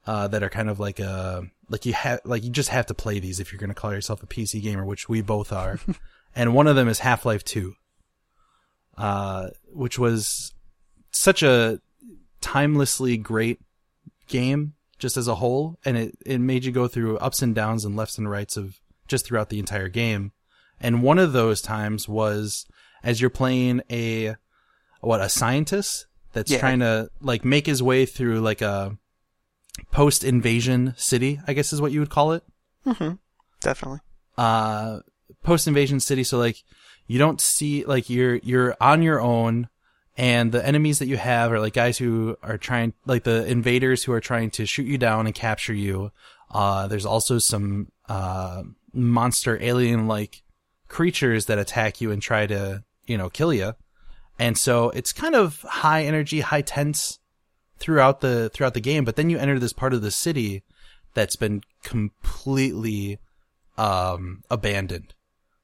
uh, 0.06 0.28
that 0.28 0.42
are 0.42 0.50
kind 0.50 0.68
of 0.68 0.80
like 0.80 0.98
a 0.98 1.44
like 1.68 1.86
you 1.86 1.92
have 1.92 2.20
like 2.24 2.42
you 2.42 2.50
just 2.50 2.70
have 2.70 2.86
to 2.86 2.94
play 2.94 3.20
these 3.20 3.40
if 3.40 3.52
you're 3.52 3.60
going 3.60 3.68
to 3.68 3.74
call 3.74 3.92
yourself 3.92 4.22
a 4.22 4.26
PC 4.26 4.62
gamer, 4.62 4.84
which 4.84 5.08
we 5.08 5.22
both 5.22 5.52
are. 5.52 5.78
and 6.34 6.54
one 6.54 6.66
of 6.66 6.76
them 6.76 6.88
is 6.88 7.00
Half 7.00 7.24
Life 7.24 7.44
Two, 7.44 7.74
uh, 8.98 9.48
which 9.72 9.98
was 9.98 10.52
such 11.12 11.42
a 11.42 11.80
timelessly 12.40 13.16
great 13.16 13.60
game 14.26 14.74
just 14.98 15.16
as 15.16 15.28
a 15.28 15.36
whole, 15.36 15.78
and 15.84 15.96
it 15.96 16.18
it 16.26 16.38
made 16.38 16.64
you 16.64 16.72
go 16.72 16.88
through 16.88 17.18
ups 17.18 17.42
and 17.42 17.54
downs 17.54 17.84
and 17.84 17.96
lefts 17.96 18.18
and 18.18 18.30
rights 18.30 18.56
of 18.56 18.80
just 19.08 19.26
throughout 19.26 19.48
the 19.48 19.58
entire 19.58 19.88
game. 19.88 20.32
And 20.80 21.02
one 21.02 21.18
of 21.18 21.32
those 21.32 21.60
times 21.60 22.08
was 22.08 22.66
as 23.02 23.20
you're 23.20 23.30
playing 23.30 23.82
a 23.90 24.36
what 25.00 25.20
a 25.20 25.28
scientist 25.28 26.06
that's 26.32 26.50
Yeah. 26.50 26.58
trying 26.60 26.80
to 26.80 27.10
like 27.20 27.44
make 27.44 27.66
his 27.66 27.82
way 27.82 28.06
through 28.06 28.40
like 28.40 28.60
a 28.62 28.96
post 29.90 30.24
invasion 30.24 30.94
city, 30.96 31.40
I 31.46 31.52
guess 31.52 31.72
is 31.72 31.80
what 31.80 31.92
you 31.92 32.00
would 32.00 32.10
call 32.10 32.32
it. 32.32 32.44
Mm-hmm. 32.86 33.14
Definitely. 33.60 34.00
Uh 34.36 35.00
post 35.42 35.66
invasion 35.66 36.00
city 36.00 36.22
so 36.24 36.38
like 36.38 36.62
you 37.06 37.18
don't 37.18 37.40
see 37.40 37.84
like 37.84 38.10
you're 38.10 38.36
you're 38.36 38.76
on 38.80 39.02
your 39.02 39.20
own 39.20 39.68
and 40.16 40.52
the 40.52 40.64
enemies 40.66 40.98
that 40.98 41.06
you 41.06 41.16
have 41.16 41.50
are 41.50 41.60
like 41.60 41.72
guys 41.72 41.96
who 41.98 42.36
are 42.42 42.58
trying 42.58 42.92
like 43.06 43.24
the 43.24 43.46
invaders 43.46 44.04
who 44.04 44.12
are 44.12 44.20
trying 44.20 44.50
to 44.50 44.66
shoot 44.66 44.86
you 44.86 44.98
down 44.98 45.26
and 45.26 45.34
capture 45.34 45.72
you. 45.74 46.10
Uh 46.50 46.86
there's 46.88 47.06
also 47.06 47.38
some 47.38 47.90
uh 48.08 48.62
monster 48.92 49.58
alien 49.62 50.06
like 50.08 50.42
creatures 50.90 51.46
that 51.46 51.58
attack 51.58 52.02
you 52.02 52.10
and 52.10 52.20
try 52.20 52.46
to, 52.46 52.84
you 53.06 53.16
know, 53.16 53.30
kill 53.30 53.54
you. 53.54 53.72
And 54.38 54.58
so 54.58 54.90
it's 54.90 55.12
kind 55.12 55.34
of 55.34 55.62
high 55.62 56.04
energy, 56.04 56.40
high 56.40 56.62
tense 56.62 57.18
throughout 57.78 58.20
the 58.20 58.50
throughout 58.52 58.74
the 58.74 58.80
game, 58.80 59.04
but 59.04 59.16
then 59.16 59.30
you 59.30 59.38
enter 59.38 59.58
this 59.58 59.72
part 59.72 59.94
of 59.94 60.02
the 60.02 60.10
city 60.10 60.62
that's 61.14 61.36
been 61.36 61.62
completely 61.82 63.18
um 63.78 64.42
abandoned 64.50 65.14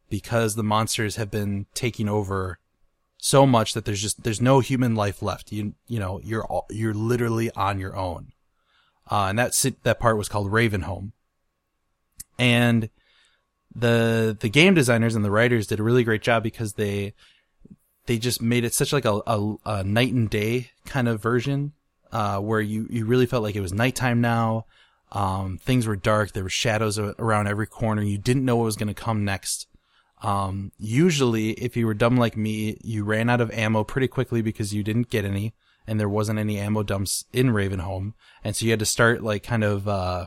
because 0.09 0.55
the 0.55 0.63
monsters 0.63 1.17
have 1.17 1.31
been 1.31 1.67
taking 1.75 2.09
over 2.09 2.59
so 3.19 3.45
much 3.47 3.75
that 3.75 3.85
there's 3.85 4.01
just 4.01 4.23
there's 4.23 4.41
no 4.41 4.61
human 4.61 4.95
life 4.95 5.21
left. 5.21 5.53
You 5.53 5.75
you 5.89 5.99
know, 5.99 6.21
you're 6.23 6.45
all, 6.45 6.67
you're 6.71 6.95
literally 6.95 7.51
on 7.53 7.79
your 7.79 7.97
own. 7.97 8.33
Uh 9.11 9.27
and 9.29 9.39
that 9.39 9.53
that 9.83 10.01
part 10.01 10.17
was 10.17 10.29
called 10.29 10.51
Ravenholm. 10.51 11.13
And 12.39 12.91
the 13.79 14.37
the 14.39 14.49
game 14.49 14.75
designers 14.75 15.15
and 15.15 15.25
the 15.25 15.31
writers 15.31 15.67
did 15.67 15.81
a 15.81 15.83
really 15.83 16.05
great 16.05 16.23
job 16.23 16.43
because 16.43 16.75
they 16.75 17.13
they 18.07 18.19
just 18.19 18.41
made 18.41 18.65
it 18.65 18.73
such 18.73 18.93
like 18.93 19.05
a, 19.05 19.21
a, 19.27 19.55
a 19.65 19.85
night 19.85 20.13
and 20.13 20.31
day 20.31 20.71
kind 20.85 21.09
of 21.09 21.21
version 21.21 21.73
uh, 22.13 22.39
where 22.39 22.61
you, 22.61 22.87
you 22.89 23.05
really 23.05 23.27
felt 23.27 23.43
like 23.43 23.57
it 23.57 23.61
was 23.61 23.73
nighttime 23.73 24.21
now. 24.21 24.65
Um, 25.13 25.59
things 25.59 25.87
were 25.87 25.97
dark. 25.97 26.33
There 26.33 26.45
were 26.45 26.49
shadows 26.49 26.99
around 26.99 27.49
every 27.49 27.67
corner. 27.67 28.03
You 28.03 28.19
didn't 28.19 28.45
know 28.45 28.57
what 28.57 28.65
was 28.65 28.77
going 28.77 28.89
to 28.89 28.95
come 28.95 29.25
next. 29.25 29.67
Um, 30.23 30.73
usually, 30.79 31.51
if 31.53 31.77
you 31.77 31.87
were 31.87 31.95
dumb 31.95 32.17
like 32.17 32.37
me, 32.37 32.79
you 32.83 33.05
ran 33.05 33.29
out 33.29 33.41
of 33.41 33.51
ammo 33.51 33.85
pretty 33.85 34.09
quickly 34.09 34.41
because 34.41 34.73
you 34.73 34.83
didn't 34.83 35.11
get 35.11 35.25
any, 35.25 35.53
and 35.87 36.01
there 36.01 36.09
wasn't 36.09 36.39
any 36.39 36.59
ammo 36.59 36.83
dumps 36.83 37.25
in 37.33 37.49
Ravenholm, 37.49 38.15
and 38.43 38.57
so 38.57 38.65
you 38.65 38.71
had 38.71 38.81
to 38.81 38.87
start 38.87 39.23
like 39.23 39.43
kind 39.43 39.63
of 39.63 39.87
uh, 39.87 40.27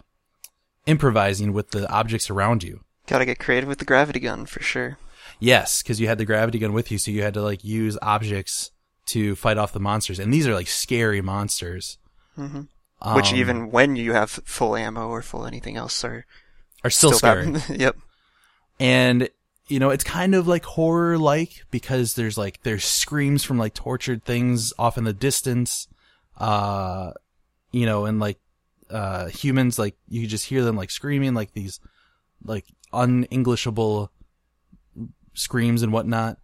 improvising 0.85 1.53
with 1.53 1.71
the 1.71 1.89
objects 1.91 2.29
around 2.29 2.63
you. 2.63 2.81
Gotta 3.09 3.25
get 3.25 3.39
creative 3.39 3.67
with 3.67 3.79
the 3.79 3.85
gravity 3.85 4.19
gun 4.19 4.45
for 4.45 4.61
sure. 4.61 4.97
Yes, 5.39 5.81
because 5.81 5.99
you 5.99 6.07
had 6.07 6.17
the 6.17 6.25
gravity 6.25 6.59
gun 6.59 6.73
with 6.73 6.91
you, 6.91 6.97
so 6.97 7.11
you 7.11 7.23
had 7.23 7.33
to 7.33 7.41
like 7.41 7.63
use 7.63 7.97
objects 8.01 8.71
to 9.07 9.35
fight 9.35 9.57
off 9.57 9.73
the 9.73 9.79
monsters, 9.79 10.19
and 10.19 10.31
these 10.33 10.47
are 10.47 10.53
like 10.53 10.67
scary 10.67 11.21
monsters. 11.21 11.97
hmm 12.35 12.61
Which 13.15 13.31
Um, 13.31 13.35
even 13.35 13.71
when 13.71 13.95
you 13.95 14.13
have 14.13 14.29
full 14.29 14.75
ammo 14.75 15.07
or 15.09 15.21
full 15.23 15.45
anything 15.45 15.75
else 15.75 16.03
are 16.03 16.25
are 16.83 16.89
still, 16.89 17.13
scary. 17.13 17.51
bad. 17.51 17.63
yep. 17.79 17.95
and 18.79 19.29
you 19.67 19.79
know 19.79 19.89
it's 19.89 20.03
kind 20.03 20.35
of 20.35 20.47
like 20.47 20.65
horror 20.65 21.17
like 21.17 21.63
because 21.71 22.13
there's 22.15 22.37
like 22.37 22.61
there's 22.63 22.83
screams 22.85 23.43
from 23.43 23.57
like 23.57 23.73
tortured 23.73 24.23
things 24.23 24.73
off 24.79 24.97
in 24.97 25.03
the 25.03 25.13
distance 25.13 25.87
uh 26.37 27.11
you 27.71 27.85
know 27.85 28.05
and 28.05 28.19
like 28.19 28.39
uh 28.89 29.27
humans 29.27 29.77
like 29.77 29.95
you 30.07 30.25
just 30.25 30.45
hear 30.45 30.63
them 30.63 30.75
like 30.75 30.89
screaming 30.89 31.33
like 31.33 31.51
these 31.53 31.79
like 32.43 32.65
unenglishable 32.93 34.09
screams 35.33 35.81
and 35.83 35.93
whatnot 35.93 36.37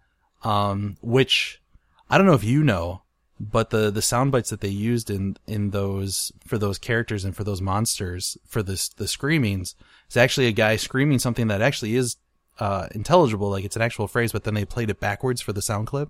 um 0.43 0.95
which 1.01 1.62
i 2.10 2.17
don't 2.17 2.27
know 2.27 2.34
if 2.34 2.43
you 2.43 2.63
know 2.63 3.01
but 3.39 3.69
the 3.69 3.91
the 3.91 4.01
sound 4.01 4.31
bites 4.31 4.49
that 4.49 4.62
they 4.62 4.69
used 4.69 5.10
in 5.10 5.36
in 5.47 5.71
those 5.71 6.31
for 6.45 6.58
those 6.58 6.77
characters 6.77 7.25
and 7.25 7.36
for 7.36 7.43
those 7.43 7.62
monsters 7.62 8.38
for 8.45 8.63
this 8.63 8.88
the 8.89 9.08
screamings 9.08 9.75
is 10.10 10.17
actually 10.17 10.47
a 10.47 10.51
guy 10.51 10.75
screaming 10.75 11.19
something 11.19 11.47
that 11.47 11.62
actually 11.62 11.95
is 11.95 12.17
uh 12.60 12.88
intelligible 12.91 13.49
like 13.49 13.65
it's 13.65 13.75
an 13.75 13.81
actual 13.81 14.08
phrase 14.08 14.31
but 14.31 14.43
then 14.43 14.53
they 14.53 14.65
played 14.65 14.89
it 14.89 14.99
backwards 14.99 15.41
for 15.41 15.51
the 15.53 15.62
sound 15.62 15.88
clip. 15.88 16.10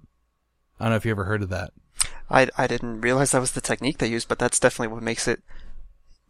I 0.80 0.86
don't 0.86 0.92
know 0.92 0.98
if 0.98 1.06
you 1.06 1.12
ever 1.12 1.24
heard 1.24 1.42
of 1.42 1.50
that. 1.50 1.72
I, 2.30 2.50
I 2.58 2.68
didn't 2.68 3.02
realize 3.02 3.32
that 3.32 3.40
was 3.40 3.52
the 3.52 3.62
technique 3.62 4.00
they 4.00 4.08
used, 4.08 4.28
but 4.28 4.40
that's 4.40 4.60
definitely 4.60 4.94
what 4.94 5.04
makes 5.04 5.28
it 5.28 5.42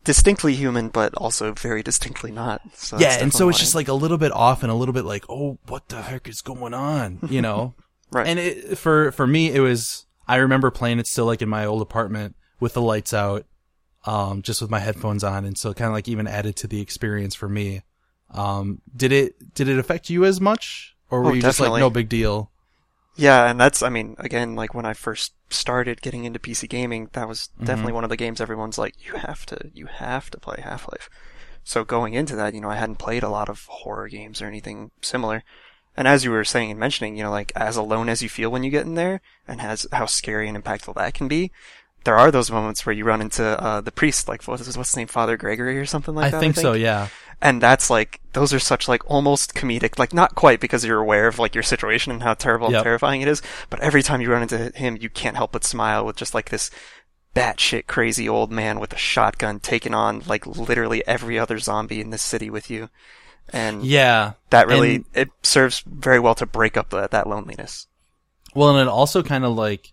distinctly 0.05 0.55
human, 0.55 0.87
but 0.89 1.13
also 1.15 1.51
very 1.53 1.83
distinctly 1.83 2.31
not. 2.31 2.61
So 2.73 2.97
yeah 2.97 3.17
and 3.19 3.33
so 3.33 3.49
it's 3.49 3.59
just 3.59 3.75
like 3.75 3.89
a 3.89 3.93
little 3.93 4.17
bit 4.17 4.31
off 4.31 4.63
and 4.63 4.71
a 4.71 4.75
little 4.75 4.93
bit 4.93 5.03
like 5.03 5.25
oh 5.29 5.57
what 5.67 5.89
the 5.89 6.01
heck 6.01 6.29
is 6.29 6.41
going 6.41 6.73
on 6.73 7.19
you 7.29 7.41
know? 7.41 7.73
Right. 8.11 8.27
and 8.27 8.39
it, 8.39 8.77
for 8.77 9.11
for 9.11 9.25
me 9.27 9.51
it 9.51 9.59
was 9.59 10.05
i 10.27 10.37
remember 10.37 10.69
playing 10.71 10.99
it 10.99 11.07
still 11.07 11.25
like 11.25 11.41
in 11.41 11.49
my 11.49 11.65
old 11.65 11.81
apartment 11.81 12.35
with 12.59 12.73
the 12.73 12.81
lights 12.81 13.13
out 13.13 13.45
um 14.05 14.41
just 14.43 14.61
with 14.61 14.69
my 14.69 14.79
headphones 14.79 15.23
on 15.23 15.43
and 15.43 15.57
so 15.57 15.73
kind 15.73 15.87
of 15.87 15.93
like 15.93 16.07
even 16.07 16.27
added 16.27 16.55
to 16.57 16.67
the 16.67 16.79
experience 16.79 17.33
for 17.35 17.49
me. 17.49 17.81
Um 18.31 18.81
did 18.95 19.11
it 19.11 19.53
did 19.55 19.67
it 19.67 19.79
affect 19.79 20.09
you 20.09 20.23
as 20.23 20.39
much? 20.39 20.95
Or 21.09 21.21
were 21.21 21.31
Oh, 21.31 21.33
you 21.33 21.41
just 21.41 21.59
like 21.59 21.79
no 21.79 21.89
big 21.89 22.07
deal 22.07 22.51
Yeah, 23.15 23.49
and 23.49 23.59
that's, 23.59 23.81
I 23.81 23.89
mean, 23.89 24.15
again, 24.19 24.55
like 24.55 24.73
when 24.73 24.85
I 24.85 24.93
first 24.93 25.33
started 25.49 26.01
getting 26.01 26.25
into 26.25 26.39
PC 26.39 26.67
gaming, 26.67 27.09
that 27.13 27.27
was 27.27 27.49
Mm-hmm. 27.59 27.65
definitely 27.65 27.93
one 27.93 28.03
of 28.03 28.09
the 28.09 28.17
games 28.17 28.41
everyone's 28.41 28.77
like, 28.77 28.95
you 29.05 29.13
have 29.15 29.45
to, 29.47 29.71
you 29.73 29.85
have 29.87 30.29
to 30.31 30.39
play 30.39 30.59
Half-Life. 30.61 31.09
So 31.63 31.83
going 31.83 32.13
into 32.13 32.35
that, 32.35 32.53
you 32.53 32.61
know, 32.61 32.69
I 32.69 32.75
hadn't 32.75 32.97
played 32.99 33.23
a 33.23 33.29
lot 33.29 33.49
of 33.49 33.65
horror 33.67 34.07
games 34.09 34.41
or 34.41 34.47
anything 34.47 34.91
similar. 35.01 35.43
And 35.97 36.07
as 36.07 36.25
you 36.25 36.31
were 36.31 36.43
saying 36.43 36.71
and 36.71 36.79
mentioning, 36.79 37.15
you 37.17 37.23
know, 37.23 37.31
like 37.31 37.53
as 37.55 37.77
alone 37.77 38.09
as 38.09 38.21
you 38.21 38.27
feel 38.29 38.51
when 38.51 38.63
you 38.63 38.69
get 38.71 38.85
in 38.85 38.95
there, 38.95 39.21
and 39.47 39.61
has 39.61 39.87
how 39.93 40.05
scary 40.07 40.49
and 40.49 40.61
impactful 40.61 40.95
that 40.95 41.13
can 41.13 41.27
be, 41.29 41.51
there 42.05 42.15
are 42.17 42.31
those 42.31 42.49
moments 42.49 42.85
where 42.85 42.93
you 42.93 43.03
run 43.03 43.21
into 43.21 43.43
uh, 43.43 43.81
the 43.81 43.91
priest, 43.91 44.27
like 44.27 44.41
what's 44.43 44.65
his, 44.65 44.77
what's 44.77 44.91
his 44.91 44.97
name, 44.97 45.07
Father 45.07 45.35
Gregory 45.37 45.77
or 45.77 45.85
something 45.85 46.15
like 46.15 46.31
that? 46.31 46.37
I 46.37 46.39
that. 46.39 46.39
think 46.39 46.55
so. 46.55 46.73
Yeah. 46.73 47.09
and 47.41 47.61
that's 47.61 47.89
like 47.89 48.21
those 48.33 48.53
are 48.53 48.59
such 48.59 48.87
like 48.87 49.01
almost 49.11 49.53
comedic 49.53 49.99
like 49.99 50.13
not 50.13 50.35
quite 50.35 50.61
because 50.61 50.85
you're 50.85 51.01
aware 51.01 51.27
of 51.27 51.37
like 51.37 51.53
your 51.53 51.63
situation 51.63 52.13
and 52.13 52.23
how 52.23 52.33
terrible 52.33 52.67
Yep. 52.71 52.77
and 52.77 52.83
terrifying 52.85 53.21
it 53.21 53.27
is 53.27 53.41
but 53.69 53.81
every 53.81 54.01
time 54.01 54.21
you 54.21 54.31
run 54.31 54.41
into 54.41 54.71
him 54.73 54.97
you 55.01 55.09
can't 55.09 55.35
help 55.35 55.51
but 55.51 55.65
smile 55.65 56.05
with 56.05 56.15
just 56.15 56.33
like 56.33 56.49
this 56.49 56.71
batshit 57.35 57.87
crazy 57.87 58.29
old 58.29 58.51
man 58.53 58.79
with 58.79 58.93
a 58.93 58.97
shotgun 58.97 59.59
taking 59.59 59.93
on 59.93 60.21
like 60.27 60.47
literally 60.47 61.05
every 61.05 61.37
other 61.37 61.59
zombie 61.59 61.99
in 61.99 62.09
this 62.11 62.21
city 62.21 62.49
with 62.49 62.69
you 62.69 62.89
and 63.51 63.83
Yeah. 63.85 64.33
that 64.51 64.67
really 64.67 64.95
And- 64.95 65.05
it 65.13 65.29
serves 65.43 65.83
very 65.85 66.19
well 66.21 66.35
to 66.35 66.45
break 66.45 66.77
up 66.77 66.89
the, 66.91 67.07
that 67.09 67.27
loneliness 67.27 67.87
Well, 68.55 68.69
and 68.69 68.79
it 68.79 68.87
also 68.87 69.21
kind 69.23 69.43
of 69.43 69.53
like 69.57 69.91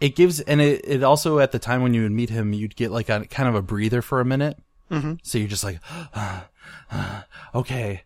it 0.00 0.14
gives, 0.14 0.40
and 0.40 0.60
it, 0.60 0.84
it 0.84 1.02
also 1.02 1.38
at 1.38 1.52
the 1.52 1.58
time 1.58 1.82
when 1.82 1.94
you 1.94 2.02
would 2.02 2.12
meet 2.12 2.30
him, 2.30 2.52
you'd 2.52 2.76
get 2.76 2.90
like 2.90 3.08
a 3.08 3.24
kind 3.26 3.48
of 3.48 3.54
a 3.54 3.62
breather 3.62 4.02
for 4.02 4.20
a 4.20 4.24
minute. 4.24 4.58
mm-hmm. 4.90 5.14
So 5.22 5.38
you're 5.38 5.48
just 5.48 5.64
like, 5.64 5.80
okay, 7.54 8.02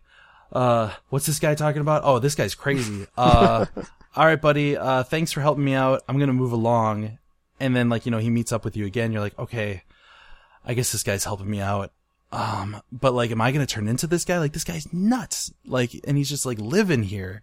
uh, 0.51 0.91
what's 1.09 1.25
this 1.25 1.39
guy 1.39 1.55
talking 1.55 1.81
about? 1.81 2.03
Oh, 2.03 2.19
this 2.19 2.35
guy's 2.35 2.55
crazy. 2.55 3.07
Uh, 3.17 3.65
all 4.15 4.25
right, 4.25 4.41
buddy. 4.41 4.77
Uh, 4.77 5.03
thanks 5.03 5.31
for 5.31 5.41
helping 5.41 5.65
me 5.65 5.73
out. 5.73 6.03
I'm 6.07 6.19
gonna 6.19 6.33
move 6.33 6.51
along. 6.51 7.17
And 7.59 7.75
then 7.75 7.89
like 7.89 8.05
you 8.05 8.11
know 8.11 8.17
he 8.17 8.29
meets 8.29 8.51
up 8.51 8.65
with 8.65 8.77
you 8.77 8.85
again. 8.85 9.11
You're 9.11 9.21
like, 9.21 9.37
okay, 9.39 9.83
I 10.65 10.73
guess 10.73 10.91
this 10.91 11.03
guy's 11.03 11.23
helping 11.23 11.49
me 11.49 11.59
out. 11.59 11.91
Um, 12.31 12.81
but 12.91 13.13
like, 13.13 13.31
am 13.31 13.41
I 13.41 13.51
gonna 13.51 13.65
turn 13.65 13.87
into 13.87 14.07
this 14.07 14.25
guy? 14.25 14.39
Like 14.39 14.53
this 14.53 14.63
guy's 14.63 14.91
nuts. 14.93 15.51
Like, 15.65 15.91
and 16.05 16.17
he's 16.17 16.29
just 16.29 16.45
like 16.45 16.59
living 16.59 17.03
here. 17.03 17.41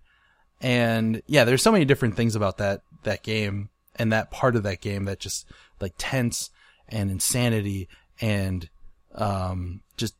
And 0.60 1.22
yeah, 1.26 1.44
there's 1.44 1.62
so 1.62 1.72
many 1.72 1.84
different 1.84 2.16
things 2.16 2.36
about 2.36 2.58
that 2.58 2.82
that 3.02 3.22
game 3.22 3.70
and 4.00 4.12
that 4.12 4.30
part 4.30 4.56
of 4.56 4.62
that 4.62 4.80
game 4.80 5.04
that 5.04 5.20
just 5.20 5.46
like 5.80 5.92
tense 5.98 6.50
and 6.88 7.10
insanity 7.10 7.86
and 8.20 8.68
um 9.14 9.82
just 9.96 10.14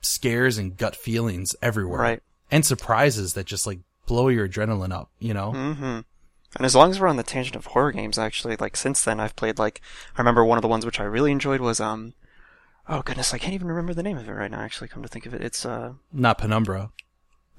scares 0.00 0.56
and 0.56 0.76
gut 0.76 0.96
feelings 0.96 1.54
everywhere. 1.60 2.00
Right. 2.00 2.22
And 2.50 2.64
surprises 2.64 3.34
that 3.34 3.44
just 3.44 3.66
like 3.66 3.80
blow 4.06 4.28
your 4.28 4.48
adrenaline 4.48 4.92
up, 4.92 5.10
you 5.18 5.34
know? 5.34 5.52
Mm-hmm. 5.52 6.00
And 6.56 6.64
as 6.64 6.74
long 6.74 6.90
as 6.90 6.98
we're 6.98 7.08
on 7.08 7.16
the 7.16 7.22
tangent 7.22 7.56
of 7.56 7.66
horror 7.66 7.92
games, 7.92 8.18
actually, 8.18 8.56
like 8.56 8.76
since 8.76 9.04
then, 9.04 9.20
I've 9.20 9.36
played 9.36 9.58
like 9.58 9.82
I 10.16 10.20
remember 10.20 10.44
one 10.44 10.56
of 10.56 10.62
the 10.62 10.68
ones 10.68 10.86
which 10.86 11.00
I 11.00 11.04
really 11.04 11.32
enjoyed 11.32 11.60
was 11.60 11.80
um, 11.80 12.14
oh 12.88 13.02
goodness, 13.02 13.34
I 13.34 13.38
can't 13.38 13.52
even 13.54 13.68
remember 13.68 13.92
the 13.92 14.02
name 14.02 14.16
of 14.16 14.28
it 14.28 14.32
right 14.32 14.50
now. 14.50 14.60
Actually, 14.60 14.88
come 14.88 15.02
to 15.02 15.08
think 15.08 15.26
of 15.26 15.34
it, 15.34 15.42
it's 15.42 15.66
uh, 15.66 15.92
Not 16.12 16.38
Penumbra. 16.38 16.90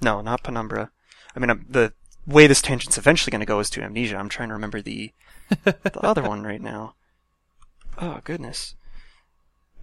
no, 0.01 0.21
not 0.21 0.41
Penumbra. 0.41 0.89
I 1.36 1.39
mean, 1.39 1.51
um, 1.51 1.65
the 1.69 1.93
way 2.25 2.47
this 2.47 2.61
tangent's 2.61 2.97
eventually 2.97 3.32
going 3.32 3.41
to 3.41 3.45
go 3.45 3.59
is 3.59 3.69
to 3.71 3.84
Amnesia. 3.84 4.17
I'm 4.17 4.30
trying 4.30 4.49
to 4.49 4.55
remember 4.55 4.82
the 4.82 5.11
the 5.64 6.00
other 6.02 6.24
one 6.24 6.43
right 6.43 6.62
now. 6.62 6.95
Oh 7.98 8.20
goodness. 8.24 8.76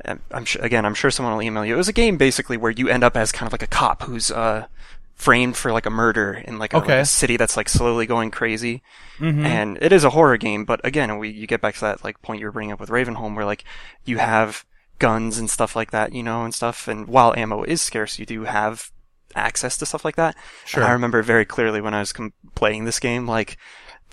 Um, 0.05 0.21
I'm 0.31 0.45
sure 0.45 0.63
again. 0.63 0.85
I'm 0.85 0.95
sure 0.95 1.11
someone 1.11 1.35
will 1.35 1.43
email 1.43 1.65
you. 1.65 1.75
It 1.75 1.79
was 1.79 1.89
a 1.89 1.93
game 1.93 2.17
basically 2.17 2.57
where 2.57 2.71
you 2.71 2.89
end 2.89 3.05
up 3.05 3.17
as 3.17 3.33
kind 3.33 3.47
of 3.47 3.53
like 3.53 3.63
a 3.63 3.67
cop 3.67 4.03
who's 4.03 4.31
uh 4.31 4.67
framed 5.15 5.57
for 5.57 5.73
like 5.73 5.87
a 5.87 5.91
murder 5.91 6.43
in 6.45 6.59
like 6.59 6.73
a, 6.73 6.79
like 6.79 6.89
a 6.89 7.05
city 7.05 7.37
that's 7.37 7.57
like 7.57 7.69
slowly 7.69 8.07
going 8.07 8.31
crazy. 8.31 8.83
Mm-hmm. 9.19 9.47
And 9.47 9.79
it 9.81 9.93
is 9.93 10.05
a 10.05 10.11
horror 10.11 10.37
game, 10.37 10.65
but 10.65 10.81
again, 10.85 11.19
we 11.19 11.31
you 11.31 11.47
get 11.47 11.61
back 11.61 11.75
to 11.77 11.81
that 11.83 12.05
like 12.05 12.21
point 12.23 12.41
you 12.41 12.47
were 12.47 12.53
bringing 12.53 12.73
up 12.73 12.81
with 12.81 12.91
Ravenholm, 12.91 13.37
where 13.37 13.45
like 13.45 13.65
you 14.05 14.19
have 14.19 14.65
guns 14.99 15.39
and 15.39 15.49
stuff 15.49 15.77
like 15.77 15.91
that, 15.93 16.13
you 16.13 16.23
know, 16.23 16.45
and 16.45 16.55
stuff. 16.55 16.89
And 16.89 17.07
while 17.07 17.35
ammo 17.37 17.63
is 17.63 17.81
scarce, 17.81 18.19
you 18.19 18.27
do 18.27 18.45
have 18.45 18.91
access 19.35 19.77
to 19.79 19.87
stuff 19.87 20.05
like 20.05 20.17
that. 20.17 20.37
Sure. 20.65 20.83
And 20.83 20.91
I 20.91 20.93
remember 20.93 21.23
very 21.23 21.45
clearly 21.45 21.81
when 21.81 21.95
I 21.95 22.01
was 22.01 22.13
com- 22.13 22.33
playing 22.55 22.85
this 22.85 23.01
game, 23.01 23.27
like 23.27 23.57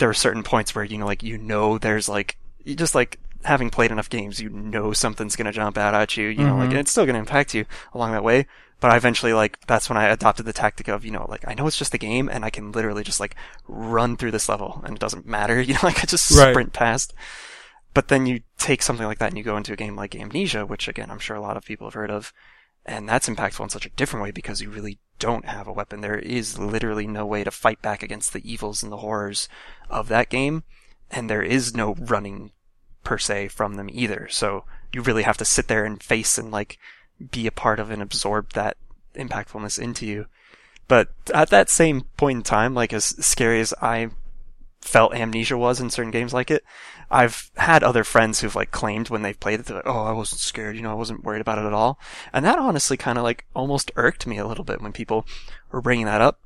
there 0.02 0.10
are 0.10 0.14
certain 0.14 0.42
points 0.42 0.74
where 0.74 0.84
you 0.84 0.98
know, 0.98 1.06
like 1.06 1.22
you 1.22 1.38
know, 1.38 1.78
there's 1.78 2.08
like 2.08 2.36
you 2.64 2.74
just 2.74 2.92
like 2.92 3.20
having 3.44 3.70
played 3.70 3.92
enough 3.92 4.10
games, 4.10 4.40
you 4.40 4.50
know 4.50 4.92
something's 4.92 5.36
gonna 5.36 5.52
jump 5.52 5.78
out 5.78 5.94
at 5.94 6.16
you, 6.16 6.26
you 6.26 6.44
know, 6.44 6.56
like 6.56 6.72
and 6.72 6.80
it's 6.80 6.90
still 6.90 7.06
gonna 7.06 7.20
impact 7.20 7.54
you 7.54 7.64
along 7.94 8.10
that 8.10 8.24
way. 8.24 8.46
But 8.80 8.90
I 8.90 8.96
eventually 8.96 9.32
like 9.32 9.64
that's 9.68 9.88
when 9.88 9.96
I 9.96 10.08
adopted 10.08 10.44
the 10.44 10.52
tactic 10.52 10.88
of 10.88 11.04
you 11.04 11.12
know 11.12 11.24
like 11.28 11.44
I 11.46 11.54
know 11.54 11.68
it's 11.68 11.78
just 11.78 11.94
a 11.94 11.98
game 11.98 12.28
and 12.28 12.44
I 12.44 12.50
can 12.50 12.72
literally 12.72 13.04
just 13.04 13.20
like 13.20 13.36
run 13.68 14.16
through 14.16 14.32
this 14.32 14.48
level 14.48 14.82
and 14.84 14.96
it 14.96 15.00
doesn't 15.00 15.24
matter, 15.24 15.60
you 15.68 15.74
know, 15.74 15.80
like 15.84 16.02
I 16.02 16.06
just 16.06 16.36
Right. 16.36 16.50
sprint 16.50 16.72
past. 16.72 17.14
But 17.94 18.08
then 18.08 18.26
you 18.26 18.40
take 18.58 18.82
something 18.82 19.06
like 19.06 19.18
that 19.20 19.28
and 19.28 19.38
you 19.38 19.44
go 19.44 19.56
into 19.56 19.72
a 19.72 19.76
game 19.76 19.94
like 19.94 20.16
Amnesia, 20.16 20.66
which 20.66 20.88
again 20.88 21.12
I'm 21.12 21.20
sure 21.20 21.36
a 21.36 21.40
lot 21.40 21.56
of 21.56 21.64
people 21.64 21.86
have 21.86 21.94
heard 21.94 22.10
of, 22.10 22.32
and 22.84 23.08
that's 23.08 23.28
impactful 23.28 23.62
in 23.62 23.70
such 23.70 23.86
a 23.86 23.90
different 23.90 24.24
way 24.24 24.30
because 24.30 24.60
you 24.60 24.70
really 24.70 24.98
don't 25.18 25.44
have 25.44 25.68
a 25.68 25.72
weapon. 25.72 26.00
There 26.00 26.18
is 26.18 26.58
literally 26.58 27.06
no 27.06 27.24
way 27.24 27.44
to 27.44 27.50
fight 27.50 27.80
back 27.80 28.02
against 28.02 28.32
the 28.32 28.50
evils 28.50 28.82
and 28.82 28.90
the 28.90 28.98
horrors 28.98 29.48
of 29.88 30.08
that 30.08 30.28
game, 30.28 30.64
and 31.10 31.30
there 31.30 31.42
is 31.42 31.74
no 31.74 31.94
running 31.94 32.50
per 33.04 33.18
se 33.18 33.48
from 33.48 33.74
them 33.74 33.88
either. 33.92 34.28
So 34.30 34.64
you 34.92 35.02
really 35.02 35.22
have 35.22 35.36
to 35.38 35.44
sit 35.44 35.68
there 35.68 35.84
and 35.84 36.02
face 36.02 36.38
and 36.38 36.50
like 36.50 36.78
be 37.30 37.46
a 37.46 37.52
part 37.52 37.78
of 37.78 37.90
and 37.90 38.02
absorb 38.02 38.52
that 38.52 38.76
impactfulness 39.14 39.78
into 39.78 40.06
you. 40.06 40.26
But 40.88 41.08
at 41.32 41.50
that 41.50 41.70
same 41.70 42.02
point 42.16 42.38
in 42.38 42.42
time, 42.42 42.74
like 42.74 42.92
as 42.92 43.04
scary 43.24 43.60
as 43.60 43.72
I 43.80 44.10
felt 44.80 45.14
amnesia 45.14 45.56
was 45.56 45.80
in 45.80 45.90
certain 45.90 46.10
games 46.10 46.34
like 46.34 46.50
it, 46.50 46.64
I've 47.12 47.50
had 47.56 47.84
other 47.84 48.04
friends 48.04 48.40
who've 48.40 48.56
like 48.56 48.70
claimed 48.70 49.10
when 49.10 49.22
they've 49.22 49.38
played 49.38 49.60
it, 49.60 49.66
they're 49.66 49.76
like, 49.76 49.86
oh, 49.86 50.04
I 50.04 50.12
wasn't 50.12 50.40
scared, 50.40 50.76
you 50.76 50.82
know, 50.82 50.90
I 50.90 50.94
wasn't 50.94 51.22
worried 51.22 51.42
about 51.42 51.58
it 51.58 51.66
at 51.66 51.74
all. 51.74 51.98
And 52.32 52.44
that 52.44 52.58
honestly 52.58 52.96
kind 52.96 53.18
of 53.18 53.24
like 53.24 53.44
almost 53.54 53.92
irked 53.96 54.26
me 54.26 54.38
a 54.38 54.46
little 54.46 54.64
bit 54.64 54.80
when 54.80 54.92
people 54.92 55.26
were 55.70 55.82
bringing 55.82 56.06
that 56.06 56.22
up. 56.22 56.40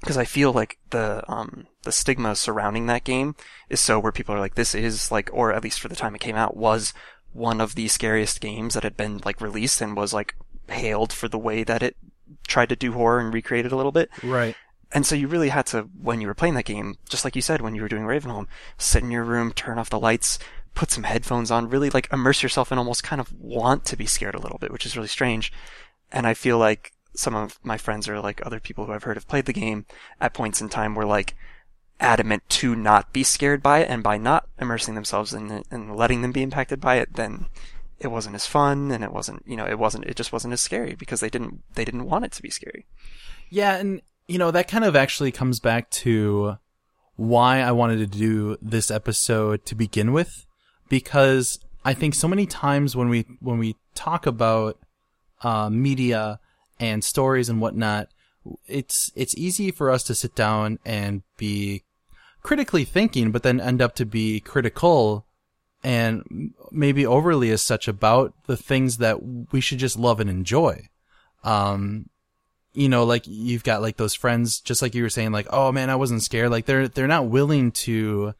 Because 0.00 0.16
I 0.16 0.24
feel 0.24 0.52
like 0.52 0.78
the, 0.90 1.24
um, 1.32 1.66
the 1.82 1.92
stigma 1.92 2.36
surrounding 2.36 2.86
that 2.86 3.04
game 3.04 3.34
is 3.70 3.80
so 3.80 3.98
where 3.98 4.12
people 4.12 4.34
are 4.34 4.40
like, 4.40 4.54
this 4.54 4.74
is 4.74 5.10
like, 5.10 5.30
or 5.32 5.52
at 5.52 5.62
least 5.62 5.80
for 5.80 5.88
the 5.88 5.96
time 5.96 6.14
it 6.14 6.20
came 6.20 6.36
out, 6.36 6.56
was 6.56 6.92
one 7.32 7.60
of 7.60 7.74
the 7.74 7.88
scariest 7.88 8.40
games 8.40 8.74
that 8.74 8.82
had 8.84 8.96
been 8.96 9.20
like 9.24 9.40
released 9.40 9.80
and 9.80 9.96
was 9.96 10.12
like 10.12 10.36
hailed 10.68 11.12
for 11.12 11.26
the 11.26 11.38
way 11.38 11.64
that 11.64 11.82
it 11.82 11.96
tried 12.46 12.68
to 12.68 12.76
do 12.76 12.92
horror 12.92 13.18
and 13.18 13.32
recreate 13.32 13.66
it 13.66 13.72
a 13.72 13.76
little 13.76 13.92
bit. 13.92 14.10
Right. 14.22 14.54
And 14.94 15.04
so 15.04 15.16
you 15.16 15.26
really 15.26 15.48
had 15.48 15.66
to, 15.66 15.88
when 16.00 16.20
you 16.20 16.28
were 16.28 16.34
playing 16.34 16.54
that 16.54 16.64
game, 16.64 16.94
just 17.08 17.24
like 17.24 17.34
you 17.34 17.42
said, 17.42 17.60
when 17.60 17.74
you 17.74 17.82
were 17.82 17.88
doing 17.88 18.04
Ravenholm, 18.04 18.46
sit 18.78 19.02
in 19.02 19.10
your 19.10 19.24
room, 19.24 19.52
turn 19.52 19.76
off 19.76 19.90
the 19.90 19.98
lights, 19.98 20.38
put 20.74 20.92
some 20.92 21.02
headphones 21.02 21.50
on, 21.50 21.68
really 21.68 21.90
like 21.90 22.08
immerse 22.12 22.44
yourself 22.44 22.70
and 22.70 22.78
almost 22.78 23.02
kind 23.02 23.20
of 23.20 23.32
want 23.32 23.84
to 23.86 23.96
be 23.96 24.06
scared 24.06 24.36
a 24.36 24.40
little 24.40 24.58
bit, 24.58 24.70
which 24.70 24.86
is 24.86 24.96
really 24.96 25.08
strange. 25.08 25.52
And 26.12 26.28
I 26.28 26.34
feel 26.34 26.58
like 26.58 26.92
some 27.12 27.34
of 27.34 27.58
my 27.64 27.76
friends 27.76 28.08
or 28.08 28.20
like 28.20 28.40
other 28.46 28.60
people 28.60 28.86
who 28.86 28.92
I've 28.92 29.02
heard 29.02 29.16
have 29.16 29.26
played 29.26 29.46
the 29.46 29.52
game 29.52 29.84
at 30.20 30.32
points 30.32 30.60
in 30.60 30.68
time 30.68 30.94
were 30.94 31.04
like 31.04 31.36
adamant 31.98 32.48
to 32.48 32.76
not 32.76 33.12
be 33.12 33.24
scared 33.24 33.64
by 33.64 33.80
it. 33.80 33.90
And 33.90 34.00
by 34.00 34.16
not 34.16 34.48
immersing 34.60 34.94
themselves 34.94 35.34
in 35.34 35.50
it 35.50 35.66
and 35.72 35.96
letting 35.96 36.22
them 36.22 36.32
be 36.32 36.42
impacted 36.42 36.80
by 36.80 36.96
it, 36.96 37.14
then 37.14 37.46
it 37.98 38.08
wasn't 38.08 38.36
as 38.36 38.46
fun 38.46 38.92
and 38.92 39.02
it 39.02 39.12
wasn't, 39.12 39.42
you 39.44 39.56
know, 39.56 39.66
it 39.66 39.78
wasn't, 39.78 40.04
it 40.04 40.14
just 40.14 40.32
wasn't 40.32 40.52
as 40.52 40.60
scary 40.60 40.94
because 40.94 41.18
they 41.18 41.30
didn't, 41.30 41.62
they 41.74 41.84
didn't 41.84 42.06
want 42.06 42.24
it 42.24 42.32
to 42.32 42.42
be 42.42 42.50
scary. 42.50 42.86
Yeah, 43.50 43.76
and 43.76 44.02
you 44.26 44.38
know 44.38 44.50
that 44.50 44.68
kind 44.68 44.84
of 44.84 44.96
actually 44.96 45.32
comes 45.32 45.60
back 45.60 45.90
to 45.90 46.58
why 47.16 47.60
I 47.60 47.72
wanted 47.72 47.98
to 47.98 48.18
do 48.18 48.56
this 48.60 48.90
episode 48.90 49.64
to 49.66 49.74
begin 49.74 50.12
with, 50.12 50.46
because 50.88 51.58
I 51.84 51.94
think 51.94 52.14
so 52.14 52.28
many 52.28 52.46
times 52.46 52.96
when 52.96 53.08
we 53.08 53.26
when 53.40 53.58
we 53.58 53.76
talk 53.94 54.26
about 54.26 54.78
uh, 55.42 55.70
media 55.70 56.40
and 56.80 57.04
stories 57.04 57.48
and 57.48 57.60
whatnot, 57.60 58.08
it's 58.66 59.12
it's 59.14 59.36
easy 59.36 59.70
for 59.70 59.90
us 59.90 60.02
to 60.04 60.14
sit 60.14 60.34
down 60.34 60.78
and 60.84 61.22
be 61.36 61.84
critically 62.42 62.84
thinking, 62.84 63.30
but 63.30 63.42
then 63.42 63.60
end 63.60 63.80
up 63.80 63.94
to 63.96 64.06
be 64.06 64.40
critical 64.40 65.26
and 65.82 66.52
maybe 66.70 67.04
overly 67.04 67.50
as 67.50 67.62
such 67.62 67.88
about 67.88 68.32
the 68.46 68.56
things 68.56 68.96
that 68.96 69.18
we 69.52 69.60
should 69.60 69.78
just 69.78 69.98
love 69.98 70.18
and 70.18 70.30
enjoy. 70.30 70.88
Um, 71.42 72.08
you 72.74 72.88
know, 72.88 73.04
like 73.04 73.24
you've 73.26 73.64
got 73.64 73.82
like 73.82 73.96
those 73.96 74.14
friends, 74.14 74.60
just 74.60 74.82
like 74.82 74.94
you 74.94 75.02
were 75.02 75.08
saying, 75.10 75.32
like, 75.32 75.46
oh 75.50 75.72
man, 75.72 75.90
I 75.90 75.96
wasn't 75.96 76.22
scared. 76.22 76.50
Like 76.50 76.66
they're, 76.66 76.88
they're 76.88 77.06
not 77.06 77.26
willing 77.28 77.70
to 77.72 78.34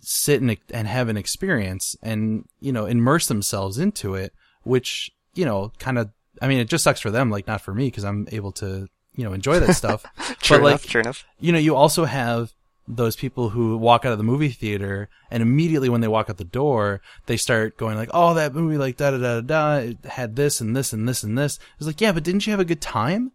sit 0.00 0.40
and, 0.40 0.56
and 0.70 0.86
have 0.86 1.08
an 1.08 1.16
experience 1.16 1.96
and, 2.02 2.44
you 2.60 2.70
know, 2.72 2.86
immerse 2.86 3.26
themselves 3.26 3.78
into 3.78 4.14
it, 4.14 4.32
which, 4.62 5.10
you 5.34 5.44
know, 5.44 5.72
kind 5.78 5.98
of, 5.98 6.10
I 6.40 6.48
mean, 6.48 6.58
it 6.58 6.68
just 6.68 6.84
sucks 6.84 7.00
for 7.00 7.10
them, 7.10 7.30
like 7.30 7.46
not 7.46 7.62
for 7.62 7.74
me, 7.74 7.90
cause 7.90 8.04
I'm 8.04 8.28
able 8.30 8.52
to, 8.52 8.88
you 9.16 9.24
know, 9.24 9.32
enjoy 9.32 9.58
that 9.58 9.74
stuff. 9.74 10.04
True 10.40 10.58
But, 10.58 10.62
like, 10.64 10.70
enough, 10.72 10.86
true 10.86 11.00
enough. 11.00 11.24
you 11.40 11.50
know, 11.52 11.58
you 11.58 11.74
also 11.74 12.04
have 12.04 12.52
those 12.86 13.16
people 13.16 13.50
who 13.50 13.76
walk 13.76 14.04
out 14.04 14.12
of 14.12 14.18
the 14.18 14.24
movie 14.24 14.48
theater 14.50 15.08
and 15.30 15.42
immediately 15.42 15.88
when 15.88 16.00
they 16.00 16.08
walk 16.08 16.30
out 16.30 16.36
the 16.36 16.44
door, 16.44 17.00
they 17.26 17.36
start 17.36 17.76
going 17.76 17.96
like, 17.96 18.08
"Oh, 18.14 18.32
that 18.34 18.54
movie 18.54 18.78
like 18.78 18.96
da 18.96 19.10
da 19.10 19.18
da 19.18 19.40
da 19.42 19.74
it 19.78 19.98
had 20.06 20.36
this 20.36 20.60
and 20.62 20.74
this 20.74 20.92
and 20.94 21.06
this 21.06 21.22
and 21.22 21.36
this." 21.36 21.58
It's 21.76 21.86
like, 21.86 22.00
"Yeah, 22.00 22.12
but 22.12 22.22
didn't 22.24 22.46
you 22.46 22.50
have 22.52 22.60
a 22.60 22.64
good 22.64 22.80
time?" 22.80 23.32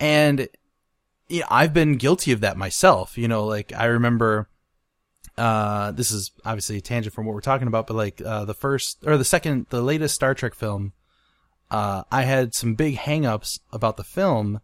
And 0.00 0.48
yeah, 1.28 1.46
I've 1.50 1.72
been 1.72 1.96
guilty 1.96 2.32
of 2.32 2.40
that 2.40 2.56
myself. 2.56 3.16
You 3.18 3.28
know, 3.28 3.44
like 3.44 3.72
I 3.72 3.86
remember 3.86 4.48
uh 5.36 5.90
this 5.90 6.12
is 6.12 6.30
obviously 6.44 6.76
a 6.76 6.80
tangent 6.80 7.14
from 7.14 7.26
what 7.26 7.34
we're 7.34 7.40
talking 7.40 7.68
about, 7.68 7.86
but 7.86 7.94
like 7.94 8.20
uh 8.24 8.44
the 8.44 8.54
first 8.54 8.98
or 9.06 9.16
the 9.16 9.24
second 9.24 9.66
the 9.70 9.82
latest 9.82 10.14
Star 10.14 10.34
Trek 10.34 10.54
film 10.54 10.92
uh 11.70 12.04
I 12.10 12.22
had 12.22 12.54
some 12.54 12.74
big 12.74 12.96
hangups 12.96 13.58
about 13.72 13.96
the 13.96 14.04
film 14.04 14.60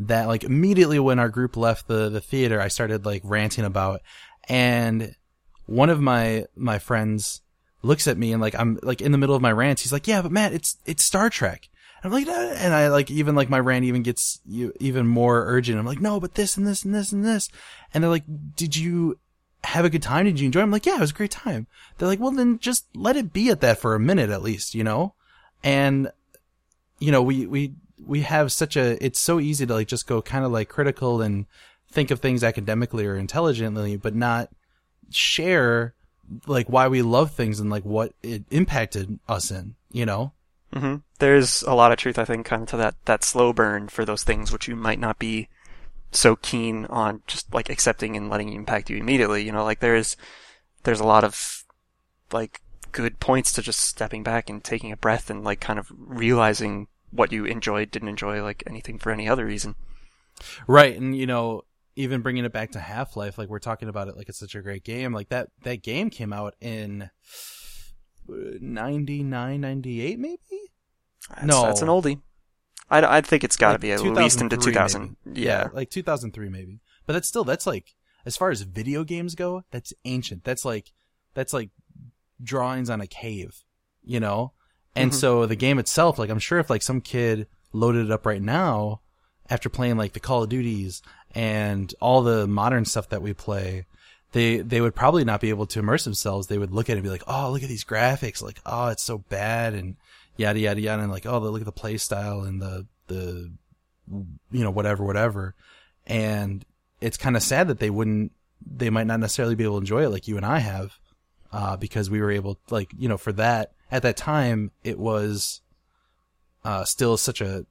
that 0.00 0.28
like 0.28 0.44
immediately 0.44 0.98
when 0.98 1.18
our 1.18 1.28
group 1.28 1.56
left 1.56 1.88
the 1.88 2.08
the 2.08 2.20
theater, 2.20 2.60
I 2.60 2.68
started 2.68 3.04
like 3.04 3.22
ranting 3.24 3.64
about, 3.64 4.00
and 4.48 5.14
one 5.66 5.90
of 5.90 6.00
my 6.00 6.46
my 6.56 6.78
friends 6.78 7.42
looks 7.82 8.06
at 8.06 8.18
me 8.18 8.32
and 8.32 8.40
like 8.40 8.54
I'm 8.54 8.78
like 8.82 9.00
in 9.00 9.12
the 9.12 9.18
middle 9.18 9.34
of 9.34 9.42
my 9.42 9.52
rants. 9.52 9.82
He's 9.82 9.92
like, 9.92 10.06
"Yeah, 10.06 10.22
but 10.22 10.32
Matt, 10.32 10.52
it's 10.52 10.76
it's 10.86 11.04
Star 11.04 11.30
Trek." 11.30 11.68
I'm 12.04 12.12
like, 12.12 12.28
and 12.28 12.74
I 12.74 12.88
like 12.88 13.10
even 13.10 13.34
like 13.34 13.50
my 13.50 13.58
rant 13.58 13.84
even 13.84 14.02
gets 14.02 14.40
you 14.46 14.72
even 14.80 15.06
more 15.06 15.44
urgent. 15.46 15.78
I'm 15.78 15.86
like, 15.86 16.00
"No, 16.00 16.20
but 16.20 16.34
this 16.34 16.56
and 16.56 16.66
this 16.66 16.84
and 16.84 16.94
this 16.94 17.12
and 17.12 17.24
this," 17.24 17.48
and 17.92 18.02
they're 18.02 18.10
like, 18.10 18.24
"Did 18.54 18.76
you 18.76 19.18
have 19.64 19.84
a 19.84 19.90
good 19.90 20.02
time? 20.02 20.26
Did 20.26 20.38
you 20.38 20.46
enjoy?" 20.46 20.60
it? 20.60 20.64
I'm 20.64 20.70
like, 20.70 20.86
"Yeah, 20.86 20.96
it 20.96 21.00
was 21.00 21.10
a 21.10 21.14
great 21.14 21.30
time." 21.30 21.66
They're 21.96 22.08
like, 22.08 22.20
"Well, 22.20 22.30
then 22.30 22.58
just 22.58 22.86
let 22.94 23.16
it 23.16 23.32
be 23.32 23.50
at 23.50 23.60
that 23.62 23.78
for 23.78 23.94
a 23.94 24.00
minute 24.00 24.30
at 24.30 24.42
least, 24.42 24.74
you 24.74 24.84
know," 24.84 25.14
and 25.64 26.10
you 27.00 27.10
know 27.10 27.22
we 27.22 27.46
we 27.46 27.74
we 28.06 28.20
have 28.22 28.52
such 28.52 28.76
a 28.76 29.04
it's 29.04 29.18
so 29.18 29.40
easy 29.40 29.66
to 29.66 29.74
like 29.74 29.88
just 29.88 30.06
go 30.06 30.22
kind 30.22 30.44
of 30.44 30.52
like 30.52 30.68
critical 30.68 31.20
and 31.20 31.46
think 31.90 32.10
of 32.10 32.20
things 32.20 32.44
academically 32.44 33.06
or 33.06 33.16
intelligently, 33.16 33.96
but 33.96 34.14
not 34.14 34.50
share 35.10 35.94
like 36.46 36.68
why 36.68 36.88
we 36.88 37.02
love 37.02 37.32
things 37.32 37.60
and 37.60 37.70
like 37.70 37.84
what 37.84 38.12
it 38.22 38.44
impacted 38.50 39.18
us 39.28 39.50
in, 39.50 39.74
you 39.90 40.04
know? 40.04 40.32
Hmm 40.72 40.96
There's 41.18 41.62
a 41.62 41.74
lot 41.74 41.92
of 41.92 41.98
truth, 41.98 42.18
I 42.18 42.24
think, 42.24 42.46
kind 42.46 42.62
of 42.62 42.68
to 42.70 42.76
that, 42.78 42.94
that 43.06 43.24
slow 43.24 43.52
burn 43.52 43.88
for 43.88 44.04
those 44.04 44.24
things 44.24 44.52
which 44.52 44.68
you 44.68 44.76
might 44.76 44.98
not 44.98 45.18
be 45.18 45.48
so 46.10 46.36
keen 46.36 46.86
on 46.86 47.22
just 47.26 47.52
like 47.52 47.68
accepting 47.68 48.16
and 48.16 48.30
letting 48.30 48.52
impact 48.52 48.90
you 48.90 48.96
immediately. 48.96 49.44
You 49.44 49.52
know, 49.52 49.64
like 49.64 49.80
there's, 49.80 50.16
there's 50.84 51.00
a 51.00 51.06
lot 51.06 51.24
of 51.24 51.64
like 52.32 52.60
good 52.92 53.20
points 53.20 53.52
to 53.52 53.62
just 53.62 53.80
stepping 53.80 54.22
back 54.22 54.48
and 54.48 54.62
taking 54.62 54.92
a 54.92 54.96
breath 54.96 55.30
and 55.30 55.44
like 55.44 55.60
kind 55.60 55.78
of 55.78 55.90
realizing 55.96 56.88
what 57.10 57.32
you 57.32 57.44
enjoyed, 57.44 57.90
didn't 57.90 58.08
enjoy, 58.08 58.42
like 58.42 58.62
anything 58.66 58.98
for 58.98 59.10
any 59.10 59.28
other 59.28 59.46
reason. 59.46 59.74
Right. 60.66 60.96
And, 60.96 61.16
you 61.16 61.26
know, 61.26 61.62
even 61.96 62.20
bringing 62.22 62.44
it 62.44 62.52
back 62.52 62.72
to 62.72 62.80
Half 62.80 63.16
Life, 63.16 63.38
like 63.38 63.48
we're 63.48 63.58
talking 63.58 63.88
about 63.88 64.08
it 64.08 64.16
like 64.16 64.28
it's 64.28 64.38
such 64.38 64.54
a 64.54 64.62
great 64.62 64.84
game. 64.84 65.12
Like 65.12 65.30
that, 65.30 65.48
that 65.62 65.82
game 65.82 66.10
came 66.10 66.32
out 66.32 66.54
in 66.60 67.10
99, 68.28 69.60
98 69.60 70.18
maybe? 70.18 70.38
That's, 71.30 71.46
No. 71.46 71.62
that's 71.62 71.82
an 71.82 71.88
oldie. 71.88 72.20
I, 72.90 73.18
I 73.18 73.20
think 73.20 73.44
it's 73.44 73.56
got 73.56 73.68
to 73.68 73.72
Like 73.74 73.80
be 73.82 73.92
at 73.92 74.00
least 74.02 74.40
into 74.40 74.56
2000. 74.56 75.16
maybe. 75.24 75.40
Yeah. 75.42 75.68
like 75.72 75.90
2003 75.90 76.48
maybe. 76.48 76.80
But 77.06 77.12
that's 77.14 77.28
still 77.28 77.44
that's 77.44 77.66
like 77.66 77.94
as 78.24 78.36
far 78.36 78.50
as 78.50 78.62
video 78.62 79.04
games 79.04 79.34
go, 79.34 79.62
that's 79.70 79.92
ancient. 80.04 80.44
That's 80.44 80.64
like 80.64 80.92
that's 81.34 81.52
like 81.52 81.70
drawings 82.42 82.88
on 82.90 83.00
a 83.00 83.06
cave, 83.06 83.64
you 84.02 84.20
know? 84.20 84.52
And 84.94 85.10
Mhm. 85.12 85.14
so 85.14 85.46
the 85.46 85.56
game 85.56 85.78
itself, 85.78 86.18
like 86.18 86.30
I'm 86.30 86.38
sure 86.38 86.58
if 86.58 86.70
like 86.70 86.82
some 86.82 87.00
kid 87.00 87.46
loaded 87.72 88.06
it 88.06 88.10
up 88.12 88.24
right 88.26 88.42
now 88.42 89.00
after 89.50 89.68
playing 89.68 89.96
like 89.96 90.12
the 90.14 90.20
Call 90.20 90.42
of 90.42 90.48
Duties 90.48 91.02
and 91.34 91.94
all 92.00 92.22
the 92.22 92.46
modern 92.46 92.84
stuff 92.84 93.08
that 93.10 93.22
we 93.22 93.34
play, 93.34 93.84
they 94.32 94.58
they 94.58 94.80
would 94.80 94.94
probably 94.94 95.24
not 95.24 95.40
be 95.40 95.50
able 95.50 95.66
to 95.66 95.78
immerse 95.78 96.04
themselves. 96.04 96.46
They 96.46 96.58
would 96.58 96.72
look 96.72 96.90
at 96.90 96.94
it 96.94 96.98
and 96.98 97.04
be 97.04 97.10
like, 97.10 97.24
"Oh, 97.26 97.50
look 97.50 97.62
at 97.62 97.68
these 97.68 97.84
graphics! 97.84 98.42
Like, 98.42 98.60
oh, 98.66 98.88
it's 98.88 99.02
so 99.02 99.18
bad," 99.18 99.74
and 99.74 99.96
yada 100.36 100.58
yada 100.58 100.80
yada, 100.80 101.02
and 101.02 101.10
like, 101.12 101.26
"Oh, 101.26 101.38
look 101.38 101.62
at 101.62 101.66
the 101.66 101.72
play 101.72 101.96
style 101.96 102.42
and 102.42 102.60
the 102.60 102.86
the 103.06 103.50
you 104.50 104.62
know 104.64 104.70
whatever 104.70 105.04
whatever," 105.04 105.54
and 106.06 106.64
it's 107.00 107.16
kind 107.16 107.36
of 107.36 107.42
sad 107.42 107.68
that 107.68 107.78
they 107.78 107.90
wouldn't 107.90 108.32
they 108.66 108.90
might 108.90 109.06
not 109.06 109.20
necessarily 109.20 109.54
be 109.54 109.64
able 109.64 109.76
to 109.76 109.82
enjoy 109.82 110.04
it 110.04 110.10
like 110.10 110.28
you 110.28 110.36
and 110.36 110.44
I 110.44 110.58
have, 110.58 110.98
uh, 111.52 111.76
because 111.76 112.10
we 112.10 112.20
were 112.20 112.30
able 112.30 112.58
like 112.70 112.90
you 112.98 113.08
know 113.08 113.18
for 113.18 113.32
that 113.32 113.72
at 113.90 114.02
that 114.02 114.16
time 114.16 114.72
it 114.84 114.98
was 114.98 115.62
uh, 116.64 116.84
still 116.84 117.16
such 117.16 117.40
a 117.40 117.64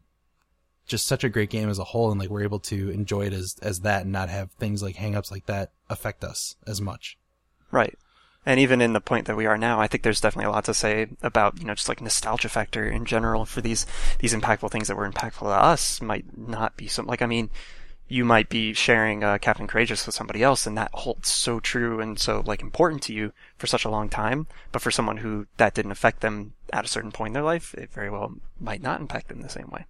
just 0.87 1.05
such 1.05 1.23
a 1.23 1.29
great 1.29 1.49
game 1.49 1.69
as 1.69 1.79
a 1.79 1.83
whole 1.83 2.09
and 2.09 2.19
like 2.19 2.29
we're 2.29 2.43
able 2.43 2.59
to 2.59 2.89
enjoy 2.89 3.25
it 3.25 3.33
as 3.33 3.57
as 3.61 3.81
that 3.81 4.03
and 4.03 4.11
not 4.11 4.29
have 4.29 4.51
things 4.53 4.81
like 4.81 4.95
hangups 4.95 5.29
like 5.29 5.45
that 5.45 5.71
affect 5.89 6.23
us 6.23 6.55
as 6.65 6.81
much. 6.81 7.17
Right. 7.71 7.97
And 8.45 8.61
even 8.61 8.79
in 8.79 8.93
the 8.93 9.01
point 9.01 9.27
that 9.27 9.35
we 9.35 9.45
are 9.45 9.57
now, 9.57 9.81
I 9.81 9.87
think 9.87 10.03
there's 10.03 10.21
definitely 10.21 10.45
a 10.45 10.51
lot 10.51 10.63
to 10.65 10.73
say 10.73 11.07
about, 11.21 11.59
you 11.59 11.65
know, 11.65 11.75
just 11.75 11.89
like 11.89 12.01
nostalgia 12.01 12.47
factor 12.47 12.87
in 12.87 13.03
general 13.03 13.43
for 13.43 13.59
these, 13.59 13.85
these 14.19 14.33
impactful 14.33 14.71
things 14.71 14.87
that 14.87 14.95
were 14.95 15.09
impactful 15.09 15.39
to 15.39 15.47
us 15.47 16.01
might 16.01 16.37
not 16.37 16.77
be 16.77 16.87
some, 16.87 17.07
like, 17.07 17.21
I 17.21 17.25
mean, 17.25 17.49
you 18.07 18.23
might 18.23 18.47
be 18.47 18.73
sharing 18.73 19.23
uh, 19.23 19.37
Captain 19.37 19.67
Courageous 19.67 20.05
with 20.05 20.15
somebody 20.15 20.41
else 20.41 20.65
and 20.65 20.77
that 20.77 20.91
holds 20.93 21.29
so 21.29 21.59
true 21.59 21.99
and 21.99 22.17
so 22.17 22.41
like 22.45 22.61
important 22.61 23.01
to 23.03 23.13
you 23.13 23.33
for 23.57 23.67
such 23.67 23.83
a 23.83 23.89
long 23.89 24.07
time. 24.07 24.47
But 24.71 24.81
for 24.81 24.91
someone 24.91 25.17
who 25.17 25.47
that 25.57 25.73
didn't 25.73 25.91
affect 25.91 26.21
them 26.21 26.53
at 26.71 26.85
a 26.85 26.87
certain 26.87 27.11
point 27.11 27.31
in 27.31 27.33
their 27.33 27.43
life, 27.43 27.73
it 27.73 27.91
very 27.91 28.09
well 28.09 28.35
might 28.59 28.81
not 28.81 29.01
impact 29.01 29.27
them 29.27 29.41
the 29.41 29.49
same 29.49 29.69
way. 29.71 29.85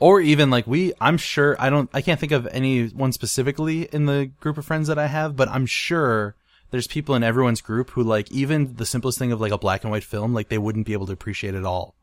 Or 0.00 0.20
even 0.20 0.50
like 0.50 0.66
we 0.66 0.92
I'm 1.00 1.16
sure 1.16 1.56
I 1.58 1.70
don't 1.70 1.88
I 1.94 2.02
can't 2.02 2.18
think 2.20 2.32
of 2.32 2.46
anyone 2.48 3.12
specifically 3.12 3.82
in 3.92 4.06
the 4.06 4.30
group 4.40 4.58
of 4.58 4.64
friends 4.66 4.88
that 4.88 4.98
I 4.98 5.06
have, 5.06 5.36
but 5.36 5.48
I'm 5.48 5.66
sure 5.66 6.34
there's 6.70 6.86
people 6.88 7.14
in 7.14 7.22
everyone's 7.22 7.60
group 7.60 7.90
who 7.90 8.02
like 8.02 8.30
even 8.32 8.74
the 8.76 8.86
simplest 8.86 9.18
thing 9.18 9.30
of 9.32 9.40
like 9.40 9.52
a 9.52 9.58
black 9.58 9.82
and 9.84 9.90
white 9.90 10.04
film 10.04 10.34
like 10.34 10.48
they 10.48 10.58
wouldn't 10.58 10.86
be 10.86 10.92
able 10.92 11.06
to 11.06 11.12
appreciate 11.12 11.54
it 11.54 11.58
at 11.58 11.64
all. 11.64 11.94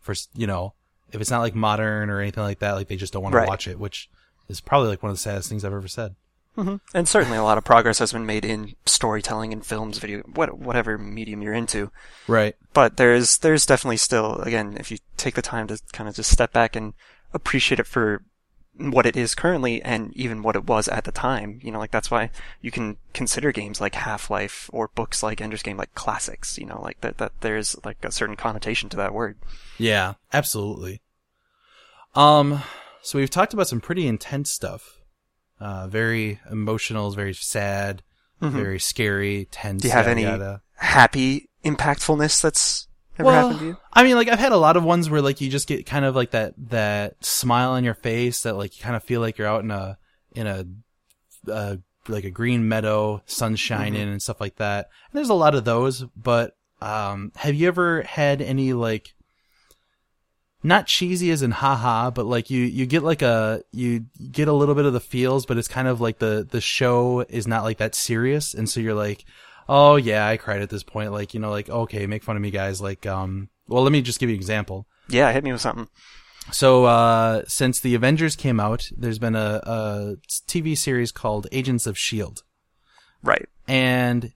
For 0.00 0.14
you 0.34 0.46
know, 0.46 0.72
if 1.12 1.20
it's 1.20 1.30
not 1.30 1.40
like 1.40 1.54
modern 1.54 2.10
or 2.10 2.20
anything 2.20 2.42
like 2.42 2.58
that, 2.60 2.72
like 2.72 2.88
they 2.88 2.96
just 2.96 3.12
don't 3.12 3.22
want 3.22 3.34
Right. 3.34 3.44
to 3.44 3.48
watch 3.50 3.68
it, 3.68 3.78
which 3.78 4.08
is 4.48 4.60
probably 4.60 4.88
like 4.88 5.02
one 5.02 5.10
of 5.10 5.16
the 5.16 5.20
saddest 5.22 5.48
things 5.48 5.64
I've 5.64 5.72
ever 5.72 5.88
said. 5.88 6.14
Mm-hmm. 6.56 6.76
And 6.96 7.08
certainly 7.08 7.36
a 7.36 7.42
lot 7.42 7.58
of 7.58 7.64
progress 7.64 7.98
has 7.98 8.12
been 8.12 8.26
made 8.26 8.44
in 8.44 8.76
storytelling 8.86 9.52
and 9.52 9.66
films, 9.66 9.98
video, 9.98 10.20
what, 10.34 10.56
whatever 10.56 10.96
medium 10.96 11.42
you're 11.42 11.52
into. 11.52 11.90
Right. 12.28 12.54
but 12.72 12.96
there's 12.96 13.38
there's 13.38 13.66
definitely 13.66 13.96
still 13.96 14.36
again 14.40 14.76
if 14.78 14.90
you 14.90 14.98
take 15.16 15.34
the 15.34 15.42
time 15.42 15.66
to 15.66 15.80
kind 15.92 16.08
of 16.08 16.14
just 16.14 16.30
step 16.30 16.52
back 16.52 16.76
and 16.76 16.94
appreciate 17.34 17.78
it 17.78 17.86
for 17.86 18.22
what 18.76 19.06
it 19.06 19.16
is 19.16 19.36
currently 19.36 19.80
and 19.82 20.12
even 20.14 20.42
what 20.42 20.56
it 20.56 20.64
was 20.64 20.88
at 20.88 21.04
the 21.04 21.12
time 21.12 21.60
you 21.62 21.70
know 21.70 21.78
like 21.78 21.92
that's 21.92 22.10
why 22.10 22.28
you 22.60 22.72
can 22.72 22.96
consider 23.12 23.52
games 23.52 23.80
like 23.80 23.94
half-life 23.94 24.68
or 24.72 24.88
books 24.96 25.22
like 25.22 25.40
ender's 25.40 25.62
game 25.62 25.76
like 25.76 25.94
classics 25.94 26.58
you 26.58 26.66
know 26.66 26.80
like 26.82 27.00
that 27.00 27.18
that 27.18 27.30
there's 27.40 27.76
like 27.84 27.96
a 28.02 28.10
certain 28.10 28.34
connotation 28.34 28.88
to 28.88 28.96
that 28.96 29.14
word 29.14 29.36
Yeah, 29.78 30.14
absolutely. 30.32 31.00
Um, 32.14 32.62
so 33.02 33.18
we've 33.18 33.30
talked 33.30 33.52
about 33.54 33.68
some 33.68 33.80
pretty 33.80 34.06
intense 34.06 34.50
stuff. 34.50 35.00
Uh, 35.60 35.88
very 35.88 36.40
emotional, 36.50 37.10
very 37.10 37.34
sad, 37.34 38.02
very 38.40 38.78
scary, 38.78 39.48
tense. 39.50 39.82
Mm-hmm. 39.82 39.82
do 39.82 39.88
you 39.88 39.92
have 39.92 40.06
yada, 40.06 40.10
any 40.10 40.22
yada. 40.22 40.62
happy 40.76 41.48
impactfulness 41.64 42.42
that's 42.42 42.88
ever 43.18 43.26
Well, 43.26 43.48
happened 43.48 43.60
to 43.60 43.66
you? 43.66 43.76
I 43.92 44.04
mean, 44.04 44.16
like 44.16 44.28
I've 44.28 44.38
had 44.38 44.52
a 44.52 44.56
lot 44.56 44.76
of 44.76 44.84
ones 44.84 45.08
where 45.08 45.22
like 45.22 45.40
you 45.40 45.50
just 45.50 45.68
get 45.68 45.86
kind 45.86 46.04
of 46.04 46.14
like 46.16 46.32
that 46.32 46.54
that 46.70 47.24
smile 47.24 47.70
on 47.70 47.84
your 47.84 47.94
face 47.94 48.42
that 48.42 48.56
like 48.56 48.76
you 48.76 48.82
kind 48.82 48.96
of 48.96 49.02
feel 49.02 49.20
like 49.20 49.38
you're 49.38 49.48
out 49.48 49.64
in 49.64 49.70
a 49.70 49.98
in 50.34 50.46
a 50.46 50.64
uh, 51.50 51.76
like 52.08 52.24
a 52.24 52.30
green 52.30 52.68
meadow, 52.68 53.22
sun 53.26 53.56
shining 53.56 54.08
and 54.08 54.22
stuff 54.22 54.40
like 54.40 54.56
that. 54.56 54.90
And 55.10 55.18
there's 55.18 55.30
a 55.30 55.34
lot 55.34 55.54
of 55.54 55.64
those, 55.64 56.04
but 56.16 56.56
um, 56.80 57.32
have 57.36 57.54
you 57.54 57.68
ever 57.68 58.02
had 58.02 58.42
any 58.42 58.72
like 58.72 59.14
not 60.62 60.86
cheesy 60.86 61.30
as 61.30 61.42
in 61.42 61.50
haha, 61.50 62.10
but 62.10 62.24
like 62.24 62.48
you 62.50 62.62
you 62.62 62.86
get 62.86 63.02
like 63.02 63.22
a 63.22 63.62
you 63.70 64.06
get 64.32 64.48
a 64.48 64.52
little 64.52 64.74
bit 64.74 64.86
of 64.86 64.94
the 64.94 65.00
feels, 65.00 65.44
but 65.44 65.58
it's 65.58 65.68
kind 65.68 65.86
of 65.86 66.00
like 66.00 66.18
the 66.18 66.46
the 66.50 66.60
show 66.60 67.20
is 67.28 67.46
not 67.46 67.64
like 67.64 67.78
that 67.78 67.94
serious, 67.94 68.54
and 68.54 68.68
so 68.68 68.80
you're 68.80 68.94
like, 68.94 69.24
oh 69.68 69.96
yeah, 69.96 70.26
I 70.26 70.36
cried 70.36 70.62
at 70.62 70.70
this 70.70 70.82
point. 70.82 71.12
Like 71.12 71.34
you 71.34 71.40
know, 71.40 71.50
like 71.50 71.68
okay, 71.68 72.06
make 72.06 72.22
fun 72.22 72.36
of 72.36 72.42
me, 72.42 72.50
guys. 72.50 72.80
Like 72.80 73.06
um, 73.06 73.48
well, 73.68 73.82
let 73.82 73.92
me 73.92 74.02
just 74.02 74.18
give 74.18 74.28
you 74.28 74.34
an 74.34 74.40
example. 74.40 74.86
yeah 75.08 75.30
hit 75.32 75.44
me 75.44 75.52
with 75.52 75.60
something 75.60 75.88
So 76.52 76.84
uh, 76.84 77.42
since 77.46 77.80
the 77.80 77.94
Avengers 77.94 78.36
came 78.36 78.60
out, 78.60 78.88
there's 78.96 79.18
been 79.18 79.36
a, 79.36 79.60
a 79.64 80.16
TV 80.48 80.76
series 80.76 81.12
called 81.12 81.46
Agents 81.52 81.86
of 81.86 81.98
Shield 81.98 82.42
right 83.22 83.48
and 83.66 84.32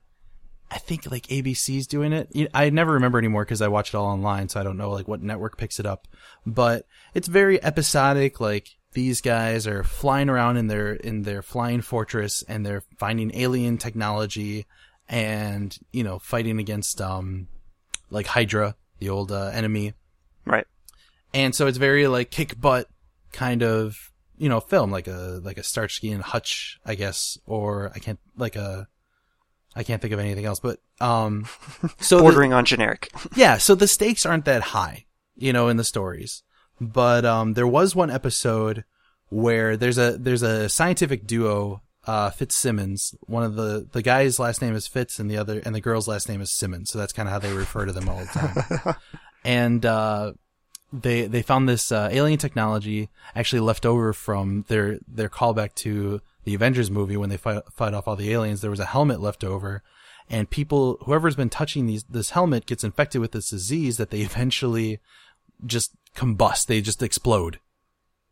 I 0.70 0.79
think 0.79 1.11
like 1.11 1.26
ABC's 1.29 1.87
doing 1.87 2.12
it. 2.12 2.51
I 2.53 2.70
never 2.70 2.93
remember 2.93 3.18
anymore 3.18 3.45
because 3.45 3.62
I 3.62 3.68
watch 3.68 3.91
it 3.91 3.95
all 3.95 4.07
online, 4.07 4.49
so 4.49 4.61
I 4.61 4.62
don't 4.62 4.76
know 4.76 4.91
like 4.91 5.09
what 5.09 5.22
network 5.22 5.57
picks 5.57 5.81
it 5.81 5.87
up. 5.87 6.07
But 6.47 6.85
it's 7.14 7.29
very 7.29 7.62
episodic. 7.62 8.39
Like 8.39 8.68
these 8.93 9.20
guys 9.20 9.66
are 9.66 9.83
flying 9.83 10.29
around 10.29 10.59
in 10.59 10.66
their 10.66 10.93
in 10.93 11.22
their 11.22 11.41
flying 11.41 11.81
fortress, 11.81 12.43
and 12.49 12.66
they're 12.66 12.83
finding 12.99 13.35
alien 13.35 13.79
technology, 13.79 14.66
and 15.09 15.77
you 15.93 16.05
know 16.05 16.19
fighting 16.19 16.59
against 16.59 17.01
um 17.01 17.49
like 18.11 18.27
Hydra, 18.27 18.75
the 19.01 19.09
old 19.11 19.31
uh, 19.33 19.51
enemy. 19.53 19.95
right 20.45 20.67
And 21.35 21.55
so 21.55 21.67
it's 21.67 21.79
very 21.79 22.07
like 22.07 22.31
kick 22.31 22.59
butt 22.61 22.89
kind 23.33 23.63
of 23.63 24.13
you 24.37 24.49
know 24.49 24.61
film, 24.61 24.91
like 24.91 25.07
a 25.09 25.41
like 25.43 25.59
a 25.59 25.63
Starsky 25.63 26.11
and 26.11 26.23
Hutch, 26.23 26.79
I 26.87 26.95
guess, 26.95 27.39
or 27.47 27.91
I 27.95 27.99
can't 27.99 28.21
like 28.37 28.57
a 28.57 28.89
I 29.77 29.83
can't 29.83 30.01
think 30.01 30.13
of 30.15 30.21
anything 30.21 30.45
else, 30.45 30.61
but 30.61 30.81
um, 31.01 31.47
so 32.01 32.17
the- 32.17 32.23
bordering 32.23 32.53
on 32.53 32.65
generic 32.65 33.11
yeah, 33.37 33.59
so 33.59 33.75
the 33.75 33.87
stakes 33.89 34.25
aren't 34.27 34.45
that 34.47 34.63
high, 34.63 35.07
you 35.37 35.53
know, 35.53 35.69
in 35.69 35.77
the 35.77 35.85
stories. 35.85 36.43
But 36.81 37.25
um, 37.25 37.55
there 37.55 37.67
was 37.67 37.97
one 37.97 38.11
episode 38.11 38.85
where 39.31 39.77
there's 39.77 39.99
a 39.99 40.17
there's 40.17 40.43
a 40.43 40.69
scientific 40.69 41.27
duo, 41.27 41.83
uh, 42.09 42.31
Fitzsimmons. 42.31 43.15
One 43.27 43.43
of 43.43 43.55
the 43.55 43.87
the 43.93 44.01
guy's 44.01 44.39
last 44.39 44.63
name 44.63 44.75
is 44.75 44.87
Fitz, 44.87 45.19
and 45.19 45.31
the 45.31 45.37
other 45.37 45.61
and 45.67 45.75
the 45.75 45.81
girl's 45.81 46.09
last 46.09 46.27
name 46.27 46.41
is 46.41 46.51
Simmons. 46.51 46.89
So 46.91 46.99
that's 46.99 47.13
kind 47.13 47.29
of 47.29 47.33
how 47.35 47.39
they 47.39 47.53
refer 47.53 47.85
to 47.85 47.93
them 47.93 48.09
all 48.09 48.21
the 48.21 48.25
time. 48.25 48.95
and 49.45 49.85
uh, 49.85 50.33
they 50.91 51.27
they 51.27 51.43
found 51.43 51.69
this 51.69 51.93
uh, 51.93 52.09
alien 52.11 52.39
technology 52.39 53.11
actually 53.35 53.61
left 53.61 53.85
over 53.85 54.15
from 54.15 54.65
their 54.69 54.99
their 55.07 55.29
callback 55.29 55.75
to 55.75 56.23
the 56.45 56.55
Avengers 56.55 56.91
movie 56.91 57.19
when 57.19 57.29
they 57.29 57.37
fight, 57.37 57.63
fight 57.71 57.93
off 57.93 58.09
all 58.09 58.17
the 58.17 58.33
aliens. 58.33 58.63
There 58.63 58.71
was 58.71 58.81
a 58.81 58.87
helmet 58.87 59.21
left 59.21 59.45
over, 59.45 59.83
and 60.31 60.49
people 60.49 60.97
whoever's 61.05 61.37
been 61.37 61.51
touching 61.51 61.85
these 61.85 62.05
this 62.05 62.31
helmet 62.31 62.65
gets 62.65 62.85
infected 62.85 63.21
with 63.21 63.33
this 63.33 63.51
disease 63.51 63.99
that 63.99 64.09
they 64.09 64.21
eventually 64.23 64.99
just 65.67 65.93
combust. 66.17 66.69
They 66.69 66.81
just 66.81 67.03
explode, 67.03 67.61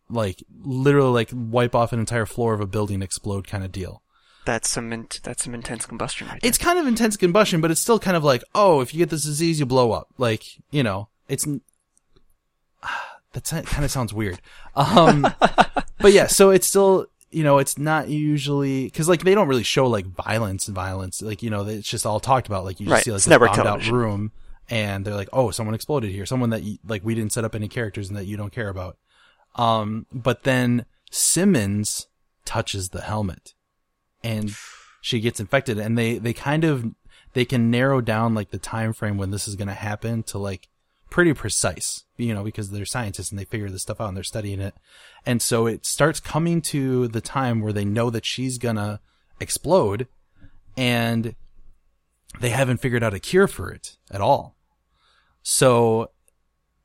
like 0.08 0.42
literally 0.62 1.10
like 1.10 1.30
wipe 1.32 1.74
off 1.74 1.92
an 1.92 1.98
entire 2.00 2.26
floor 2.26 2.54
of 2.54 2.60
a 2.60 2.66
building, 2.66 3.02
explode 3.02 3.46
kind 3.46 3.64
of 3.64 3.72
deal. 3.72 4.02
That's 4.44 4.68
some 4.68 4.92
in- 4.92 5.08
that's 5.24 5.42
some 5.44 5.54
intense 5.54 5.86
combustion 5.86 6.28
right. 6.28 6.38
It's 6.42 6.58
kind 6.58 6.78
of 6.78 6.86
intense 6.86 7.16
combustion, 7.16 7.60
but 7.60 7.70
it's 7.72 7.80
still 7.80 7.98
kind 7.98 8.16
of 8.16 8.22
like, 8.22 8.44
oh, 8.54 8.80
if 8.80 8.94
you 8.94 8.98
get 8.98 9.10
this 9.10 9.24
disease, 9.24 9.58
you 9.58 9.66
blow 9.66 9.90
up. 9.92 10.08
Like, 10.18 10.44
you 10.70 10.82
know, 10.84 11.08
it's 11.28 11.44
that 13.32 13.66
kind 13.66 13.84
of 13.84 13.90
sounds 13.90 14.12
weird. 14.14 14.40
Um, 14.74 15.26
but 15.98 16.12
yeah, 16.12 16.26
so 16.26 16.50
it's 16.50 16.66
still, 16.66 17.06
you 17.30 17.42
know, 17.42 17.58
it's 17.58 17.76
not 17.76 18.08
usually 18.08 18.84
because 18.84 19.08
like 19.08 19.24
they 19.24 19.34
don't 19.34 19.48
really 19.48 19.62
show 19.64 19.86
like 19.88 20.06
violence 20.06 20.68
and 20.68 20.74
violence. 20.74 21.20
Like, 21.20 21.42
you 21.42 21.50
know, 21.50 21.66
it's 21.66 21.88
just 21.88 22.06
all 22.06 22.20
talked 22.20 22.46
about. 22.46 22.64
Like 22.64 22.78
you 22.80 22.86
just 22.86 22.92
Right, 22.94 23.04
see 23.04 23.10
like 23.10 23.16
it's 23.18 23.26
this 23.26 23.38
bombed 23.38 23.58
out 23.66 23.80
room, 23.88 24.32
and 24.70 25.04
they're 25.04 25.16
like, 25.16 25.28
oh, 25.32 25.50
someone 25.50 25.74
exploded 25.74 26.12
here. 26.12 26.24
Someone 26.24 26.50
that 26.50 26.62
like 26.86 27.04
we 27.04 27.14
didn't 27.14 27.32
set 27.32 27.44
up 27.44 27.54
any 27.54 27.68
characters 27.68 28.08
and 28.08 28.16
that 28.16 28.26
you 28.26 28.36
don't 28.36 28.52
care 28.52 28.68
about. 28.68 28.96
Um, 29.56 30.06
but 30.12 30.44
then 30.44 30.84
Simmons 31.10 32.06
touches 32.44 32.90
the 32.90 33.00
helmet 33.00 33.54
and 34.22 34.54
she 35.00 35.20
gets 35.20 35.40
infected 35.40 35.78
and 35.78 35.96
they, 35.96 36.18
they 36.18 36.32
kind 36.32 36.64
of, 36.64 36.86
they 37.32 37.44
can 37.44 37.70
narrow 37.70 38.00
down 38.00 38.34
like 38.34 38.50
the 38.50 38.58
time 38.58 38.92
frame 38.92 39.16
when 39.16 39.30
this 39.30 39.48
is 39.48 39.56
going 39.56 39.68
to 39.68 39.74
happen 39.74 40.22
to 40.24 40.38
like 40.38 40.68
pretty 41.10 41.32
precise, 41.32 42.04
you 42.16 42.34
know, 42.34 42.44
because 42.44 42.70
they're 42.70 42.84
scientists 42.84 43.30
and 43.30 43.38
they 43.38 43.44
figure 43.44 43.70
this 43.70 43.82
stuff 43.82 44.00
out 44.00 44.08
and 44.08 44.16
they're 44.16 44.24
studying 44.24 44.60
it. 44.60 44.74
And 45.24 45.40
so 45.40 45.66
it 45.66 45.86
starts 45.86 46.20
coming 46.20 46.60
to 46.62 47.08
the 47.08 47.20
time 47.20 47.60
where 47.60 47.72
they 47.72 47.84
know 47.84 48.10
that 48.10 48.24
she's 48.24 48.58
gonna 48.58 49.00
explode 49.40 50.06
and 50.76 51.34
they 52.40 52.50
haven't 52.50 52.78
figured 52.78 53.02
out 53.02 53.14
a 53.14 53.20
cure 53.20 53.46
for 53.46 53.70
it 53.70 53.96
at 54.10 54.20
all. 54.20 54.56
So 55.42 56.10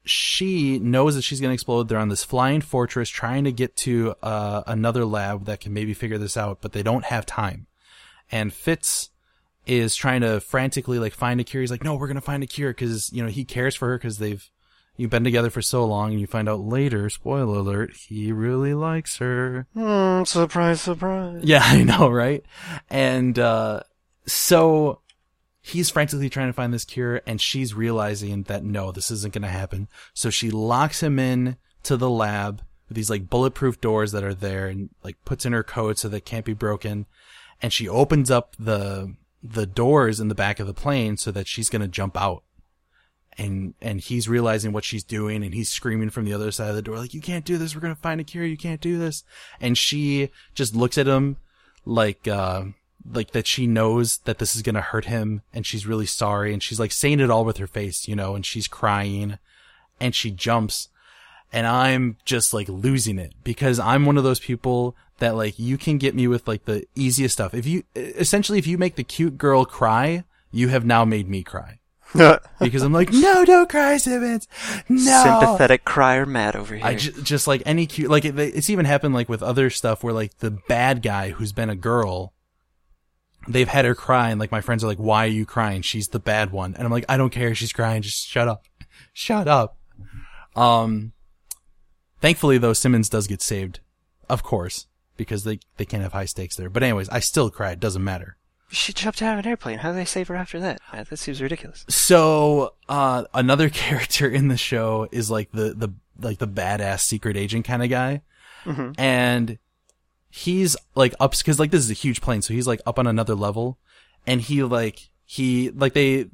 she 0.04 0.80
knows 0.80 1.16
that 1.16 1.22
she's 1.22 1.40
going 1.40 1.50
to 1.52 1.54
explode. 1.54 1.88
They're 1.88 2.00
on 2.00 2.10
this 2.10 2.24
flying 2.24 2.62
fortress 2.62 3.10
trying 3.10 3.44
to 3.44 3.52
get 3.52 3.76
to 3.78 4.16
uh, 4.24 4.64
another 4.68 5.06
lab 5.06 5.46
that 5.46 5.60
can 5.60 5.74
maybe 5.74 5.94
figure 5.94 6.18
this 6.18 6.38
out, 6.38 6.60
but 6.62 6.72
they 6.72 6.84
don't 6.84 7.06
have 7.06 7.26
time. 7.26 7.68
And 8.32 8.52
Fitz 8.52 9.10
is 9.68 9.96
trying 9.96 10.22
to 10.22 10.40
frantically 10.40 10.98
like 10.98 11.14
find 11.14 11.40
a 11.40 11.44
cure. 11.44 11.62
He's 11.62 11.72
like, 11.72 11.84
no, 11.84 11.96
we're 11.96 12.08
going 12.08 12.16
to 12.16 12.22
find 12.22 12.42
a 12.42 12.48
cure 12.48 12.72
because, 12.72 13.12
you 13.14 13.22
know, 13.22 13.30
he 13.30 13.46
cares 13.46 13.76
for 13.76 13.90
her 13.90 13.98
because 13.98 14.18
they've, 14.18 14.50
you've 14.98 15.12
been 15.12 15.24
together 15.24 15.50
for 15.52 15.62
so 15.62 15.86
long 15.86 16.12
and 16.12 16.20
you 16.20 16.28
find 16.28 16.50
out 16.50 16.62
later, 16.62 17.10
spoiler 17.10 17.60
alert, 17.60 17.94
he 17.96 18.32
really 18.32 18.74
likes 18.74 19.18
her. 19.18 19.68
Hmm, 19.74 20.24
surprise, 20.24 20.82
surprise. 20.82 21.42
Yeah, 21.44 21.62
I 21.64 21.84
know, 21.84 22.10
right? 22.10 22.44
And 22.90 23.38
uh 23.38 23.82
so 24.26 25.02
he's 25.62 25.90
frantically 25.90 26.30
trying 26.30 26.50
to 26.50 26.54
find 26.54 26.74
this 26.74 26.86
cure 26.86 27.22
and 27.26 27.40
she's 27.40 27.74
realizing 27.74 28.44
that 28.44 28.64
no, 28.64 28.92
this 28.92 29.12
isn't 29.12 29.34
going 29.34 29.44
to 29.44 29.48
happen. 29.48 29.88
So 30.14 30.30
she 30.30 30.50
locks 30.50 31.04
him 31.04 31.20
in 31.20 31.58
to 31.84 31.98
the 31.98 32.10
lab 32.10 32.64
with 32.90 32.96
these 32.96 33.10
like 33.10 33.30
bulletproof 33.30 33.80
doors 33.80 34.12
that 34.12 34.24
are 34.24 34.34
there 34.34 34.68
and 34.68 34.90
like 35.04 35.24
puts 35.24 35.46
in 35.46 35.54
her 35.54 35.64
code 35.64 35.98
so 35.98 36.10
they 36.10 36.20
can't 36.20 36.46
be 36.46 36.54
broken. 36.54 37.06
And 37.62 37.72
she 37.72 37.88
opens 37.88 38.32
up 38.32 38.56
the 38.58 39.16
the 39.44 39.66
doors 39.66 40.20
in 40.20 40.28
the 40.28 40.36
back 40.36 40.60
of 40.60 40.68
the 40.68 40.74
plane 40.74 41.18
so 41.18 41.32
that 41.32 41.48
she's 41.48 41.70
going 41.70 41.82
to 41.82 41.88
jump 41.88 42.20
out. 42.20 42.44
And 43.38 43.76
and 43.82 44.02
he's 44.02 44.28
realizing 44.28 44.74
what 44.74 44.84
she's 44.84 45.04
doing 45.04 45.44
and 45.44 45.54
he's 45.54 45.70
screaming 45.70 46.10
from 46.10 46.26
the 46.26 46.34
other 46.34 46.52
side 46.52 46.70
of 46.70 46.76
the 46.76 46.82
door 46.82 46.98
like 46.98 47.14
you 47.14 47.22
can't 47.22 47.46
do 47.46 47.58
this, 47.58 47.76
we're 47.76 47.82
going 47.82 47.96
to 47.96 48.02
find 48.02 48.20
a 48.20 48.26
cure, 48.26 48.46
you 48.46 48.58
can't 48.58 48.82
do 48.82 48.98
this. 48.98 49.24
And 49.60 49.78
she 49.78 50.32
just 50.54 50.76
looks 50.76 50.98
at 50.98 51.08
him 51.08 51.38
like 51.86 52.28
uh 52.28 52.66
like 53.10 53.32
that 53.32 53.48
she 53.48 53.68
knows 53.68 54.18
that 54.20 54.40
this 54.40 54.56
is 54.56 54.62
going 54.62 54.76
to 54.76 54.82
hurt 54.82 55.06
him 55.06 55.42
and 55.54 55.66
she's 55.66 55.88
really 55.88 56.06
sorry 56.06 56.54
and 56.54 56.62
she's 56.62 56.80
like 56.80 56.92
saying 56.92 57.20
it 57.20 57.30
all 57.30 57.46
with 57.46 57.58
her 57.58 57.68
face, 57.68 58.08
you 58.08 58.16
know, 58.16 58.36
and 58.36 58.46
she's 58.46 58.68
crying 58.68 59.40
and 60.00 60.14
she 60.16 60.32
jumps 60.32 60.90
and 61.54 61.68
I'm 61.68 62.18
just 62.26 62.54
like 62.54 62.70
losing 62.70 63.20
it 63.20 63.34
because 63.44 63.80
I'm 63.80 64.06
one 64.06 64.18
of 64.18 64.24
those 64.24 64.40
people 64.40 64.96
that 65.20 65.36
like 65.36 65.60
you 65.60 65.78
can 65.78 65.98
get 65.98 66.16
me 66.16 66.28
with 66.28 66.48
like 66.48 66.66
the 66.66 66.86
easiest 66.96 67.34
stuff. 67.34 67.54
If 67.54 67.66
you 67.66 67.84
essentially 67.96 68.60
if 68.60 68.68
you 68.68 68.78
make 68.78 68.96
the 68.96 69.04
cute 69.04 69.38
girl 69.38 69.66
cry, 69.66 70.24
you 70.52 70.70
have 70.70 70.86
now 70.86 71.06
made 71.06 71.30
me 71.30 71.44
cry 71.44 71.80
because 72.60 72.84
I'm 72.84 72.92
like, 72.92 73.12
no, 73.14 73.46
don't 73.46 73.70
cry, 73.70 73.98
Simmons. 73.98 74.48
No, 74.90 75.24
Sympathetic 75.24 75.86
crier 75.86 76.26
Matt 76.26 76.56
over 76.56 76.76
here. 76.76 76.86
I 76.86 76.96
just 76.96 77.48
like 77.48 77.64
any 77.66 77.88
cute, 77.88 78.10
like 78.10 78.26
it, 78.26 78.38
it's 78.38 78.70
even 78.70 78.86
happened 78.86 79.14
like 79.14 79.30
with 79.30 79.42
other 79.42 79.70
stuff 79.70 80.04
where 80.04 80.14
like 80.14 80.38
the 80.40 80.52
bad 80.52 81.02
guy 81.02 81.30
who's 81.30 81.54
been 81.54 81.70
a 81.70 81.76
girl, 81.76 82.34
they've 83.48 83.68
had 83.68 83.86
her 83.86 83.96
cry 83.96 84.30
and 84.30 84.40
like 84.40 84.52
my 84.52 84.62
friends 84.62 84.84
are 84.84 84.88
like, 84.88 84.98
why 85.00 85.26
are 85.26 85.30
you 85.30 85.46
crying? 85.46 85.82
She's 85.82 86.10
the 86.10 86.20
bad 86.20 86.52
one. 86.52 86.76
And 86.76 86.86
I'm 86.86 86.92
like, 86.92 87.06
I 87.10 87.18
don't 87.18 87.32
care. 87.32 87.56
She's 87.56 87.74
crying. 87.74 88.02
Just 88.02 88.28
shut 88.28 88.48
up. 88.48 88.66
Shut 89.14 89.48
up. 89.48 89.78
Um, 90.56 91.14
thankfully 92.20 92.58
though, 92.58 92.74
Simmons 92.74 93.10
does 93.10 93.28
get 93.28 93.42
saved, 93.42 93.80
of 94.30 94.44
course, 94.44 94.88
because 95.18 95.44
they, 95.44 95.60
they 95.78 95.86
can't 95.86 96.04
have 96.04 96.14
high 96.14 96.26
stakes 96.26 96.56
there. 96.56 96.70
But 96.70 96.84
anyways, 96.84 97.10
I 97.10 97.20
still 97.20 97.50
cried. 97.50 97.80
Doesn't 97.80 98.04
matter. 98.04 98.38
she 98.70 98.94
jumped 98.94 99.22
out 99.22 99.34
of 99.34 99.40
an 99.46 99.50
airplane. 99.50 99.80
How 99.80 99.90
do 99.92 99.96
they 99.96 100.06
save 100.06 100.28
her 100.30 100.36
after 100.36 100.60
that? 100.62 100.80
That 100.94 101.18
seems 101.18 101.42
ridiculous. 101.42 101.84
So, 101.90 102.76
uh, 102.88 103.24
another 103.34 103.70
character 103.84 104.30
in 104.30 104.48
the 104.48 104.58
show 104.58 105.08
is 105.12 105.30
like 105.32 105.52
the, 105.52 105.74
the, 105.74 105.90
like 106.20 106.38
the 106.38 106.48
badass 106.48 107.02
secret 107.02 107.36
agent 107.38 107.66
kind 107.66 107.84
of 107.84 107.90
guy. 107.90 108.22
And 108.98 109.58
he's 110.32 110.76
like 110.96 111.14
up, 111.20 111.34
cause 111.44 111.60
like 111.60 111.72
this 111.72 111.84
is 111.84 111.92
a 111.92 111.96
huge 111.96 112.22
plane. 112.22 112.42
So 112.42 112.54
he's 112.54 112.68
like 112.68 112.82
up 112.86 112.98
on 112.98 113.06
another 113.06 113.36
level 113.36 113.78
and 114.26 114.42
he 114.42 114.64
like, 114.64 115.10
he, 115.26 115.70
like 115.70 115.94
they, 115.94 116.28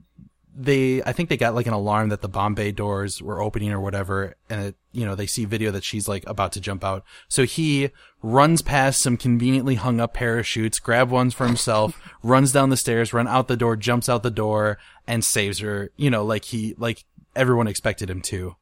they, 0.56 1.04
I 1.04 1.12
think 1.12 1.30
they 1.30 1.38
got 1.38 1.54
like 1.54 1.68
an 1.68 1.74
alarm 1.74 2.10
that 2.10 2.22
the 2.22 2.30
bomb 2.30 2.56
bay 2.56 2.72
doors 2.72 3.22
were 3.22 3.42
opening 3.42 3.72
or 3.72 3.80
whatever. 3.80 4.36
And 4.50 4.66
it, 4.68 4.76
you 4.92 5.06
know, 5.06 5.16
they 5.16 5.28
see 5.28 5.46
video 5.46 5.72
that 5.72 5.84
she's 5.84 6.08
like 6.08 6.24
about 6.28 6.52
to 6.54 6.62
jump 6.62 6.84
out. 6.84 7.04
So 7.28 7.44
he 7.44 7.92
runs 8.24 8.62
past 8.62 9.02
some 9.02 9.18
conveniently 9.18 9.76
hung 9.76 10.00
up 10.00 10.14
parachutes, 10.14 10.80
grab 10.80 11.10
ones 11.10 11.34
for 11.34 11.46
himself, 11.46 12.00
runs 12.24 12.52
down 12.52 12.70
the 12.70 12.78
stairs, 12.78 13.14
run 13.14 13.28
out 13.28 13.48
the 13.48 13.58
door, 13.58 13.76
jumps 13.76 14.10
out 14.10 14.24
the 14.24 14.32
door 14.32 14.78
and 15.06 15.24
saves 15.24 15.60
her, 15.60 15.92
you 15.98 16.10
know, 16.10 16.24
like 16.24 16.46
he, 16.46 16.76
like 16.78 17.06
everyone 17.36 17.68
expected 17.68 18.10
him 18.10 18.22
to. 18.22 18.56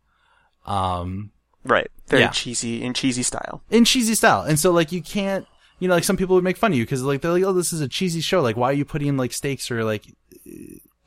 Um, 0.65 1.31
Right. 1.66 1.89
Very 2.07 2.22
Yeah. 2.24 2.30
cheesy 2.30 2.82
in 2.84 2.93
cheesy 2.93 3.24
style. 3.24 3.61
in 3.70 3.84
cheesy 3.86 4.16
style. 4.16 4.41
And 4.43 4.57
so 4.59 4.72
like 4.72 4.91
you 4.91 5.01
can't, 5.01 5.45
you 5.80 5.88
know, 5.88 5.95
like 5.95 6.03
some 6.03 6.16
people 6.16 6.36
would 6.36 6.43
make 6.43 6.57
fun 6.57 6.72
of 6.72 6.78
you 6.78 6.84
because 6.86 7.03
like 7.03 7.22
they're 7.22 7.32
like, 7.32 7.43
oh, 7.43 7.53
this 7.53 7.74
is 7.74 7.82
a 7.82 7.88
cheesy 7.88 8.22
show. 8.22 8.41
Like, 8.41 8.55
why 8.55 8.70
are 8.70 8.74
you 8.74 8.86
putting 8.86 9.18
like 9.18 9.34
stakes 9.34 9.70
or 9.72 9.84
like 9.84 10.05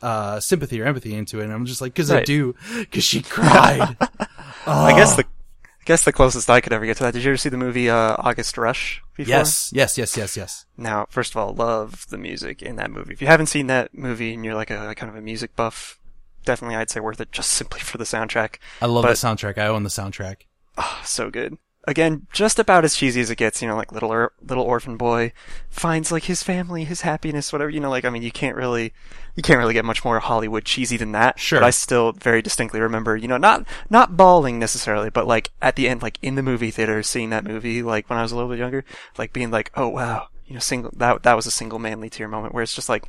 uh 0.02 0.38
sympathy 0.40 0.80
or 0.80 0.84
empathy 0.84 1.14
into 1.14 1.40
it? 1.40 1.44
And 1.44 1.52
I'm 1.52 1.64
just 1.66 1.80
like, 1.80 1.94
because 1.94 2.10
I 2.10 2.22
do, 2.22 2.54
because 2.78 3.04
she 3.04 3.22
cried. 3.22 3.96
I 4.66 4.92
guess 4.96 5.16
the 5.16 5.24
I 5.24 5.84
guess 5.90 6.04
the 6.04 6.12
closest 6.12 6.50
I 6.50 6.60
could 6.60 6.72
ever 6.74 6.84
get 6.84 6.98
to 6.98 7.04
that. 7.04 7.14
Did 7.14 7.24
you 7.24 7.30
ever 7.30 7.38
see 7.38 7.48
the 7.48 7.56
movie 7.56 7.88
uh, 7.88 8.16
August 8.18 8.58
Rush 8.58 9.00
before? 9.16 9.30
yes, 9.30 9.70
yes, 9.72 9.96
yes, 9.96 10.18
yes, 10.18 10.36
yes. 10.36 10.66
Now, 10.76 11.06
first 11.08 11.32
of 11.32 11.38
all, 11.38 11.54
love 11.54 12.04
the 12.10 12.18
music 12.18 12.60
in 12.60 12.76
that 12.76 12.90
movie. 12.90 13.14
If 13.14 13.22
you 13.22 13.26
haven't 13.26 13.46
seen 13.46 13.68
that 13.68 13.94
movie 13.96 14.34
and 14.34 14.44
you're 14.44 14.54
like 14.54 14.70
a 14.70 14.94
kind 14.94 15.08
of 15.08 15.16
a 15.16 15.22
music 15.22 15.56
buff, 15.56 15.98
definitely 16.44 16.76
I'd 16.76 16.90
say 16.90 17.00
worth 17.00 17.22
it 17.22 17.32
just 17.32 17.50
simply 17.52 17.80
for 17.80 17.96
the 17.96 18.04
soundtrack. 18.04 18.56
I 18.82 18.86
love 18.86 19.04
But- 19.04 19.08
the 19.08 19.14
soundtrack. 19.26 19.56
I 19.56 19.66
own 19.68 19.82
the 19.82 19.88
soundtrack. 19.88 20.42
Oh, 20.78 21.00
so 21.04 21.30
good. 21.30 21.58
Again, 21.84 22.26
just 22.32 22.58
about 22.58 22.84
as 22.84 22.94
cheesy 22.94 23.20
as 23.20 23.30
it 23.30 23.36
gets. 23.36 23.62
You 23.62 23.68
know, 23.68 23.76
like 23.76 23.92
little 23.92 24.12
or- 24.12 24.32
little 24.46 24.64
orphan 24.64 24.96
boy 24.96 25.32
finds 25.70 26.12
like 26.12 26.24
his 26.24 26.42
family, 26.42 26.84
his 26.84 27.00
happiness, 27.00 27.52
whatever. 27.52 27.70
You 27.70 27.80
know, 27.80 27.88
like 27.88 28.04
I 28.04 28.10
mean, 28.10 28.22
you 28.22 28.30
can't 28.30 28.56
really, 28.56 28.92
you 29.34 29.42
can't 29.42 29.58
really 29.58 29.72
get 29.72 29.86
much 29.86 30.04
more 30.04 30.18
Hollywood 30.20 30.66
cheesy 30.66 30.98
than 30.98 31.12
that. 31.12 31.38
Sure. 31.40 31.60
But 31.60 31.66
I 31.66 31.70
still 31.70 32.12
very 32.12 32.42
distinctly 32.42 32.80
remember, 32.80 33.16
you 33.16 33.26
know, 33.26 33.38
not 33.38 33.66
not 33.88 34.16
bawling 34.18 34.58
necessarily, 34.58 35.08
but 35.08 35.26
like 35.26 35.50
at 35.62 35.76
the 35.76 35.88
end, 35.88 36.02
like 36.02 36.18
in 36.20 36.34
the 36.34 36.42
movie 36.42 36.70
theater, 36.70 37.02
seeing 37.02 37.30
that 37.30 37.44
movie, 37.44 37.82
like 37.82 38.08
when 38.10 38.18
I 38.18 38.22
was 38.22 38.32
a 38.32 38.36
little 38.36 38.50
bit 38.50 38.58
younger, 38.58 38.84
like 39.16 39.32
being 39.32 39.50
like, 39.50 39.70
oh 39.74 39.88
wow, 39.88 40.28
you 40.46 40.54
know, 40.54 40.60
single 40.60 40.92
that 40.96 41.22
that 41.22 41.36
was 41.36 41.46
a 41.46 41.50
single 41.50 41.78
manly 41.78 42.10
tear 42.10 42.28
moment 42.28 42.52
where 42.52 42.62
it's 42.62 42.74
just 42.74 42.90
like, 42.90 43.06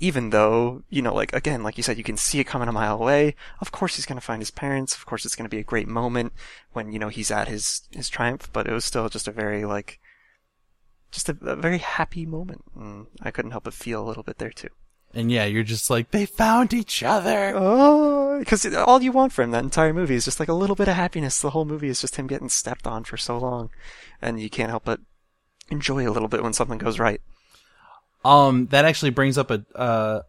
even 0.00 0.30
though 0.30 0.82
you 0.88 1.02
know, 1.02 1.14
like 1.14 1.32
again, 1.32 1.62
like 1.62 1.76
you 1.76 1.82
said, 1.82 1.98
you 1.98 2.04
can 2.04 2.16
see 2.16 2.40
it 2.40 2.44
coming 2.44 2.68
a 2.68 2.72
mile 2.72 3.00
away. 3.00 3.36
Of 3.60 3.70
course, 3.70 3.96
he's 3.96 4.06
gonna 4.06 4.20
find 4.20 4.40
his 4.40 4.50
parents. 4.50 4.96
Of 4.96 5.06
course, 5.06 5.24
it's 5.24 5.36
gonna 5.36 5.48
be 5.48 5.58
a 5.58 5.64
great 5.64 5.86
moment 5.86 6.32
when 6.72 6.92
you 6.92 6.98
know 6.98 7.08
he's 7.08 7.30
at 7.30 7.48
his 7.48 7.82
his 7.92 8.08
triumph. 8.08 8.50
But 8.52 8.66
it 8.66 8.72
was 8.72 8.84
still 8.84 9.08
just 9.08 9.28
a 9.28 9.32
very 9.32 9.64
like, 9.64 10.00
just 11.12 11.28
a, 11.28 11.36
a 11.42 11.54
very 11.54 11.78
happy 11.78 12.26
moment. 12.26 12.64
And 12.74 13.06
I 13.22 13.30
couldn't 13.30 13.52
help 13.52 13.64
but 13.64 13.74
feel 13.74 14.02
a 14.02 14.08
little 14.08 14.22
bit 14.22 14.38
there 14.38 14.50
too. 14.50 14.70
And 15.12 15.30
yeah, 15.30 15.44
you're 15.44 15.64
just 15.64 15.90
like, 15.90 16.12
they 16.12 16.24
found 16.24 16.72
each 16.72 17.02
other. 17.02 17.52
Oh, 17.56 18.38
because 18.38 18.64
all 18.74 19.02
you 19.02 19.10
want 19.10 19.32
from 19.32 19.50
that 19.50 19.64
entire 19.64 19.92
movie 19.92 20.14
is 20.14 20.24
just 20.24 20.38
like 20.38 20.48
a 20.48 20.54
little 20.54 20.76
bit 20.76 20.88
of 20.88 20.94
happiness. 20.94 21.40
The 21.40 21.50
whole 21.50 21.64
movie 21.64 21.88
is 21.88 22.00
just 22.00 22.16
him 22.16 22.28
getting 22.28 22.48
stepped 22.48 22.86
on 22.86 23.04
for 23.04 23.16
so 23.16 23.36
long, 23.36 23.70
and 24.22 24.40
you 24.40 24.48
can't 24.48 24.70
help 24.70 24.84
but 24.84 25.00
enjoy 25.68 26.08
a 26.08 26.12
little 26.12 26.28
bit 26.28 26.42
when 26.42 26.52
something 26.52 26.78
goes 26.78 27.00
right. 27.00 27.20
Um, 28.24 28.66
that 28.66 28.84
actually 28.84 29.10
brings 29.10 29.38
up 29.38 29.50
a, 29.50 29.64
uh, 29.74 30.22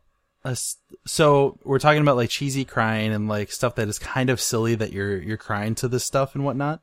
a, 0.44 0.58
so 1.06 1.60
we're 1.64 1.80
talking 1.80 2.02
about 2.02 2.16
like 2.16 2.30
cheesy 2.30 2.66
crying 2.66 3.14
and 3.14 3.28
like 3.28 3.52
stuff 3.52 3.76
that 3.76 3.88
is 3.88 4.00
kind 4.00 4.30
of 4.30 4.40
silly 4.40 4.76
that 4.76 4.94
you're, 4.94 5.22
you're 5.22 5.38
crying 5.38 5.76
to 5.76 5.88
this 5.88 6.06
stuff 6.06 6.36
and 6.36 6.46
whatnot. 6.46 6.82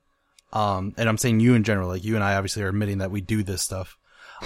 Um, 0.53 0.95
and 0.97 1.09
I'm 1.09 1.19
saying 1.19 1.41
you 1.41 1.55
in 1.55 1.65
general, 1.65 1.89
like 1.89 2.05
you 2.05 2.15
and 2.15 2.25
I 2.25 2.35
obviously 2.35 2.63
are 2.63 2.69
admitting 2.69 2.99
that 2.99 3.11
we 3.11 3.21
do 3.21 3.43
this 3.43 3.63
stuff. 3.63 3.97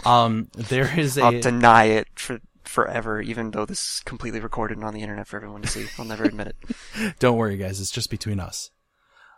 Um, 0.04 0.48
there 0.54 0.98
is 0.98 1.18
a, 1.18 1.24
I'll 1.24 1.40
deny 1.40 1.84
it 1.84 2.08
for 2.14 2.40
forever, 2.64 3.20
even 3.20 3.50
though 3.50 3.66
this 3.66 3.80
is 3.80 4.02
completely 4.04 4.40
recorded 4.40 4.78
and 4.78 4.86
on 4.86 4.94
the 4.94 5.02
internet 5.02 5.26
for 5.26 5.36
everyone 5.36 5.62
to 5.62 5.68
see. 5.68 5.86
I'll 5.98 6.04
never 6.04 6.24
admit 6.24 6.48
it. 6.48 7.16
Don't 7.18 7.36
worry, 7.36 7.56
guys. 7.56 7.80
It's 7.80 7.90
just 7.90 8.10
between 8.10 8.40
us. 8.40 8.70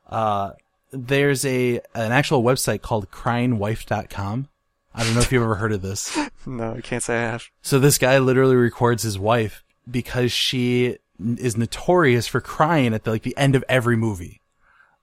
Uh, 0.09 0.53
there's 0.93 1.45
a 1.45 1.81
an 1.95 2.13
actual 2.13 2.43
website 2.43 2.83
called 2.83 3.11
cryingwife.com. 3.11 4.49
I 4.95 5.03
don't 5.05 5.15
know 5.15 5.21
if 5.21 5.33
you've 5.33 5.43
ever 5.43 5.57
heard 5.57 5.73
of 5.73 5.83
this. 5.83 6.17
No, 6.47 6.75
I 6.75 6.83
can't 6.83 7.03
say 7.03 7.17
I 7.17 7.31
have. 7.31 7.47
So 7.63 7.79
this 7.79 7.97
guy 7.97 8.19
literally 8.19 8.55
records 8.55 9.03
his 9.03 9.19
wife 9.19 9.65
because 9.91 10.31
she 10.31 10.99
is 11.19 11.57
notorious 11.57 12.27
for 12.27 12.43
crying 12.43 12.93
at 12.93 13.05
the, 13.05 13.13
like 13.13 13.23
the 13.23 13.35
end 13.39 13.57
of 13.57 13.65
every 13.67 13.97
movie. 13.97 14.43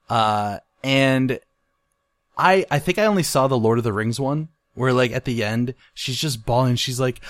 Uh, 0.08 0.58
and 0.84 1.40
I, 2.38 2.64
I 2.70 2.78
think 2.78 2.98
I 2.98 3.06
only 3.06 3.24
saw 3.24 3.48
the 3.48 3.58
Lord 3.58 3.78
of 3.78 3.82
the 3.84 3.92
Rings 3.92 4.20
one 4.20 4.50
where 4.74 4.92
like 4.92 5.10
at 5.10 5.24
the 5.24 5.42
end, 5.42 5.74
she's 5.94 6.16
just 6.16 6.46
bawling. 6.46 6.76
She's 6.76 7.00
like, 7.00 7.20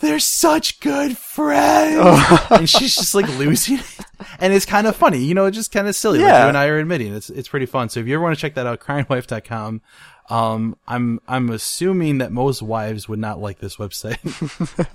they're 0.00 0.18
such 0.18 0.80
good 0.80 1.18
friends. 1.18 2.40
and 2.50 2.68
she's 2.70 2.94
just 2.94 3.14
like 3.14 3.28
losing 3.36 3.80
it. 3.80 3.98
And 4.40 4.54
it's 4.54 4.64
kind 4.66 4.86
of 4.86 4.96
funny, 4.96 5.18
you 5.18 5.34
know, 5.34 5.50
just 5.50 5.72
kind 5.72 5.86
of 5.88 5.94
silly. 5.94 6.20
Like 6.20 6.28
Yeah. 6.28 6.44
you 6.44 6.48
and 6.48 6.56
I 6.56 6.68
are 6.68 6.78
admitting 6.78 7.14
it's, 7.14 7.28
it's 7.28 7.48
pretty 7.48 7.66
fun. 7.66 7.90
So 7.90 8.00
if 8.00 8.06
you 8.06 8.14
ever 8.14 8.22
want 8.22 8.34
to 8.34 8.40
check 8.40 8.54
that 8.54 8.66
out, 8.66 8.80
cryingwife.com. 8.88 9.82
Um, 10.30 10.76
I'm, 10.86 11.20
I'm 11.26 11.48
assuming 11.50 12.18
that 12.18 12.32
most 12.32 12.60
wives 12.60 13.08
would 13.08 13.18
not 13.18 13.40
like 13.40 13.60
this 13.60 13.76
website. 13.76 14.18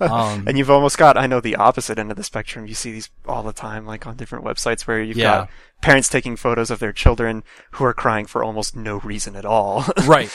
um, 0.00 0.44
And 0.46 0.56
you've 0.56 0.70
almost 0.70 0.96
got, 0.96 1.16
I 1.16 1.26
know, 1.26 1.40
the 1.40 1.56
opposite 1.56 1.98
end 1.98 2.10
of 2.12 2.16
the 2.16 2.22
spectrum. 2.22 2.66
You 2.66 2.74
see 2.74 2.92
these 2.92 3.10
all 3.26 3.42
the 3.42 3.52
time, 3.52 3.84
like 3.86 4.06
on 4.06 4.16
different 4.16 4.44
websites 4.44 4.82
where 4.86 5.02
you've 5.02 5.16
Yeah. 5.16 5.24
got 5.40 5.50
parents 5.80 6.08
taking 6.08 6.36
photos 6.36 6.70
of 6.70 6.78
their 6.78 6.92
children 6.92 7.42
who 7.72 7.84
are 7.84 7.92
crying 7.92 8.26
for 8.26 8.44
almost 8.44 8.76
no 8.76 9.00
reason 9.00 9.34
at 9.34 9.44
all. 9.44 9.84
right. 10.06 10.30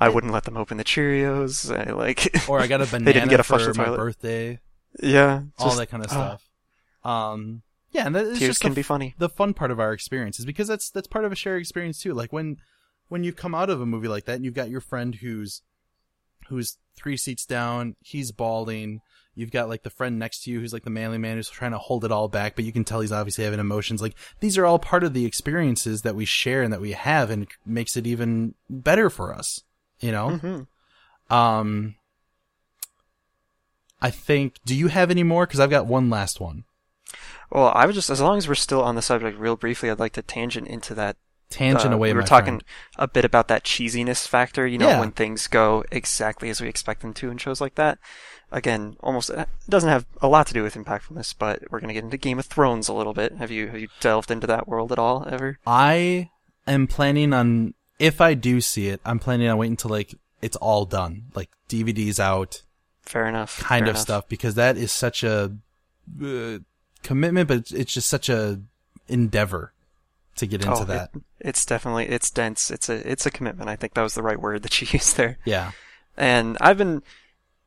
I 0.00 0.08
wouldn't 0.08 0.32
let 0.32 0.44
them 0.44 0.56
open 0.56 0.76
the 0.76 0.84
Cheerios. 0.84 1.70
I 1.76 1.92
like, 1.92 2.32
Or 2.48 2.60
I 2.60 2.68
got 2.68 2.80
a 2.80 2.86
banana 2.86 3.12
didn't 3.12 3.28
get 3.30 3.40
a 3.40 3.44
for 3.44 3.58
flush 3.58 3.76
my 3.76 3.84
toilet. 3.86 3.96
birthday. 3.96 4.60
yeah, 5.02 5.42
all 5.58 5.74
that 5.76 5.88
kind 5.90 6.04
of 6.04 6.10
uh, 6.12 6.14
stuff. 6.14 6.48
Um, 7.04 7.62
yeah, 7.90 8.06
and 8.06 8.14
that 8.14 8.24
is 8.26 8.38
tears 8.38 8.50
just 8.50 8.60
can 8.60 8.70
the, 8.70 8.76
be 8.76 8.82
funny. 8.82 9.14
the 9.18 9.28
fun 9.28 9.52
part 9.54 9.70
of 9.70 9.80
our 9.80 9.92
experience 9.92 10.38
is 10.38 10.44
because 10.44 10.68
that's 10.68 10.90
that's 10.90 11.06
part 11.06 11.24
of 11.24 11.32
a 11.32 11.36
shared 11.36 11.60
experience 11.60 12.00
too. 12.00 12.14
Like 12.14 12.32
when 12.32 12.58
when 13.08 13.24
you 13.24 13.32
come 13.32 13.54
out 13.54 13.70
of 13.70 13.80
a 13.80 13.86
movie 13.86 14.08
like 14.08 14.24
that 14.24 14.36
and 14.36 14.44
you've 14.44 14.54
got 14.54 14.70
your 14.70 14.80
friend 14.80 15.14
who's 15.16 15.62
who's 16.48 16.78
three 16.96 17.16
seats 17.16 17.44
down, 17.44 17.96
he's 18.00 18.32
balding. 18.32 19.00
You've 19.34 19.50
got 19.50 19.68
like 19.68 19.82
the 19.82 19.90
friend 19.90 20.18
next 20.18 20.44
to 20.44 20.50
you 20.50 20.60
who's 20.60 20.72
like 20.72 20.84
the 20.84 20.90
manly 20.90 21.18
man 21.18 21.36
who's 21.36 21.50
trying 21.50 21.72
to 21.72 21.78
hold 21.78 22.04
it 22.04 22.12
all 22.12 22.28
back, 22.28 22.56
but 22.56 22.64
you 22.64 22.72
can 22.72 22.84
tell 22.84 23.00
he's 23.00 23.12
obviously 23.12 23.44
having 23.44 23.60
emotions. 23.60 24.00
Like 24.00 24.14
these 24.40 24.56
are 24.56 24.64
all 24.64 24.78
part 24.78 25.04
of 25.04 25.12
the 25.12 25.26
experiences 25.26 26.02
that 26.02 26.16
we 26.16 26.24
share 26.24 26.62
and 26.62 26.72
that 26.72 26.80
we 26.80 26.92
have, 26.92 27.30
and 27.30 27.42
it 27.42 27.48
makes 27.66 27.96
it 27.96 28.06
even 28.06 28.54
better 28.70 29.10
for 29.10 29.34
us. 29.34 29.62
You 30.00 30.12
know. 30.12 30.38
hmm 30.38 31.34
Um, 31.34 31.96
I 34.00 34.10
think. 34.10 34.56
Do 34.64 34.74
you 34.74 34.88
have 34.88 35.10
any 35.10 35.22
more? 35.22 35.46
Because 35.46 35.60
I've 35.60 35.70
got 35.70 35.86
one 35.86 36.08
last 36.08 36.40
one. 36.40 36.64
Well, 37.50 37.72
I 37.74 37.86
would 37.86 37.94
just, 37.94 38.10
as 38.10 38.20
long 38.20 38.38
as 38.38 38.48
we're 38.48 38.54
still 38.54 38.82
on 38.82 38.96
the 38.96 39.02
subject, 39.02 39.38
real 39.38 39.56
briefly, 39.56 39.90
I'd 39.90 40.00
like 40.00 40.14
to 40.14 40.22
tangent 40.22 40.66
into 40.66 40.94
that 40.94 41.16
Tangent 41.50 41.92
uh, 41.92 41.96
away. 41.96 42.08
We 42.08 42.14
were 42.14 42.22
talking 42.22 42.54
friend. 42.60 42.64
a 42.98 43.06
bit 43.08 43.24
about 43.24 43.48
that 43.48 43.62
cheesiness 43.64 44.26
factor, 44.26 44.66
you 44.66 44.78
know, 44.78 44.88
Yeah. 44.88 45.00
when 45.00 45.12
things 45.12 45.46
go 45.46 45.84
exactly 45.92 46.50
as 46.50 46.60
we 46.60 46.68
expect 46.68 47.02
them 47.02 47.14
to 47.14 47.30
in 47.30 47.38
shows 47.38 47.60
like 47.60 47.76
that. 47.76 47.98
Again, 48.52 48.96
almost 49.00 49.30
it 49.30 49.48
doesn't 49.68 49.88
have 49.88 50.06
a 50.22 50.28
lot 50.28 50.46
to 50.48 50.54
do 50.54 50.62
with 50.62 50.74
impactfulness, 50.74 51.34
but 51.38 51.62
we're 51.70 51.80
gonna 51.80 51.92
get 51.92 52.04
into 52.04 52.16
Game 52.16 52.38
of 52.38 52.46
Thrones 52.46 52.88
a 52.88 52.92
little 52.92 53.14
bit. 53.14 53.36
Have 53.36 53.50
you 53.50 53.68
have 53.68 53.78
you 53.80 53.88
delved 54.00 54.30
into 54.30 54.46
that 54.46 54.66
world 54.68 54.92
at 54.92 54.98
all 54.98 55.26
ever? 55.30 55.58
I 55.66 56.30
am 56.66 56.86
planning 56.86 57.32
on 57.32 57.74
if 57.98 58.20
I 58.20 58.34
do 58.34 58.60
see 58.60 58.88
it, 58.88 59.00
I'm 59.04 59.18
planning 59.18 59.48
on 59.48 59.56
waiting 59.58 59.72
until 59.72 59.90
like 59.90 60.14
it's 60.42 60.56
all 60.56 60.84
done, 60.84 61.24
like 61.34 61.50
DVDs 61.68 62.20
out, 62.20 62.62
Fair 63.02 63.26
enough. 63.26 63.58
kind 63.60 63.80
fair 63.84 63.90
of 63.90 63.94
enough. 63.96 64.02
stuff, 64.02 64.28
because 64.28 64.54
that 64.56 64.76
is 64.76 64.92
such 64.92 65.24
a 65.24 65.56
uh, 66.24 66.58
commitment, 67.02 67.48
but 67.48 67.56
it's- 67.58 67.72
it's 67.72 67.92
just 67.92 68.08
such 68.08 68.28
a 68.28 68.60
endeavor 69.08 69.72
to 70.36 70.46
get 70.46 70.62
into 70.62 70.76
Oh, 70.80 70.84
that. 70.84 71.10
It, 71.14 71.22
it's 71.40 71.64
definitely 71.66 72.06
it's 72.08 72.30
dense. 72.30 72.70
It's 72.70 72.88
a 72.88 73.10
it's 73.10 73.26
a 73.26 73.30
commitment. 73.30 73.68
I 73.70 73.76
think 73.76 73.94
that 73.94 74.02
was 74.02 74.14
the 74.14 74.22
right 74.22 74.40
word 74.40 74.62
that 74.62 74.80
you 74.80 74.88
used 74.92 75.16
there. 75.16 75.38
yeah, 75.44 75.72
And 76.16 76.56
I've 76.60 76.78
been 76.78 77.02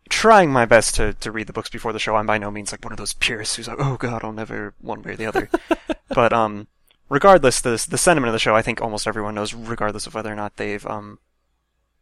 trying 0.09 0.51
my 0.51 0.65
best 0.65 0.95
to, 0.95 1.13
to 1.13 1.31
read 1.31 1.45
the 1.47 1.53
books 1.53 1.69
before 1.69 1.93
the 1.93 1.99
show. 1.99 2.15
I'm 2.15 2.25
by 2.25 2.37
no 2.39 2.49
means 2.49 2.71
like 2.71 2.83
one 2.83 2.91
of 2.93 2.97
those 2.97 3.13
purists 3.13 3.55
who's 3.55 3.67
like, 3.67 3.77
oh 3.79 3.95
god, 3.97 4.23
I'll 4.23 4.31
never 4.31 4.73
one 4.81 5.01
way 5.03 5.11
or 5.11 5.15
the 5.15 5.25
other. 5.27 5.49
but 6.09 6.33
um, 6.33 6.67
regardless, 7.09 7.61
the 7.61 7.85
the 7.89 7.97
sentiment 7.97 8.29
of 8.29 8.33
the 8.33 8.39
show, 8.39 8.55
I 8.55 8.61
think 8.61 8.81
almost 8.81 9.07
everyone 9.07 9.35
knows, 9.35 9.53
regardless 9.53 10.07
of 10.07 10.15
whether 10.15 10.31
or 10.31 10.35
not 10.35 10.57
they've 10.57 10.85
um 10.87 11.19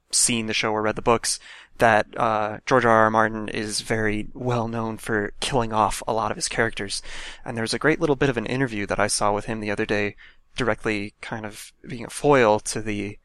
seen 0.09 0.45
the 0.47 0.53
show 0.53 0.71
or 0.71 0.81
read 0.81 0.95
the 0.95 1.01
books, 1.01 1.37
that 1.79 2.07
uh, 2.15 2.59
George 2.65 2.85
R. 2.85 2.91
R. 2.91 3.09
Martin 3.11 3.49
is 3.49 3.81
very 3.81 4.29
well 4.33 4.69
known 4.69 4.97
for 4.97 5.33
killing 5.41 5.73
off 5.73 6.01
a 6.07 6.13
lot 6.13 6.31
of 6.31 6.37
his 6.37 6.47
characters. 6.47 7.01
And 7.43 7.57
there's 7.57 7.73
a 7.73 7.79
great 7.79 7.99
little 7.99 8.15
bit 8.15 8.29
of 8.29 8.37
an 8.37 8.45
interview 8.45 8.85
that 8.85 8.99
I 9.01 9.07
saw 9.07 9.33
with 9.33 9.45
him 9.45 9.59
the 9.59 9.69
other 9.69 9.85
day, 9.85 10.15
directly 10.57 11.13
kind 11.21 11.45
of 11.45 11.71
being 11.87 12.05
a 12.05 12.09
foil 12.09 12.59
to 12.61 12.81
the 12.81 13.17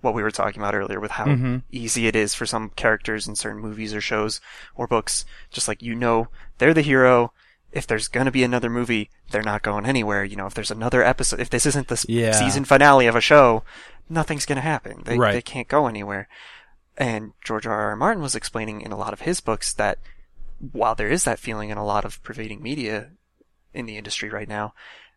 what 0.00 0.14
we 0.14 0.22
were 0.22 0.30
talking 0.30 0.60
about 0.62 0.74
earlier 0.76 1.00
with 1.00 1.10
how 1.12 1.24
Mhm. 1.24 1.62
easy 1.72 2.06
it 2.06 2.14
is 2.14 2.32
for 2.34 2.46
some 2.46 2.70
characters 2.70 3.26
in 3.26 3.34
certain 3.34 3.60
movies 3.60 3.92
or 3.92 4.00
shows 4.00 4.40
or 4.76 4.86
books. 4.86 5.24
Just 5.50 5.66
like 5.68 5.82
you 5.82 5.94
know, 5.94 6.28
they're 6.58 6.74
the 6.74 6.82
hero. 6.82 7.32
If 7.72 7.86
there's 7.86 8.06
gonna 8.08 8.30
be 8.30 8.44
another 8.44 8.70
movie, 8.70 9.10
they're 9.30 9.42
not 9.42 9.62
going 9.62 9.86
anywhere. 9.86 10.24
You 10.24 10.36
know, 10.36 10.46
if 10.46 10.54
there's 10.54 10.70
another 10.70 11.02
episode, 11.02 11.40
if 11.40 11.50
this 11.50 11.66
isn't 11.66 11.88
the 11.88 12.04
Yeah. 12.08 12.32
season 12.32 12.64
finale 12.64 13.06
of 13.08 13.16
a 13.16 13.20
show, 13.20 13.64
nothing's 14.08 14.46
gonna 14.46 14.60
happen. 14.60 15.02
They 15.04 15.18
Right. 15.18 15.32
they 15.32 15.42
can't 15.42 15.68
go 15.68 15.86
anywhere. 15.88 16.28
And 16.96 17.32
George 17.44 17.66
R. 17.66 17.90
R. 17.90 17.96
Martin 17.96 18.22
was 18.22 18.34
explaining 18.36 18.80
in 18.80 18.92
a 18.92 18.96
lot 18.96 19.12
of 19.12 19.22
his 19.22 19.40
books 19.40 19.72
that 19.74 19.98
while 20.72 20.94
there 20.94 21.08
is 21.08 21.24
that 21.24 21.38
feeling 21.38 21.70
in 21.70 21.78
a 21.78 21.84
lot 21.84 22.04
of 22.04 22.22
pervading 22.22 22.62
media 22.62 23.10
in 23.74 23.86
the 23.86 23.96
industry 23.96 24.30
right 24.30 24.48
now, 24.48 24.74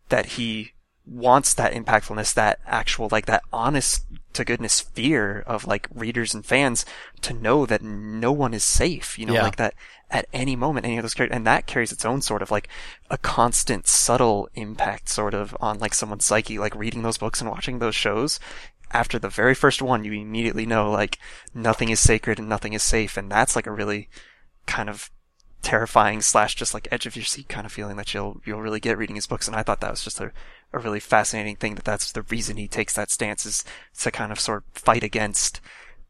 that 0.09 0.25
he 0.37 0.73
wants 1.11 1.53
that 1.53 1.73
impactfulness, 1.73 2.33
that 2.33 2.59
actual, 2.65 3.09
like 3.11 3.25
that 3.25 3.43
honest 3.51 4.05
to 4.33 4.45
goodness 4.45 4.79
fear 4.79 5.43
of 5.45 5.67
like 5.67 5.87
readers 5.93 6.33
and 6.33 6.45
fans 6.45 6.85
to 7.19 7.33
know 7.33 7.65
that 7.65 7.81
no 7.81 8.31
one 8.31 8.53
is 8.53 8.63
safe, 8.63 9.19
you 9.19 9.25
know, 9.25 9.33
Yeah. 9.33 9.43
like 9.43 9.57
that 9.57 9.73
at 10.09 10.25
any 10.31 10.55
moment, 10.55 10.85
any 10.85 10.97
of 10.97 11.03
those 11.03 11.13
characters, 11.13 11.35
and 11.35 11.45
that 11.45 11.67
carries 11.67 11.91
its 11.91 12.05
own 12.05 12.21
sort 12.21 12.41
of 12.41 12.49
like 12.49 12.69
a 13.09 13.17
constant 13.17 13.87
subtle 13.87 14.47
impact 14.55 15.09
sort 15.09 15.33
of 15.33 15.55
on 15.59 15.79
like 15.79 15.93
someone's 15.93 16.23
psyche, 16.25 16.57
like 16.57 16.75
reading 16.75 17.01
those 17.03 17.17
books 17.17 17.41
and 17.41 17.49
watching 17.49 17.79
those 17.79 17.95
shows. 17.95 18.39
After 18.93 19.19
the 19.19 19.29
very 19.29 19.55
first 19.55 19.81
one, 19.81 20.03
you 20.05 20.13
immediately 20.13 20.65
know 20.65 20.89
like 20.91 21.17
nothing 21.53 21.89
is 21.89 21.99
sacred 21.99 22.39
and 22.39 22.47
nothing 22.49 22.71
is 22.73 22.83
safe, 22.83 23.17
and 23.17 23.29
that's 23.29 23.55
like 23.55 23.67
a 23.67 23.71
really 23.71 24.09
kind 24.65 24.89
of 24.89 25.11
terrifying 25.61 26.21
slash 26.21 26.55
just 26.55 26.73
like 26.73 26.87
edge 26.91 27.05
of 27.05 27.15
your 27.15 27.23
seat 27.25 27.47
kind 27.47 27.65
of 27.65 27.71
feeling 27.71 27.95
that 27.95 28.13
you'll 28.13 28.41
you'll 28.45 28.61
really 28.61 28.79
get 28.79 28.97
reading 28.97 29.15
his 29.15 29.27
books 29.27 29.47
and 29.47 29.55
I 29.55 29.61
thought 29.61 29.79
that 29.81 29.91
was 29.91 30.03
just 30.03 30.19
a, 30.19 30.31
a 30.73 30.79
really 30.79 30.99
fascinating 30.99 31.55
thing 31.55 31.75
that 31.75 31.85
that's 31.85 32.11
the 32.11 32.21
reason 32.23 32.57
he 32.57 32.67
takes 32.67 32.93
that 32.95 33.11
stance 33.11 33.45
is 33.45 33.63
to 33.99 34.11
kind 34.11 34.31
of 34.31 34.39
sort 34.39 34.63
of 34.63 34.81
fight 34.81 35.03
against 35.03 35.59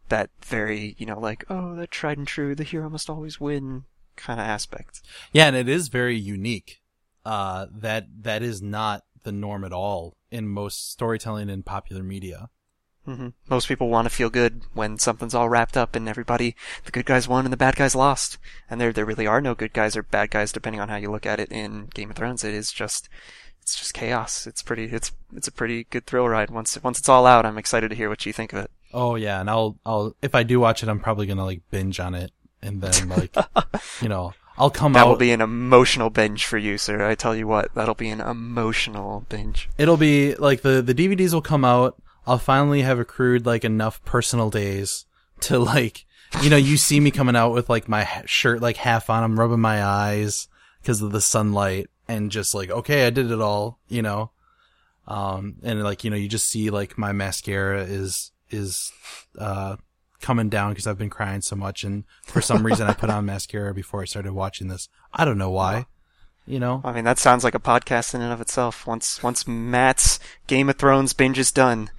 that 0.09 0.30
very 0.43 0.95
you 0.97 1.05
know 1.05 1.20
like 1.20 1.43
oh 1.49 1.76
that 1.76 1.89
tried 1.89 2.18
and 2.18 2.28
true 2.28 2.53
the 2.53 2.64
hero 2.64 2.89
must 2.89 3.09
always 3.09 3.39
win 3.39 3.84
kind 4.18 4.39
of 4.39 4.45
aspect 4.45 5.01
yeah, 5.32 5.47
and 5.47 5.55
it 5.55 5.70
is 5.70 5.88
very 5.88 6.18
unique. 6.18 6.82
Uh, 7.26 7.68
that 7.72 8.07
that 8.24 8.41
is 8.43 8.62
not 8.62 9.03
the 9.24 9.32
norm 9.32 9.64
at 9.64 9.72
all 9.72 10.18
in 10.32 10.47
most 10.47 10.91
storytelling 10.91 11.49
in 11.49 11.62
popular 11.64 12.01
media. 12.03 12.49
hmm 13.05 13.30
most 13.49 13.68
people 13.68 13.89
want 13.89 14.05
to 14.05 14.14
feel 14.14 14.30
good 14.30 14.64
when 14.74 14.97
something's 14.97 15.36
all 15.36 15.47
wrapped 15.49 15.78
up 15.78 15.95
and 15.95 16.09
everybody 16.09 16.55
the 16.86 16.91
good 16.91 17.05
guys 17.05 17.28
won 17.28 17.45
and 17.45 17.53
the 17.53 17.57
bad 17.57 17.76
guys 17.76 17.95
lost 17.95 18.38
and 18.70 18.82
there 18.82 18.91
there 18.91 19.05
really 19.05 19.28
are 19.28 19.39
no 19.41 19.53
good 19.55 19.72
guys 19.74 19.95
or 19.95 20.03
bad 20.03 20.30
guys 20.32 20.51
depending 20.51 20.80
on 20.82 20.89
how 20.89 20.95
you 20.97 21.09
look 21.12 21.26
at 21.26 21.39
it 21.39 21.51
in 21.51 21.88
Game 21.93 22.09
of 22.09 22.16
Thrones 22.16 22.43
it 22.43 22.53
is 22.53 22.72
just 22.72 23.07
it's 23.62 23.76
just 23.76 23.93
chaos 23.93 24.47
it's 24.47 24.62
pretty 24.62 24.86
it's 24.86 25.12
it's 25.36 25.47
a 25.47 25.51
pretty 25.51 25.86
good 25.86 26.05
thrill 26.05 26.28
ride 26.28 26.49
once 26.49 26.82
once 26.84 26.99
it's 26.99 27.09
all 27.09 27.26
out 27.26 27.45
I'm 27.45 27.57
excited 27.57 27.89
to 27.89 27.95
hear 27.95 28.09
what 28.09 28.26
you 28.26 28.34
think 28.34 28.53
of 28.53 28.59
it 28.59 28.72
Oh 28.93 29.16
yeah, 29.16 29.39
and 29.39 29.49
I'll 29.49 29.78
I'll 29.86 30.16
if 30.22 30.36
I 30.36 30.43
do 30.43 30.59
watch 30.59 30.84
it, 30.84 30.89
I'm 30.89 30.99
probably 30.99 31.26
gonna 31.26 31.45
like 31.45 31.62
binge 31.70 31.99
on 31.99 32.16
it, 32.16 32.32
and 32.62 32.82
then 32.82 33.09
like 33.09 33.36
you 34.01 34.09
know 34.09 34.34
I'll 34.57 34.70
come 34.70 34.93
That 34.93 34.99
out. 34.99 35.03
That 35.03 35.09
will 35.09 35.18
be 35.18 35.32
an 35.32 35.41
emotional 35.41 36.09
binge 36.09 36.45
for 36.45 36.57
you, 36.57 36.78
sir. 36.78 37.07
I 37.07 37.16
tell 37.16 37.36
you 37.36 37.47
what, 37.47 37.74
that'll 37.74 37.95
be 37.95 38.09
an 38.09 38.22
emotional 38.22 39.26
binge. 39.30 39.70
It'll 39.78 39.97
be 39.97 40.36
like 40.36 40.62
the 40.62 40.82
the 40.82 40.95
DVDs 40.95 41.34
will 41.34 41.41
come 41.41 41.66
out. 41.66 42.01
I'll 42.28 42.38
finally 42.38 42.82
have 42.82 42.99
accrued 42.99 43.45
like 43.45 43.64
enough 43.66 44.03
personal 44.05 44.49
days 44.49 45.05
to 45.41 45.57
like 45.57 46.05
you 46.41 46.49
know 46.49 46.57
you 46.57 46.78
see 46.78 46.99
me 46.99 47.12
coming 47.12 47.36
out 47.36 47.53
with 47.53 47.70
like 47.70 47.88
my 47.88 48.07
shirt 48.26 48.62
like 48.62 48.78
half 48.78 49.09
on. 49.09 49.24
I'm 49.24 49.39
rubbing 49.39 49.62
my 49.62 49.84
eyes 49.84 50.47
because 50.82 51.01
of 51.01 51.12
the 51.12 51.22
sunlight 51.22 51.89
and 52.12 52.32
just 52.32 52.53
like 52.53 52.70
okay, 52.70 53.07
I 53.07 53.09
did 53.09 53.32
it 53.32 53.41
all. 53.41 53.80
You 53.88 54.01
know, 54.01 54.32
um, 55.07 55.55
and 55.64 55.84
like 55.84 56.03
you 56.03 56.09
know 56.09 56.18
you 56.18 56.28
just 56.28 56.47
see 56.47 56.70
like 56.70 56.97
my 56.97 57.12
mascara 57.12 57.84
is 57.84 58.32
is 58.49 58.91
uh 59.38 59.78
coming 60.20 60.49
down 60.49 60.72
because 60.72 60.88
I've 60.88 60.97
been 60.97 61.09
crying 61.09 61.41
so 61.41 61.55
much 61.55 61.84
and 61.84 62.03
for 62.24 62.41
some 62.41 62.64
reason 62.66 62.86
I 62.88 62.93
put 62.93 63.09
on 63.09 63.26
mascara 63.26 63.74
before 63.74 64.01
I 64.01 64.05
started 64.05 64.34
watching 64.34 64.68
this. 64.68 64.88
I 65.14 65.26
don't 65.26 65.38
know 65.39 65.49
why. 65.49 65.88
You 66.45 66.59
know, 66.59 66.82
I 66.84 66.91
mean, 66.91 67.05
that 67.05 67.18
sounds 67.20 67.43
like 67.43 67.55
a 67.55 67.59
podcast 67.59 68.14
in 68.14 68.22
and 68.22 68.34
of 68.34 68.41
itself. 68.41 68.86
Once 68.86 69.24
once 69.24 69.47
Matt's 69.47 70.20
Game 70.47 70.70
of 70.70 70.76
Thrones 70.76 71.14
binge 71.14 71.39
is 71.39 71.51
done, 71.51 71.91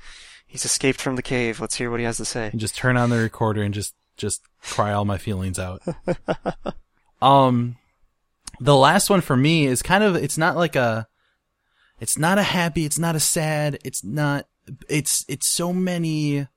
he's 0.46 0.64
escaped 0.64 1.00
from 1.00 1.16
the 1.16 1.22
cave. 1.22 1.60
Let's 1.60 1.76
hear 1.76 1.90
what 1.90 2.00
he 2.00 2.06
has 2.06 2.18
to 2.18 2.24
say. 2.24 2.48
and 2.50 2.60
just 2.60 2.76
turn 2.76 2.96
on 2.96 3.10
the 3.10 3.18
recorder 3.18 3.62
and 3.62 3.72
just 3.72 3.94
just 4.16 4.42
cry 4.60 4.92
all 4.92 5.04
my 5.04 5.16
feelings 5.18 5.58
out. 5.58 5.82
Um, 7.22 7.76
the 8.60 8.76
last 8.76 9.10
one 9.10 9.20
for 9.20 9.36
me 9.36 9.66
is 9.66 9.82
kind 9.82 10.04
of, 10.04 10.16
it's 10.16 10.38
not 10.38 10.56
like 10.56 10.76
a, 10.76 11.08
it's 12.00 12.18
not 12.18 12.38
a 12.38 12.42
happy, 12.42 12.84
it's 12.84 12.98
not 12.98 13.14
a 13.16 13.20
sad, 13.20 13.78
it's 13.84 14.02
not, 14.02 14.46
it's, 14.88 15.24
it's 15.28 15.46
so 15.46 15.72
many, 15.72 16.48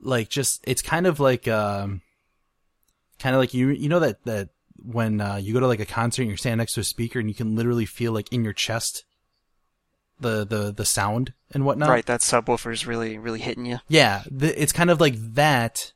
like 0.00 0.28
just, 0.28 0.62
it's 0.66 0.82
kind 0.82 1.06
of 1.06 1.18
like, 1.18 1.48
um, 1.48 2.02
kind 3.18 3.34
of 3.34 3.40
like 3.40 3.54
you, 3.54 3.70
you 3.70 3.88
know 3.88 4.00
that, 4.00 4.22
that 4.24 4.50
when, 4.76 5.20
uh, 5.20 5.36
you 5.36 5.54
go 5.54 5.60
to 5.60 5.66
like 5.66 5.80
a 5.80 5.86
concert 5.86 6.22
and 6.22 6.30
you're 6.30 6.36
standing 6.36 6.58
next 6.58 6.74
to 6.74 6.80
a 6.80 6.84
speaker 6.84 7.18
and 7.18 7.28
you 7.28 7.34
can 7.34 7.56
literally 7.56 7.86
feel 7.86 8.12
like 8.12 8.32
in 8.32 8.44
your 8.44 8.52
chest, 8.52 9.04
the, 10.20 10.44
the, 10.44 10.72
the 10.72 10.84
sound 10.84 11.32
and 11.52 11.64
whatnot. 11.64 11.88
Right, 11.88 12.06
that 12.06 12.20
subwoofer's 12.20 12.86
really, 12.86 13.18
really 13.18 13.40
hitting 13.40 13.66
you. 13.66 13.78
Yeah, 13.88 14.22
the, 14.30 14.60
it's 14.60 14.72
kind 14.72 14.90
of 14.90 15.00
like 15.00 15.14
that, 15.34 15.93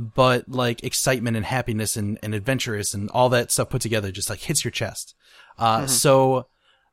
but 0.00 0.48
like 0.48 0.82
excitement 0.82 1.36
and 1.36 1.44
happiness 1.44 1.96
and, 1.96 2.18
and 2.22 2.34
adventurous 2.34 2.94
and 2.94 3.10
all 3.10 3.28
that 3.28 3.50
stuff 3.50 3.68
put 3.68 3.82
together 3.82 4.10
just 4.10 4.30
like 4.30 4.40
hits 4.40 4.64
your 4.64 4.70
chest. 4.70 5.14
Uh, 5.58 5.86
so, 5.86 6.46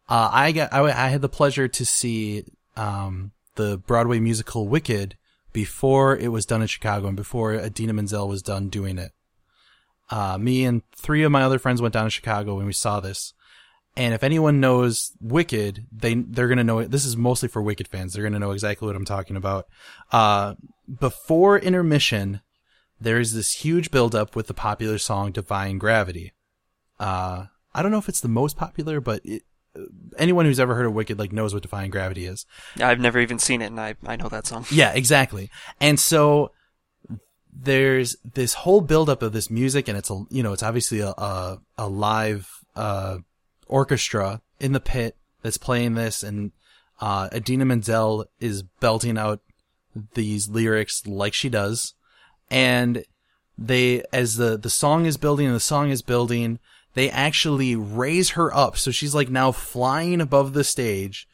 uh, 0.09 0.29
I 0.31 0.51
got, 0.51 0.73
I, 0.73 0.81
I 0.83 1.07
had 1.07 1.21
the 1.21 1.29
pleasure 1.29 1.69
to 1.69 1.85
see, 1.85 2.43
um, 2.75 3.31
the 3.55 3.77
Broadway 3.77 4.19
musical 4.19 4.67
Wicked 4.67 5.15
before 5.53 6.17
it 6.17 6.27
was 6.33 6.45
done 6.45 6.61
in 6.61 6.67
Chicago 6.67 7.07
and 7.07 7.15
before 7.15 7.53
Idina 7.53 7.93
Menzel 7.93 8.27
was 8.27 8.41
done 8.41 8.67
doing 8.69 8.97
it. 8.97 9.11
Uh, 10.09 10.37
me 10.37 10.65
and 10.65 10.83
three 10.95 11.23
of 11.23 11.31
my 11.31 11.43
other 11.43 11.59
friends 11.59 11.81
went 11.81 11.93
down 11.93 12.05
to 12.05 12.09
Chicago 12.09 12.55
when 12.55 12.65
we 12.65 12.73
saw 12.73 12.99
this. 12.99 13.33
And 13.95 14.13
if 14.13 14.23
anyone 14.23 14.59
knows 14.59 15.13
Wicked, 15.19 15.87
they 15.91 16.13
they're 16.13 16.47
gonna 16.47 16.63
know 16.63 16.79
it. 16.79 16.91
This 16.91 17.03
is 17.03 17.17
mostly 17.17 17.49
for 17.49 17.63
Wicked 17.63 17.87
fans. 17.87 18.13
They're 18.13 18.23
gonna 18.23 18.37
know 18.37 18.51
exactly 18.51 18.85
what 18.85 18.95
I'm 18.95 19.05
talking 19.05 19.35
about. 19.35 19.65
Uh, 20.11 20.53
before 20.99 21.57
intermission, 21.57 22.41
there 22.99 23.19
is 23.19 23.33
this 23.33 23.53
huge 23.53 23.91
buildup 23.91 24.35
with 24.35 24.47
the 24.47 24.53
popular 24.53 24.97
song 24.97 25.31
"Defying 25.31 25.77
Gravity." 25.77 26.33
Uh, 26.99 27.45
I 27.73 27.81
don't 27.81 27.91
know 27.91 27.99
if 27.99 28.09
it's 28.09 28.21
the 28.21 28.27
most 28.27 28.57
popular, 28.57 28.99
but 28.99 29.21
it, 29.23 29.43
anyone 30.17 30.45
who's 30.45 30.59
ever 30.59 30.75
heard 30.75 30.85
of 30.85 30.93
Wicked 30.93 31.19
like 31.19 31.31
knows 31.31 31.53
what 31.53 31.63
"Defying 31.63 31.91
Gravity" 31.91 32.25
is. 32.25 32.45
I've 32.81 32.99
never 32.99 33.19
even 33.19 33.39
seen 33.39 33.61
it, 33.61 33.67
and 33.67 33.79
I 33.79 33.95
I 34.05 34.15
know 34.15 34.29
that 34.29 34.47
song. 34.47 34.65
Yeah, 34.71 34.93
exactly. 34.93 35.49
And 35.79 35.99
so 35.99 36.51
there's 37.53 38.15
this 38.23 38.53
whole 38.53 38.81
buildup 38.81 39.21
of 39.21 39.33
this 39.33 39.49
music, 39.49 39.87
and 39.87 39.97
it's 39.97 40.09
a 40.09 40.23
you 40.29 40.43
know 40.43 40.53
it's 40.53 40.63
obviously 40.63 40.99
a 40.99 41.09
a, 41.09 41.59
a 41.77 41.87
live 41.87 42.49
uh, 42.75 43.19
orchestra 43.67 44.41
in 44.59 44.71
the 44.71 44.79
pit 44.79 45.15
that's 45.41 45.57
playing 45.57 45.95
this, 45.95 46.23
and 46.23 46.51
uh, 46.99 47.29
Idina 47.33 47.65
Menzel 47.65 48.25
is 48.39 48.63
belting 48.63 49.17
out 49.17 49.41
these 50.13 50.49
lyrics 50.49 51.05
like 51.07 51.33
she 51.33 51.49
does, 51.49 51.93
and 52.49 53.03
they 53.57 54.03
as 54.13 54.37
the 54.37 54.57
the 54.57 54.69
song 54.69 55.05
is 55.05 55.17
building 55.17 55.47
and 55.47 55.55
the 55.55 55.59
song 55.59 55.89
is 55.89 56.01
building, 56.01 56.59
they 56.93 57.09
actually 57.09 57.75
raise 57.75 58.31
her 58.31 58.53
up, 58.55 58.77
so 58.77 58.91
she's 58.91 59.15
like 59.15 59.29
now 59.29 59.51
flying 59.51 60.21
above 60.21 60.53
the 60.53 60.63
stage. 60.63 61.27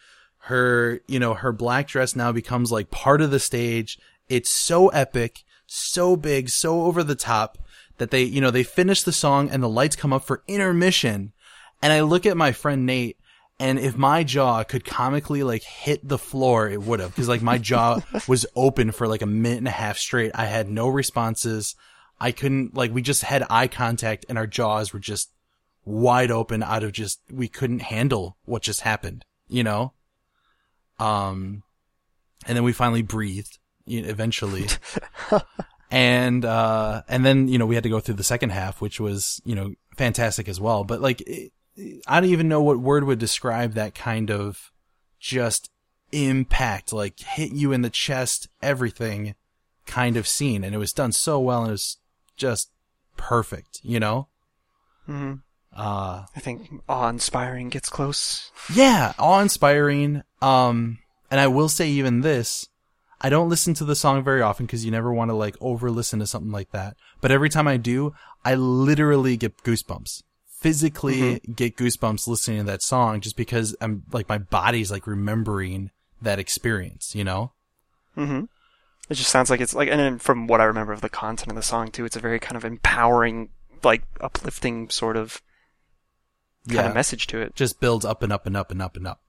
Her, 0.47 0.99
you 1.07 1.19
know, 1.19 1.35
her 1.35 1.53
black 1.53 1.87
dress 1.87 2.17
now 2.17 2.33
becomes 2.33 2.69
like 2.71 2.91
part 2.91 3.21
of 3.21 3.31
the 3.31 3.39
stage. 3.39 3.97
It's 4.27 4.49
so 4.49 4.89
epic, 4.89 5.43
so 5.65 6.17
big, 6.17 6.49
so 6.49 6.81
over 6.83 7.01
the 7.01 7.15
top 7.15 7.57
that 7.97 8.11
they, 8.11 8.23
you 8.23 8.41
know, 8.41 8.51
they 8.51 8.63
finish 8.63 9.03
the 9.03 9.13
song 9.13 9.49
and 9.49 9.63
the 9.63 9.69
lights 9.69 9.95
come 9.95 10.11
up 10.11 10.25
for 10.25 10.43
intermission. 10.47 11.31
And 11.81 11.93
I 11.93 12.01
look 12.01 12.25
at 12.25 12.35
my 12.35 12.51
friend 12.51 12.85
Nate 12.85 13.17
and 13.59 13.79
if 13.79 13.95
my 13.95 14.23
jaw 14.23 14.63
could 14.63 14.83
comically 14.83 15.43
like 15.43 15.63
hit 15.63 16.07
the 16.07 16.17
floor, 16.17 16.67
it 16.69 16.81
would 16.81 16.99
have. 16.99 17.15
Cause 17.15 17.29
like 17.29 17.41
my 17.41 17.57
jaw 17.57 18.01
was 18.27 18.45
open 18.55 18.91
for 18.91 19.07
like 19.07 19.21
a 19.21 19.27
minute 19.27 19.59
and 19.59 19.67
a 19.67 19.71
half 19.71 19.97
straight. 19.97 20.31
I 20.33 20.45
had 20.45 20.69
no 20.69 20.87
responses. 20.87 21.75
I 22.19 22.31
couldn't, 22.31 22.75
like, 22.75 22.93
we 22.93 23.01
just 23.01 23.23
had 23.23 23.45
eye 23.49 23.67
contact 23.67 24.25
and 24.29 24.37
our 24.37 24.47
jaws 24.47 24.93
were 24.93 24.99
just 24.99 25.31
wide 25.83 26.31
open 26.31 26.63
out 26.63 26.83
of 26.83 26.93
just, 26.93 27.19
we 27.29 27.47
couldn't 27.47 27.81
handle 27.81 28.37
what 28.45 28.63
just 28.63 28.81
happened, 28.81 29.25
you 29.47 29.63
know? 29.63 29.93
Um, 30.99 31.63
and 32.45 32.55
then 32.55 32.63
we 32.63 32.71
finally 32.71 33.01
breathed 33.01 33.59
you 33.85 34.01
know, 34.01 34.07
eventually. 34.07 34.67
and, 35.91 36.45
uh, 36.45 37.01
and 37.09 37.25
then, 37.25 37.49
you 37.49 37.57
know, 37.57 37.65
we 37.65 37.75
had 37.75 37.83
to 37.83 37.89
go 37.89 37.99
through 37.99 38.15
the 38.15 38.23
second 38.23 38.51
half, 38.51 38.79
which 38.79 38.99
was, 38.99 39.41
you 39.43 39.55
know, 39.55 39.73
fantastic 39.97 40.47
as 40.47 40.61
well. 40.61 40.85
But 40.85 41.01
like, 41.01 41.21
it, 41.21 41.51
I 42.07 42.19
don't 42.19 42.29
even 42.29 42.47
know 42.47 42.61
what 42.61 42.79
word 42.79 43.03
would 43.03 43.19
describe 43.19 43.73
that 43.73 43.95
kind 43.95 44.29
of 44.29 44.71
just 45.19 45.69
impact, 46.11 46.93
like 46.93 47.19
hit 47.19 47.51
you 47.51 47.71
in 47.71 47.81
the 47.81 47.89
chest, 47.89 48.47
everything 48.61 49.35
kind 49.85 50.17
of 50.17 50.27
scene. 50.27 50.63
And 50.63 50.75
it 50.75 50.77
was 50.77 50.93
done 50.93 51.11
so 51.11 51.39
well 51.39 51.61
and 51.61 51.69
it 51.69 51.73
was 51.73 51.97
just 52.37 52.69
perfect, 53.17 53.79
you 53.83 53.99
know? 53.99 54.27
Mm-hmm. 55.09 55.35
Uh, 55.75 56.25
I 56.35 56.39
think 56.39 56.69
awe-inspiring 56.87 57.69
gets 57.69 57.89
close. 57.89 58.51
yeah, 58.73 59.13
awe-inspiring. 59.17 60.21
Um, 60.41 60.99
and 61.31 61.39
I 61.39 61.47
will 61.47 61.69
say 61.69 61.89
even 61.89 62.21
this, 62.21 62.67
I 63.19 63.29
don't 63.29 63.49
listen 63.49 63.73
to 63.75 63.85
the 63.85 63.95
song 63.95 64.23
very 64.23 64.41
often 64.41 64.65
because 64.65 64.85
you 64.85 64.91
never 64.91 65.11
want 65.11 65.29
to 65.29 65.35
like 65.35 65.55
over 65.59 65.89
listen 65.89 66.19
to 66.19 66.27
something 66.27 66.51
like 66.51 66.71
that. 66.71 66.95
But 67.21 67.31
every 67.31 67.49
time 67.49 67.67
I 67.67 67.77
do, 67.77 68.13
I 68.45 68.55
literally 68.55 69.37
get 69.37 69.63
goosebumps. 69.63 70.21
Physically 70.63 71.39
get 71.41 71.75
goosebumps 71.75 72.25
listening 72.27 72.59
to 72.59 72.63
that 72.63 72.81
song 72.81 73.19
just 73.21 73.35
because 73.35 73.75
I'm 73.81 74.03
like 74.11 74.29
my 74.29 74.37
body's 74.37 74.89
like 74.89 75.05
remembering 75.05 75.91
that 76.21 76.39
experience, 76.39 77.13
you 77.13 77.23
know? 77.25 77.51
Mm-hmm. 78.17 78.45
It 79.09 79.13
just 79.15 79.29
sounds 79.29 79.49
like 79.49 79.59
it's 79.59 79.75
like, 79.75 79.89
and 79.89 79.99
then 79.99 80.19
from 80.19 80.47
what 80.47 80.61
I 80.61 80.63
remember 80.63 80.93
of 80.93 81.01
the 81.01 81.09
content 81.09 81.49
of 81.49 81.55
the 81.57 81.61
song 81.61 81.91
too, 81.91 82.05
it's 82.05 82.15
a 82.15 82.21
very 82.21 82.39
kind 82.39 82.55
of 82.55 82.63
empowering, 82.63 83.49
like 83.83 84.03
uplifting 84.21 84.89
sort 84.89 85.17
of 85.17 85.41
kind 86.69 86.75
Yeah. 86.77 86.87
of 86.87 86.93
message 86.95 87.27
to 87.27 87.39
it. 87.41 87.55
Just 87.55 87.81
builds 87.81 88.05
up 88.05 88.23
and 88.23 88.31
up 88.31 88.45
and 88.47 88.55
up 88.55 88.71
and 88.71 88.81
up 88.81 88.95
and 88.95 89.05
up. 89.05 89.19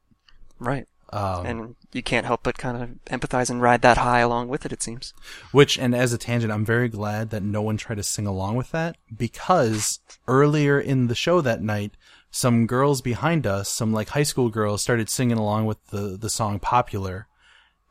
Right. 0.61 0.87
Um, 1.11 1.47
and 1.47 1.77
you 1.93 2.03
can't 2.03 2.27
help 2.27 2.43
but 2.43 2.59
kind 2.59 2.83
of 2.83 3.21
empathize 3.21 3.51
and 3.51 3.63
ride 3.63 3.83
that 3.83 3.99
high 3.99 4.21
along 4.21 4.49
with 4.49 4.67
it, 4.67 4.73
it 4.73 4.83
seems. 4.83 5.15
Which, 5.53 5.79
and 5.79 5.95
as 5.95 6.13
a 6.13 6.19
tangent, 6.19 6.53
I'm 6.53 6.65
very 6.65 6.89
glad 6.89 7.31
that 7.31 7.43
no 7.43 7.63
one 7.63 7.77
tried 7.77 7.97
to 7.97 8.03
sing 8.03 8.27
along 8.27 8.57
with 8.57 8.71
that 8.73 8.97
because 9.17 10.01
earlier 10.27 10.81
in 10.81 11.07
the 11.07 11.15
show 11.15 11.41
that 11.41 11.63
night, 11.63 11.97
some 12.31 12.67
girls 12.67 13.01
behind 13.01 13.47
us, 13.47 13.69
some 13.69 13.93
like 13.93 14.09
high 14.09 14.25
school 14.25 14.49
girls, 14.49 14.83
started 14.83 15.09
singing 15.09 15.39
along 15.39 15.67
with 15.67 15.87
the 15.89 16.17
the 16.17 16.31
song 16.31 16.59
"Popular," 16.59 17.29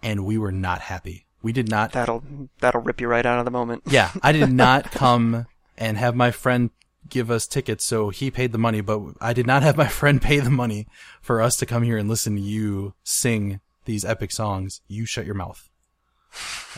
and 0.02 0.26
we 0.26 0.38
were 0.38 0.52
not 0.52 0.82
happy. 0.82 1.26
We 1.42 1.54
did 1.54 1.70
not. 1.70 1.94
That'll 1.94 2.24
that'll 2.60 2.82
rip 2.82 3.00
you 3.00 3.08
right 3.08 3.26
out 3.26 3.40
of 3.40 3.46
the 3.46 3.52
moment. 3.52 3.84
Yeah, 3.86 4.12
I 4.22 4.34
did 4.34 4.52
not 4.54 4.92
come 4.92 5.46
and 5.78 5.98
have 5.98 6.16
my 6.16 6.32
friend 6.32 6.72
give 7.10 7.30
us 7.30 7.48
tickets, 7.48 7.84
so 7.86 8.10
he 8.10 8.32
paid 8.32 8.52
the 8.52 8.58
money, 8.58 8.82
but 8.82 9.02
I 9.22 9.34
did 9.34 9.48
not 9.48 9.64
have 9.64 9.78
my 9.78 9.88
friend 10.00 10.22
pay 10.22 10.40
the 10.40 10.50
money 10.50 10.88
for 11.22 11.42
us 11.42 11.58
to 11.58 11.66
come 11.66 11.84
here 11.84 11.98
and 11.98 12.10
listen 12.10 12.36
to 12.36 12.42
you 12.42 12.94
sing 13.04 13.60
these 13.86 14.06
epic 14.06 14.32
songs. 14.32 14.82
You 14.88 15.06
shut 15.06 15.26
your 15.26 15.36
mouth. 15.36 15.70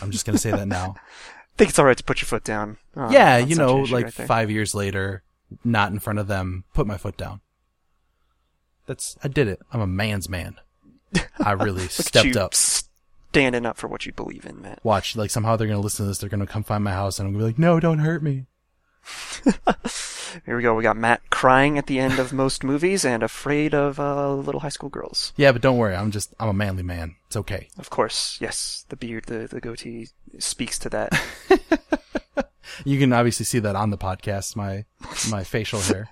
I'm 0.00 0.10
just 0.10 0.26
gonna 0.26 0.38
say 0.38 0.50
that 0.50 0.68
now. 0.68 0.94
I 1.56 1.56
think 1.56 1.70
it's 1.70 1.78
alright 1.78 1.96
to 1.96 2.04
put 2.04 2.20
your 2.20 2.26
foot 2.26 2.44
down. 2.44 2.76
uh, 2.94 3.08
yeah, 3.10 3.38
you 3.38 3.56
know, 3.56 3.76
like 3.76 4.04
right 4.04 4.12
five 4.12 4.50
years 4.50 4.74
later, 4.74 5.22
not 5.64 5.90
in 5.90 5.98
front 5.98 6.18
of 6.18 6.26
them, 6.26 6.64
put 6.74 6.86
my 6.86 6.98
foot 6.98 7.16
down. 7.16 7.40
That's 8.86 9.16
I 9.24 9.28
did 9.28 9.48
it. 9.48 9.60
I'm 9.72 9.80
a 9.80 9.86
man's 9.86 10.28
man. 10.28 10.56
I 11.38 11.52
really 11.52 11.88
stepped 11.88 12.36
up. 12.36 12.52
standing 12.54 13.64
up 13.64 13.78
for 13.78 13.88
what 13.88 14.04
you 14.04 14.12
believe 14.12 14.44
in, 14.44 14.60
Matt. 14.60 14.80
Watch, 14.82 15.16
like 15.16 15.30
somehow 15.30 15.56
they're 15.56 15.66
gonna 15.66 15.80
listen 15.80 16.04
to 16.04 16.08
this. 16.08 16.18
They're 16.18 16.28
gonna 16.28 16.46
come 16.46 16.62
find 16.62 16.84
my 16.84 16.92
house, 16.92 17.18
and 17.18 17.26
I'm 17.26 17.32
gonna 17.32 17.44
be 17.44 17.48
like, 17.48 17.58
"No, 17.58 17.80
don't 17.80 18.00
hurt 18.00 18.22
me." 18.22 18.44
Here 20.44 20.56
we 20.56 20.62
go. 20.62 20.74
We 20.74 20.82
got 20.82 20.96
Matt 20.96 21.30
crying 21.30 21.78
at 21.78 21.86
the 21.86 21.98
end 21.98 22.18
of 22.18 22.32
most 22.32 22.62
movies 22.64 23.04
and 23.04 23.22
afraid 23.22 23.74
of 23.74 23.98
uh, 23.98 24.34
little 24.34 24.60
high 24.60 24.68
school 24.68 24.88
girls. 24.88 25.32
Yeah, 25.36 25.52
but 25.52 25.62
don't 25.62 25.78
worry. 25.78 25.94
I'm 25.94 26.10
just 26.10 26.34
I'm 26.40 26.48
a 26.48 26.52
manly 26.52 26.82
man. 26.82 27.16
It's 27.26 27.36
okay. 27.36 27.68
Of 27.78 27.90
course, 27.90 28.38
yes, 28.40 28.84
the 28.88 28.96
beard, 28.96 29.26
the, 29.26 29.46
the 29.46 29.60
goatee 29.60 30.08
speaks 30.38 30.78
to 30.80 30.88
that. 30.90 31.12
You 32.84 32.98
can 32.98 33.10
obviously 33.14 33.46
see 33.46 33.60
that 33.60 33.74
on 33.74 33.88
the 33.90 33.96
podcast. 33.96 34.54
My 34.54 34.84
my 35.30 35.44
facial 35.44 35.80
hair. 35.80 36.10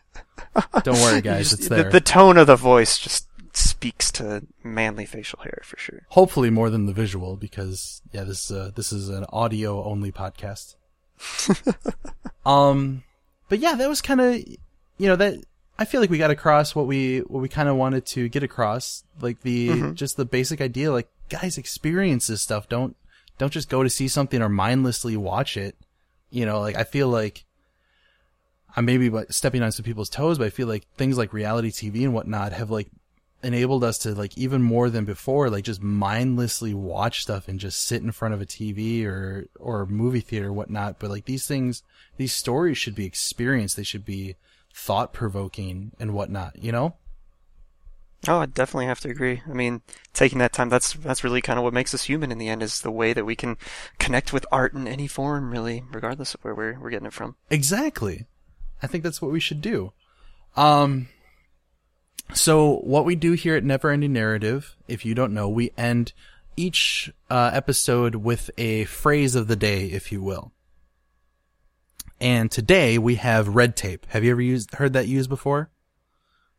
Don't 0.82 0.99
worry, 1.03 1.20
guys. 1.22 1.51
Just- 1.51 1.61
It's 1.61 1.68
the, 1.68 1.74
there. 1.74 1.90
the 1.90 2.01
tone 2.01 2.38
of 2.38 2.47
the 2.47 2.57
voice 2.57 2.99
just 2.99 3.26
speaks 3.53 4.11
to 4.12 4.47
manly 4.62 5.05
facial 5.05 5.40
hair 5.42 5.61
for 5.62 5.76
sure. 5.76 6.03
Hopefully 6.11 6.49
more 6.51 6.70
than 6.70 6.86
the 6.86 6.95
visual, 6.95 7.36
because 7.36 8.01
yeah, 8.12 8.24
this 8.24 8.51
uh, 8.51 8.70
this 8.74 8.92
is 8.92 9.11
an 9.11 9.26
audio 9.30 9.84
only 9.84 10.11
podcast. 10.11 10.76
um, 12.46 13.02
but 13.48 13.58
yeah, 13.58 13.74
that 13.74 13.88
was 13.88 14.00
kind 14.00 14.20
of 14.20 14.36
you 14.36 15.08
know 15.08 15.16
that 15.16 15.44
I 15.78 15.84
feel 15.84 16.00
like 16.00 16.10
we 16.10 16.18
got 16.18 16.30
across 16.30 16.74
what 16.74 16.86
we 16.86 17.18
what 17.20 17.40
we 17.40 17.48
kind 17.48 17.68
of 17.68 17.76
wanted 17.76 18.06
to 18.06 18.28
get 18.28 18.42
across, 18.42 19.04
like 19.20 19.40
the 19.42 19.92
just 19.92 20.16
the 20.16 20.24
basic 20.24 20.60
idea, 20.60 20.92
like 20.92 21.08
guys, 21.28 21.58
experience 21.58 22.26
this 22.26 22.42
stuff. 22.42 22.68
Don't 22.68 22.96
don't 23.38 23.52
just 23.52 23.68
go 23.68 23.82
to 23.82 23.90
see 23.90 24.08
something 24.08 24.40
or 24.40 24.48
mindlessly 24.48 25.16
watch 25.16 25.56
it. 25.56 25.76
You 26.30 26.46
know, 26.46 26.60
like 26.60 26.76
I 26.76 26.84
feel 26.84 27.08
like 27.08 27.44
I'm 28.76 28.84
maybe 28.84 29.10
like, 29.10 29.32
stepping 29.32 29.62
on 29.62 29.72
some 29.72 29.84
people's 29.84 30.08
toes, 30.08 30.38
but 30.38 30.46
I 30.46 30.50
feel 30.50 30.68
like 30.68 30.86
things 30.96 31.18
like 31.18 31.32
reality 31.32 31.70
TV 31.70 32.04
and 32.04 32.14
whatnot 32.14 32.52
have 32.52 32.70
like 32.70 32.88
enabled 33.45 33.84
us 33.84 33.99
to 33.99 34.14
like 34.14 34.36
even 34.36 34.62
more 34.62 34.90
than 34.90 35.05
before, 35.05 35.51
like 35.51 35.64
just 35.64 35.82
mindlessly 35.82 36.74
watch 36.74 37.22
stuff 37.22 37.49
and 37.49 37.61
just 37.61 37.84
sit 37.84 38.03
in 38.03 38.12
front 38.12 38.34
of 38.34 38.40
a 38.40 38.47
TV 38.47 39.05
or 39.05 39.47
or 39.59 39.86
movie 39.86 40.20
theater 40.20 40.49
or 40.49 40.53
whatnot. 40.53 40.99
But 40.99 41.11
like 41.11 41.26
these 41.26 41.47
things, 41.47 41.82
these 42.16 42.32
stories 42.32 42.78
should 42.78 42.95
be 42.95 43.07
experienced. 43.07 43.76
They 43.76 43.82
should 43.82 44.05
be 44.05 44.36
thought 44.72 45.12
provoking 45.12 45.92
and 46.01 46.14
whatnot. 46.14 46.57
You 46.62 46.72
know? 46.72 46.97
Oh, 48.26 48.38
I 48.38 48.47
definitely 48.47 48.86
have 48.86 49.01
to 49.01 49.11
agree. 49.11 49.42
I 49.47 49.53
mean, 49.53 49.82
taking 50.12 50.38
that 50.38 50.53
time, 50.53 50.68
that's, 50.68 50.95
that's 50.95 51.24
really 51.24 51.42
kind 51.42 51.59
of 51.59 51.64
what 51.64 51.74
makes 51.74 51.92
us 51.92 52.05
human 52.05 52.32
in 52.32 52.38
the 52.38 52.49
end, 52.49 52.62
is 52.62 52.80
the 52.80 52.90
way 52.90 53.12
that 53.12 53.26
we 53.26 53.36
can 53.36 53.57
connect 53.99 54.32
with 54.32 54.47
art 54.51 54.72
in 54.72 54.88
any 54.88 55.07
form, 55.07 55.51
really, 55.51 55.84
regardless 55.92 56.34
of 56.34 56.42
where 56.42 56.55
we're, 56.55 56.80
we're 56.80 56.90
getting 56.90 57.07
it 57.07 57.12
from. 57.12 57.36
Exactly. 57.51 58.26
I 58.82 58.86
think 58.86 59.05
that's 59.05 59.20
what 59.20 59.30
we 59.30 59.40
should 59.40 59.61
do. 59.61 59.92
Um, 60.57 61.09
so 62.32 62.76
what 62.78 63.04
we 63.04 63.14
do 63.16 63.32
here 63.32 63.56
at 63.56 63.64
Never 63.64 63.90
Ending 63.90 64.12
Narrative, 64.12 64.76
if 64.88 65.04
you 65.04 65.14
don't 65.14 65.34
know, 65.34 65.48
we 65.48 65.70
end 65.76 66.12
each 66.56 67.12
uh, 67.30 67.50
episode 67.52 68.16
with 68.16 68.50
a 68.56 68.84
phrase 68.86 69.34
of 69.34 69.48
the 69.48 69.56
day, 69.56 69.86
if 69.86 70.10
you 70.12 70.22
will. 70.22 70.52
And 72.20 72.50
today 72.50 72.96
we 72.98 73.16
have 73.16 73.48
red 73.48 73.76
tape. 73.76 74.06
Have 74.10 74.24
you 74.24 74.30
ever 74.30 74.40
used 74.40 74.74
heard 74.74 74.92
that 74.94 75.08
used 75.08 75.28
before? 75.28 75.70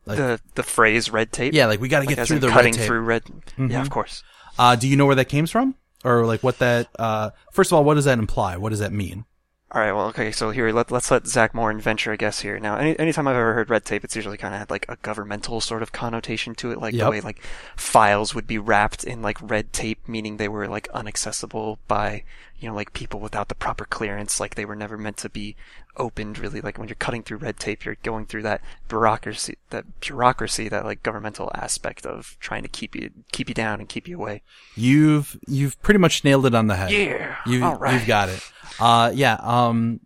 Like- 0.05 0.18
the 0.18 0.39
the 0.55 0.63
phrase 0.63 1.09
red 1.09 1.32
tape. 1.32 1.53
Yeah, 1.53 1.66
like 1.66 1.80
we 1.82 1.88
got 1.88 2.01
to 2.01 2.05
like 2.07 2.16
get 2.18 2.28
through 2.28 2.39
the 2.39 2.49
cutting 2.49 2.74
red 2.74 2.78
tape. 2.80 2.88
through 2.88 3.01
red. 3.01 3.24
Yeah, 3.57 3.66
Mhm. 3.68 3.82
of 3.82 3.89
course. 3.89 4.24
Uh, 4.59 4.76
do 4.76 4.88
you 4.88 4.95
know 4.95 5.05
where 5.05 5.16
that 5.16 5.26
came 5.26 5.47
from, 5.47 5.76
or 6.03 6.26
like 6.26 6.43
what 6.43 6.59
that? 6.59 6.89
Uh, 6.99 7.32
first 7.51 7.72
of 7.72 7.78
all, 7.78 7.84
what 7.84 7.95
does 7.95 8.05
that 8.05 8.20
imply? 8.20 8.57
What 8.57 8.70
does 8.70 8.80
that 8.80 8.93
mean? 8.93 9.26
All 9.72 9.82
right. 9.82 9.91
Well, 9.91 10.07
okay. 10.07 10.32
So 10.32 10.51
here, 10.51 10.72
let, 10.72 10.91
let's 10.91 11.09
let 11.11 11.28
Zach 11.28 11.53
Moore 11.53 11.74
venture 11.74 12.11
a 12.11 12.18
guess 12.18 12.41
here. 12.41 12.59
Now, 12.59 12.78
any 12.78 12.97
anytime 12.99 13.28
I've 13.28 13.36
ever 13.36 13.53
heard 13.55 13.70
red 13.70 13.84
tape, 13.84 14.03
it's 14.03 14.16
usually 14.16 14.38
kind 14.38 14.53
of 14.53 14.59
had 14.59 14.70
like 14.70 14.86
a 14.88 14.95
governmental 15.01 15.59
sort 15.59 15.82
of 15.82 15.91
connotation 15.91 16.53
to 16.55 16.72
it, 16.72 16.78
like 16.80 16.93
Yep. 16.93 17.03
the 17.03 17.11
way 17.11 17.22
like 17.22 17.41
files 17.76 18.34
would 18.36 18.47
be 18.47 18.57
wrapped 18.59 19.03
in 19.03 19.22
like 19.22 19.38
red 19.41 19.74
tape, 19.74 20.07
meaning 20.07 20.38
they 20.38 20.47
were 20.47 20.68
like 20.68 20.88
unaccessible 20.93 21.80
by 21.88 22.24
you 22.60 22.70
know 22.70 22.76
like 22.76 22.93
people 22.93 23.20
without 23.20 23.49
the 23.49 23.56
proper 23.56 23.86
clearance, 23.86 24.39
like 24.39 24.56
they 24.56 24.66
were 24.66 24.76
never 24.76 24.97
meant 24.97 25.18
to 25.18 25.30
be 25.30 25.56
opened. 25.97 26.39
Really, 26.39 26.62
like 26.62 26.78
when 26.78 26.88
you're 26.88 26.95
cutting 26.95 27.24
through 27.24 27.38
red 27.38 27.60
tape, 27.60 27.86
you're 27.86 27.97
going 28.03 28.26
through 28.26 28.43
that 28.43 28.62
bureaucracy, 28.88 29.58
that 29.70 29.99
bureaucracy, 29.99 30.70
that 30.70 30.86
like 30.86 31.03
governmental 31.03 31.51
aspect 31.53 32.06
of 32.06 32.38
trying 32.39 32.64
to 32.64 32.70
keep 32.70 32.95
you 32.95 33.12
keep 33.32 33.49
you 33.49 33.56
down 33.56 33.80
and 33.80 33.89
keep 33.89 34.08
you 34.08 34.18
away. 34.18 34.41
You've 34.76 35.39
you've 35.47 35.82
pretty 35.82 35.99
much 35.99 36.24
nailed 36.24 36.45
it 36.45 36.56
on 36.56 36.68
the 36.68 36.76
head. 36.76 36.91
Yeah. 36.91 37.36
You, 37.45 37.64
All 37.64 37.76
right. 37.76 37.93
You've 37.93 38.08
got 38.08 38.30
it. 38.30 38.41
Uh, 38.80 39.12
yeah. 39.14 39.38
Um, 39.41 40.01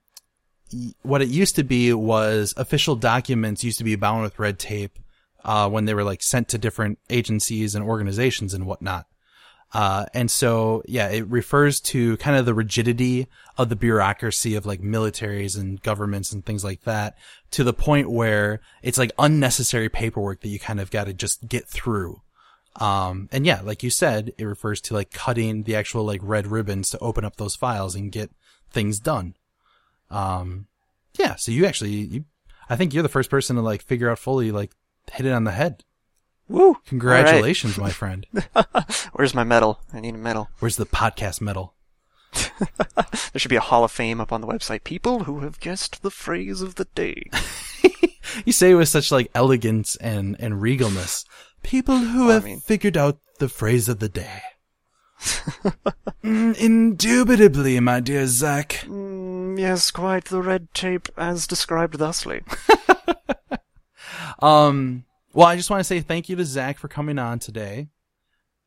what 1.02 1.22
it 1.22 1.30
used 1.30 1.56
to 1.56 1.64
be 1.64 1.93
was 1.93 2.54
official 2.58 2.95
documents 2.95 3.64
used 3.64 3.80
to 3.80 3.84
be 3.84 3.95
bound 3.95 4.22
with 4.22 4.38
red 4.38 4.60
tape, 4.60 5.00
uh, 5.43 5.70
when 5.70 5.86
they 5.86 5.93
were 5.93 6.04
like 6.04 6.22
sent 6.22 6.47
to 6.50 6.58
different 6.58 7.00
agencies 7.10 7.76
and 7.76 7.84
organizations 7.84 8.54
and 8.54 8.66
whatnot. 8.66 9.06
Uh, 9.72 10.06
and 10.16 10.32
so, 10.32 10.82
yeah, 10.88 11.10
it 11.10 11.28
refers 11.28 11.80
to 11.80 12.18
kind 12.18 12.36
of 12.36 12.46
the 12.46 12.54
rigidity 12.54 13.28
of 13.58 13.70
the 13.70 13.76
bureaucracy 13.76 14.56
of 14.56 14.66
like 14.66 14.82
militaries 14.82 15.58
and 15.58 15.82
governments 15.84 16.32
and 16.32 16.44
things 16.44 16.64
like 16.64 16.82
that 16.82 17.16
to 17.52 17.64
the 17.64 17.74
point 17.74 18.10
where 18.10 18.62
it's 18.82 18.98
like 18.98 19.12
unnecessary 19.20 19.88
paperwork 19.88 20.42
that 20.42 20.50
you 20.50 20.60
kind 20.60 20.80
of 20.80 20.90
got 20.90 21.06
to 21.06 21.14
just 21.14 21.48
get 21.48 21.68
through. 21.68 22.22
Um, 22.78 23.30
and 23.32 23.46
yeah, 23.46 23.62
like 23.64 23.84
you 23.84 23.90
said, 23.90 24.34
it 24.38 24.46
refers 24.46 24.82
to 24.82 24.94
like 24.94 25.12
cutting 25.12 25.64
the 25.64 25.76
actual 25.76 26.04
like 26.04 26.22
red 26.24 26.48
ribbons 26.48 26.90
to 26.92 27.00
open 27.00 27.26
up 27.26 27.36
those 27.36 27.56
files 27.56 27.94
and 27.94 28.12
get 28.12 28.32
things 28.72 29.00
done. 29.00 29.36
Um, 30.10 30.68
yeah, 31.18 31.36
so 31.36 31.52
you 31.52 31.66
actually, 31.66 31.92
you, 31.92 32.26
I 32.70 32.76
think 32.76 32.94
you're 32.94 33.04
the 33.04 33.10
first 33.10 33.30
person 33.30 33.56
to 33.56 33.62
like 33.62 33.84
figure 33.84 34.10
out 34.10 34.20
fully, 34.20 34.52
like 34.52 34.72
hit 35.12 35.26
it 35.26 35.32
on 35.32 35.44
the 35.44 35.52
head. 35.52 35.84
Woo! 36.50 36.78
Congratulations, 36.88 37.78
my 37.78 37.91
friend. 37.91 38.26
Where's 39.14 39.34
my 39.36 39.43
medal? 39.43 39.80
I 39.93 40.00
need 40.02 40.16
a 40.16 40.18
medal. 40.18 40.50
Where's 40.60 40.76
the 40.78 40.86
podcast 40.86 41.39
medal? 41.41 41.76
There 43.32 43.39
should 43.39 43.50
be 43.50 43.56
a 43.56 43.62
hall 43.62 43.84
of 43.84 43.91
fame 43.91 44.20
up 44.20 44.32
on 44.34 44.41
the 44.41 44.47
website. 44.47 44.84
People 44.84 45.24
who 45.26 45.39
have 45.41 45.60
guessed 45.60 46.02
the 46.02 46.12
phrase 46.12 46.62
of 46.62 46.76
the 46.76 46.86
day. 46.95 47.24
You 48.45 48.52
say 48.54 48.72
it 48.72 48.76
with 48.76 48.89
such 48.89 49.12
like 49.12 49.32
elegance 49.34 49.95
and, 49.95 50.36
and 50.39 50.56
regalness. 50.62 51.26
People 51.64 51.97
who 51.97 52.20
Well, 52.28 52.30
I 52.32 52.34
have 52.36 52.43
mean- 52.45 52.60
figured 52.60 52.95
out 52.95 53.18
the 53.39 53.50
phrase 53.50 53.89
of 53.89 53.97
the 54.00 54.10
day. 54.10 54.41
Mm, 56.24 56.56
indubitably, 56.60 57.80
my 57.80 58.00
dear 58.02 58.28
Zach. 58.28 58.84
Mm, 58.86 59.58
yes, 59.60 59.89
quite 59.89 60.26
the 60.26 60.41
red 60.43 60.72
tape 60.76 61.10
as 61.18 61.47
described 61.47 61.95
thusly. 61.97 62.43
Um, 64.41 65.06
well, 65.40 65.48
I 65.48 65.56
just 65.56 65.70
want 65.70 65.80
to 65.80 65.86
say 65.86 66.02
thank 66.02 66.28
you 66.28 66.36
to 66.36 66.44
Zach 66.44 66.78
for 66.78 66.90
coming 66.90 67.18
on 67.18 67.40
today. 67.40 67.88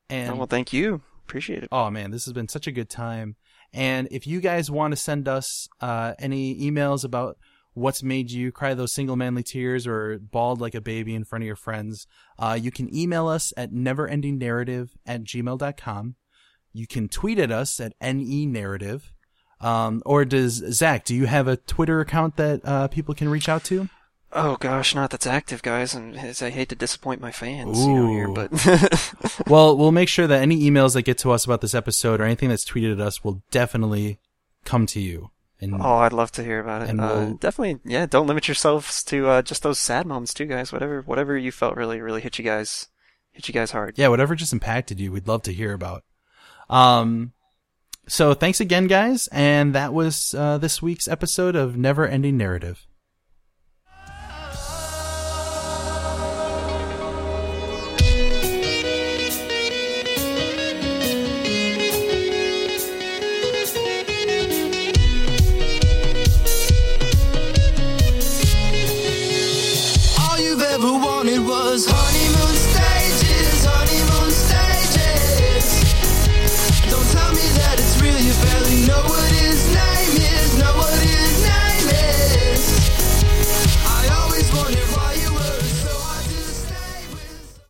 And 0.09 0.31
Oh, 0.31 0.37
well, 0.37 0.47
thank 0.47 0.73
you. 0.73 1.03
Appreciate 1.23 1.63
it. 1.65 1.69
Oh 1.71 1.91
man, 1.91 2.13
this 2.13 2.25
has 2.25 2.33
been 2.33 2.49
such 2.49 2.67
a 2.67 2.73
good 2.73 2.89
time. 2.89 3.37
And 3.75 4.09
if 4.11 4.27
you 4.27 4.41
guys 4.41 4.71
want 4.71 4.93
to 4.93 4.97
send 4.97 5.29
us 5.29 5.69
uh, 5.83 6.15
any 6.19 6.59
emails 6.59 7.05
about 7.05 7.37
what's 7.75 8.03
made 8.03 8.31
you 8.31 8.53
cry 8.53 8.73
those 8.73 8.95
single 8.95 9.17
manly 9.17 9.43
tears 9.43 9.87
or 9.87 10.19
bawled 10.19 10.63
like 10.63 10.75
a 10.75 10.81
baby 10.81 11.15
in 11.15 11.25
front 11.25 11.43
of 11.43 11.47
your 11.47 11.57
friends, 11.57 12.07
uh, 12.39 12.59
you 12.59 12.71
can 12.71 12.95
email 12.97 13.29
us 13.29 13.53
at 13.55 13.71
neverendingnarrative 13.71 14.93
at 15.05 15.25
gmail.com. 15.25 16.15
You 16.73 16.87
can 16.87 17.11
tweet 17.11 17.39
at 17.39 17.53
us 17.53 17.81
at 17.81 17.93
nenarrative. 18.01 19.13
Um, 19.61 20.03
or 20.07 20.25
does 20.25 20.55
Zach, 20.73 21.05
do 21.05 21.15
you 21.15 21.27
have 21.27 21.49
a 21.49 21.59
Twitter 21.59 22.01
account 22.01 22.37
that 22.37 22.63
uh, 22.65 22.89
people 22.89 23.15
can 23.15 23.29
reach 23.29 23.51
out 23.51 23.63
to? 23.65 23.91
Oh 24.35 24.57
gosh, 24.57 24.95
not 24.95 25.11
that's 25.11 25.27
active, 25.27 25.63
guys, 25.63 25.95
and 25.95 26.17
as 26.19 26.43
I 26.43 26.51
hate 26.51 26.71
to 26.71 26.75
disappoint 26.75 27.21
my 27.21 27.31
fans 27.31 27.85
you 27.85 27.95
know, 27.95 28.09
here, 28.09 28.29
but 28.29 28.51
well, 29.47 29.77
we'll 29.77 29.93
make 29.93 30.09
sure 30.09 30.27
that 30.27 30.41
any 30.41 30.63
emails 30.63 30.95
that 30.95 31.03
get 31.03 31.19
to 31.19 31.31
us 31.33 31.45
about 31.45 31.61
this 31.61 31.75
episode 31.75 32.21
or 32.21 32.25
anything 32.25 32.49
that's 32.49 32.65
tweeted 32.65 32.93
at 32.93 33.01
us 33.01 33.23
will 33.23 33.43
definitely 33.51 34.19
come 34.65 34.87
to 34.87 35.01
you. 35.01 35.31
And 35.61 35.75
oh, 35.75 35.97
I'd 35.99 36.13
love 36.13 36.33
to 36.33 36.43
hear 36.43 36.61
about 36.61 36.83
it. 36.83 36.89
And 36.91 37.01
uh, 37.01 37.15
we'll- 37.15 37.35
definitely, 37.35 37.79
yeah. 37.85 38.07
Don't 38.07 38.27
limit 38.27 38.49
yourselves 38.49 39.05
to 39.05 39.29
uh, 39.29 39.43
just 39.43 39.63
those 39.63 39.79
sad 39.79 40.07
moments, 40.07 40.35
too, 40.35 40.47
guys. 40.47 40.73
Whatever, 40.73 41.03
whatever 41.03 41.37
you 41.37 41.53
felt 41.53 41.77
really, 41.77 42.01
really 42.01 42.21
hit 42.21 42.39
you 42.39 42.45
guys, 42.45 42.89
hit 43.31 43.47
you 43.49 43.55
guys 43.55 43.71
hard. 43.71 43.97
yeah, 43.97 44.09
whatever 44.09 44.35
just 44.35 44.53
impacted 44.53 44.99
you, 44.99 45.13
we'd 45.13 45.29
love 45.29 45.43
to 45.43 45.53
hear 45.53 45.73
about. 45.73 46.03
Um, 46.69 47.33
so 48.09 48.35
thanks 48.35 48.61
again, 48.61 48.87
guys, 48.89 49.29
and 49.31 49.75
that 49.75 49.93
was 49.93 50.35
uh, 50.35 50.59
this 50.59 50.83
week's 50.83 51.07
episode 51.07 51.55
of 51.55 51.77
Never 51.77 52.07
Ending 52.09 52.37
Narrative. 52.37 52.87
Was 71.73 71.87
stays. 71.87 72.02